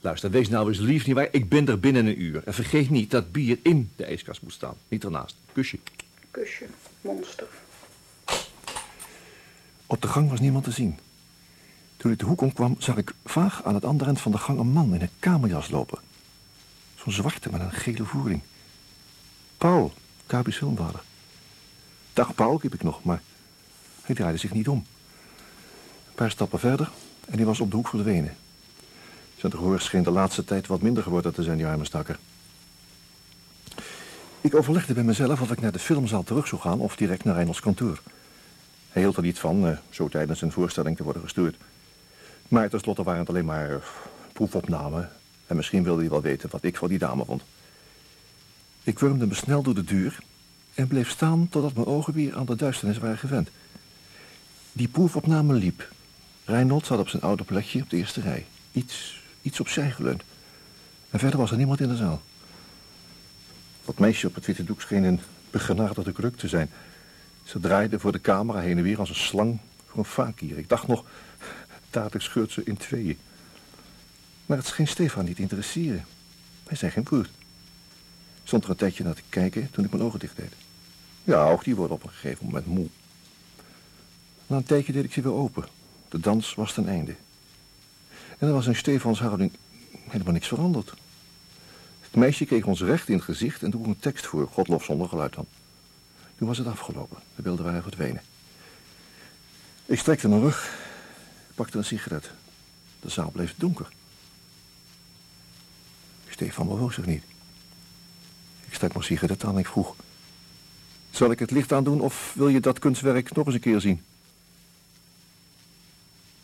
Luister, 0.00 0.30
wees 0.30 0.48
nou 0.48 0.68
eens 0.68 0.78
lief, 0.78 1.06
nietwaar? 1.06 1.28
Ik 1.30 1.48
ben 1.48 1.68
er 1.68 1.80
binnen 1.80 2.06
een 2.06 2.22
uur. 2.22 2.42
En 2.44 2.54
vergeet 2.54 2.90
niet 2.90 3.10
dat 3.10 3.32
bier 3.32 3.58
in 3.62 3.90
de 3.96 4.04
ijskast 4.04 4.42
moet 4.42 4.52
staan. 4.52 4.76
Niet 4.88 5.04
ernaast. 5.04 5.36
Kusje. 5.52 5.78
Kusje, 6.30 6.66
monster. 7.00 7.46
Op 9.86 10.02
de 10.02 10.08
gang 10.08 10.30
was 10.30 10.40
niemand 10.40 10.64
te 10.64 10.70
zien. 10.70 10.98
Toen 11.96 12.12
ik 12.12 12.18
de 12.18 12.24
hoek 12.24 12.40
omkwam, 12.40 12.76
zag 12.78 12.96
ik 12.96 13.12
vaag 13.24 13.64
aan 13.64 13.74
het 13.74 13.84
andere 13.84 14.08
eind 14.08 14.20
van 14.20 14.32
de 14.32 14.38
gang 14.38 14.58
een 14.58 14.72
man 14.72 14.94
in 14.94 15.00
een 15.00 15.10
kamerjas 15.18 15.70
lopen. 15.70 15.98
Zo'n 16.94 17.12
zwarte 17.12 17.50
met 17.50 17.60
een 17.60 17.72
gele 17.72 18.04
voering. 18.04 18.40
Paul, 19.58 19.92
Kabi's 20.26 20.56
filmvader. 20.56 21.02
Dag 22.12 22.34
Paul, 22.34 22.58
riep 22.62 22.74
ik 22.74 22.82
nog, 22.82 23.04
maar 23.04 23.22
hij 24.02 24.14
draaide 24.14 24.38
zich 24.38 24.52
niet 24.52 24.68
om. 24.68 24.84
Paar 26.20 26.30
stappen 26.30 26.58
verder 26.58 26.90
en 27.26 27.36
hij 27.36 27.46
was 27.46 27.60
op 27.60 27.70
de 27.70 27.76
hoek 27.76 27.88
verdwenen. 27.88 28.36
Zijn 29.36 29.52
gehoor 29.52 29.80
scheen 29.80 30.02
de 30.02 30.10
laatste 30.10 30.44
tijd 30.44 30.66
wat 30.66 30.82
minder 30.82 31.02
geworden 31.02 31.34
te 31.34 31.42
zijn, 31.42 31.56
die 31.56 31.66
arme 31.66 31.84
stakker. 31.84 32.18
Ik 34.40 34.54
overlegde 34.54 34.94
bij 34.94 35.02
mezelf 35.02 35.40
of 35.40 35.50
ik 35.50 35.60
naar 35.60 35.72
de 35.72 35.78
filmzaal 35.78 36.22
terug 36.22 36.46
zou 36.46 36.60
gaan 36.60 36.80
of 36.80 36.96
direct 36.96 37.24
naar 37.24 37.34
Reinholds 37.34 37.60
kantoor. 37.60 38.00
Hij 38.88 39.02
hield 39.02 39.16
er 39.16 39.22
niet 39.22 39.38
van 39.38 39.66
eh, 39.66 39.76
zo 39.90 40.08
tijdens 40.08 40.42
een 40.42 40.52
voorstelling 40.52 40.96
te 40.96 41.02
worden 41.02 41.22
gestuurd. 41.22 41.56
Maar 42.48 42.70
tenslotte 42.70 43.02
waren 43.02 43.20
het 43.20 43.28
alleen 43.28 43.44
maar 43.44 43.70
eh, 43.70 43.76
proefopnamen. 44.32 45.10
En 45.46 45.56
misschien 45.56 45.82
wilde 45.82 46.00
hij 46.00 46.10
wel 46.10 46.22
weten 46.22 46.50
wat 46.50 46.64
ik 46.64 46.76
van 46.76 46.88
die 46.88 46.98
dame 46.98 47.24
vond. 47.24 47.42
Ik 48.82 48.98
wurmde 48.98 49.26
me 49.26 49.34
snel 49.34 49.62
door 49.62 49.74
de 49.74 49.84
deur 49.84 50.18
en 50.74 50.86
bleef 50.86 51.10
staan 51.10 51.48
totdat 51.48 51.74
mijn 51.74 51.86
ogen 51.86 52.12
weer 52.12 52.36
aan 52.36 52.46
de 52.46 52.56
duisternis 52.56 52.98
waren 52.98 53.18
gewend. 53.18 53.48
Die 54.72 54.88
proefopname 54.88 55.54
liep. 55.54 55.88
Reinhold 56.44 56.86
zat 56.86 56.98
op 56.98 57.08
zijn 57.08 57.22
oude 57.22 57.44
plekje 57.44 57.82
op 57.82 57.90
de 57.90 57.96
eerste 57.96 58.20
rij. 58.20 58.46
Iets, 58.72 59.22
iets 59.42 59.60
opzij 59.60 59.90
geleund. 59.90 60.22
En 61.10 61.18
verder 61.18 61.38
was 61.38 61.50
er 61.50 61.56
niemand 61.56 61.80
in 61.80 61.88
de 61.88 61.96
zaal. 61.96 62.22
Dat 63.84 63.98
meisje 63.98 64.26
op 64.26 64.34
het 64.34 64.46
witte 64.46 64.64
doek 64.64 64.80
scheen 64.80 65.04
een 65.04 65.20
begenadigde 65.50 66.12
kruk 66.12 66.36
te 66.36 66.48
zijn. 66.48 66.70
Ze 67.44 67.60
draaide 67.60 67.98
voor 67.98 68.12
de 68.12 68.20
camera 68.20 68.60
heen 68.60 68.76
en 68.76 68.82
weer 68.82 68.98
als 68.98 69.08
een 69.08 69.14
slang 69.14 69.58
voor 69.86 69.98
een 69.98 70.04
fakir. 70.04 70.58
Ik 70.58 70.68
dacht 70.68 70.86
nog, 70.86 71.04
dadelijk 71.90 72.24
scheurt 72.24 72.52
ze 72.52 72.62
in 72.64 72.76
tweeën. 72.76 73.18
Maar 74.46 74.56
het 74.56 74.66
scheen 74.66 74.88
Stefan 74.88 75.24
niet 75.24 75.36
te 75.36 75.42
interesseren. 75.42 76.04
Hij 76.66 76.76
zei 76.76 76.90
geen 76.90 77.06
woord. 77.10 77.30
Stond 78.44 78.64
er 78.64 78.70
een 78.70 78.76
tijdje 78.76 79.04
naar 79.04 79.14
te 79.14 79.22
kijken 79.28 79.70
toen 79.70 79.84
ik 79.84 79.90
mijn 79.90 80.02
ogen 80.02 80.18
dicht 80.18 80.36
deed. 80.36 80.52
Ja, 81.24 81.50
ook 81.50 81.64
die 81.64 81.76
worden 81.76 81.96
op 81.96 82.02
een 82.02 82.10
gegeven 82.10 82.46
moment 82.46 82.66
moe. 82.66 82.86
Na 84.46 84.56
een 84.56 84.62
tijdje 84.62 84.92
deed 84.92 85.04
ik 85.04 85.12
ze 85.12 85.20
weer 85.20 85.32
open. 85.32 85.64
De 86.10 86.20
dans 86.20 86.54
was 86.54 86.72
ten 86.72 86.88
einde. 86.88 87.14
En 88.38 88.48
er 88.48 88.52
was 88.52 88.66
in 88.66 88.76
Stefans 88.76 89.20
houding 89.20 89.52
helemaal 90.08 90.32
niks 90.32 90.48
veranderd. 90.48 90.94
Het 92.00 92.14
meisje 92.14 92.44
keek 92.44 92.66
ons 92.66 92.80
recht 92.80 93.08
in 93.08 93.14
het 93.14 93.24
gezicht 93.24 93.62
en 93.62 93.70
droeg 93.70 93.86
een 93.86 93.98
tekst 93.98 94.26
voor, 94.26 94.48
Godlof 94.52 94.84
zonder 94.84 95.08
geluid 95.08 95.34
dan. 95.34 95.46
Toen 96.38 96.48
was 96.48 96.58
het 96.58 96.66
afgelopen. 96.66 97.18
De 97.36 97.42
beelden 97.42 97.64
waren 97.64 97.82
verdwenen. 97.82 98.22
Ik 99.86 99.98
strekte 99.98 100.28
mijn 100.28 100.40
rug, 100.40 100.78
pakte 101.54 101.78
een 101.78 101.84
sigaret. 101.84 102.30
De 103.00 103.08
zaal 103.08 103.30
bleef 103.30 103.54
donker. 103.56 103.88
Stefan 106.28 106.68
bewoog 106.68 106.92
zich 106.92 107.06
niet. 107.06 107.24
Ik 108.66 108.74
stak 108.74 108.92
mijn 108.92 109.04
sigaret 109.04 109.44
aan 109.44 109.52
en 109.52 109.58
ik 109.58 109.66
vroeg... 109.66 109.94
Zal 111.10 111.30
ik 111.30 111.38
het 111.38 111.50
licht 111.50 111.72
aandoen 111.72 112.00
of 112.00 112.32
wil 112.34 112.48
je 112.48 112.60
dat 112.60 112.78
kunstwerk 112.78 113.34
nog 113.34 113.46
eens 113.46 113.54
een 113.54 113.60
keer 113.60 113.80
zien? 113.80 114.02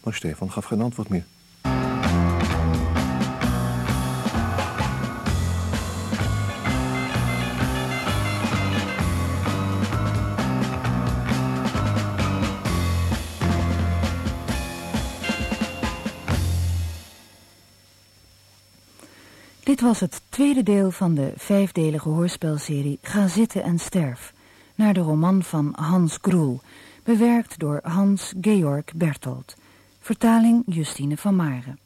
Maar 0.07 0.14
Stefan 0.14 0.50
gaf 0.50 0.64
geen 0.64 0.80
antwoord 0.80 1.09
meer. 1.09 1.24
Dit 19.62 19.80
was 19.80 20.00
het 20.00 20.22
tweede 20.28 20.62
deel 20.62 20.90
van 20.90 21.14
de 21.14 21.32
vijfdelige 21.36 22.09
hoorspelserie 22.09 22.98
Ga 23.02 23.28
zitten 23.28 23.62
en 23.62 23.78
sterf, 23.78 24.32
naar 24.74 24.94
de 24.94 25.00
roman 25.00 25.42
van 25.42 25.72
Hans 25.76 26.18
Groel, 26.20 26.61
bewerkt 27.02 27.59
door 27.59 27.80
Hans 27.82 28.34
Georg 28.40 28.94
Bertolt, 28.94 29.57
vertaling 30.07 30.62
Justine 30.66 31.16
van 31.16 31.34
Maren. 31.34 31.78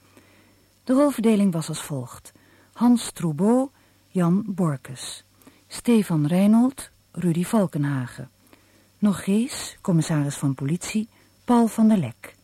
De 0.84 0.92
rolverdeling 0.92 1.52
was 1.52 1.68
als 1.68 1.82
volgt. 1.82 2.32
Hans 2.72 3.12
Troubeau, 3.12 3.70
Jan 4.08 4.42
Borkes. 4.46 5.24
Stefan 5.68 6.26
Reinold, 6.26 6.90
Rudy 7.12 7.44
Valkenhagen. 7.44 8.28
Nogees, 8.98 9.76
commissaris 9.80 10.36
van 10.36 10.54
politie, 10.54 11.08
Paul 11.44 11.66
van 11.66 11.88
der 11.88 11.96
Lek. 11.98 12.36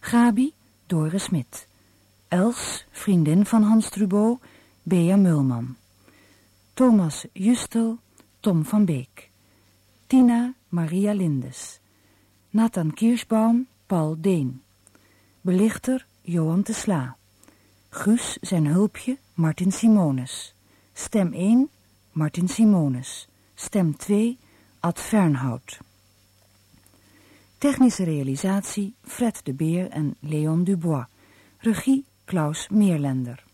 Gabi, 0.00 0.54
Doris 0.86 1.22
Smit. 1.22 1.68
Els, 2.28 2.84
vriendin 2.90 3.46
van 3.46 3.62
Hans 3.62 3.88
Troubeau, 3.88 4.38
Bea 4.82 5.16
Mulman. 5.16 5.76
Thomas 6.74 7.26
Justel, 7.32 7.98
Tom 8.40 8.64
van 8.64 8.84
Beek. 8.84 9.30
Tina 10.06 10.54
Maria 10.68 11.12
Lindes. 11.12 11.80
Nathan 12.50 12.94
Kirschbaum, 12.94 13.66
Paul 13.86 14.16
Deen. 14.20 14.65
Belichter 15.46 16.06
Johan 16.22 16.62
de 16.62 16.72
Sla. 16.72 17.16
Guus 17.88 18.38
zijn 18.40 18.66
hulpje 18.66 19.18
Martin 19.34 19.72
Simonis. 19.72 20.54
Stem 20.92 21.32
1 21.32 21.70
Martin 22.12 22.48
Simonis. 22.48 23.28
Stem 23.54 23.96
2 23.96 24.38
Ad 24.80 25.00
Fernhout. 25.00 25.78
Technische 27.58 28.04
realisatie 28.04 28.94
Fred 29.02 29.40
de 29.44 29.52
Beer 29.52 29.90
en 29.90 30.16
Leon 30.20 30.64
Dubois. 30.64 31.06
Regie 31.58 32.04
Klaus 32.24 32.68
Meerlender. 32.68 33.45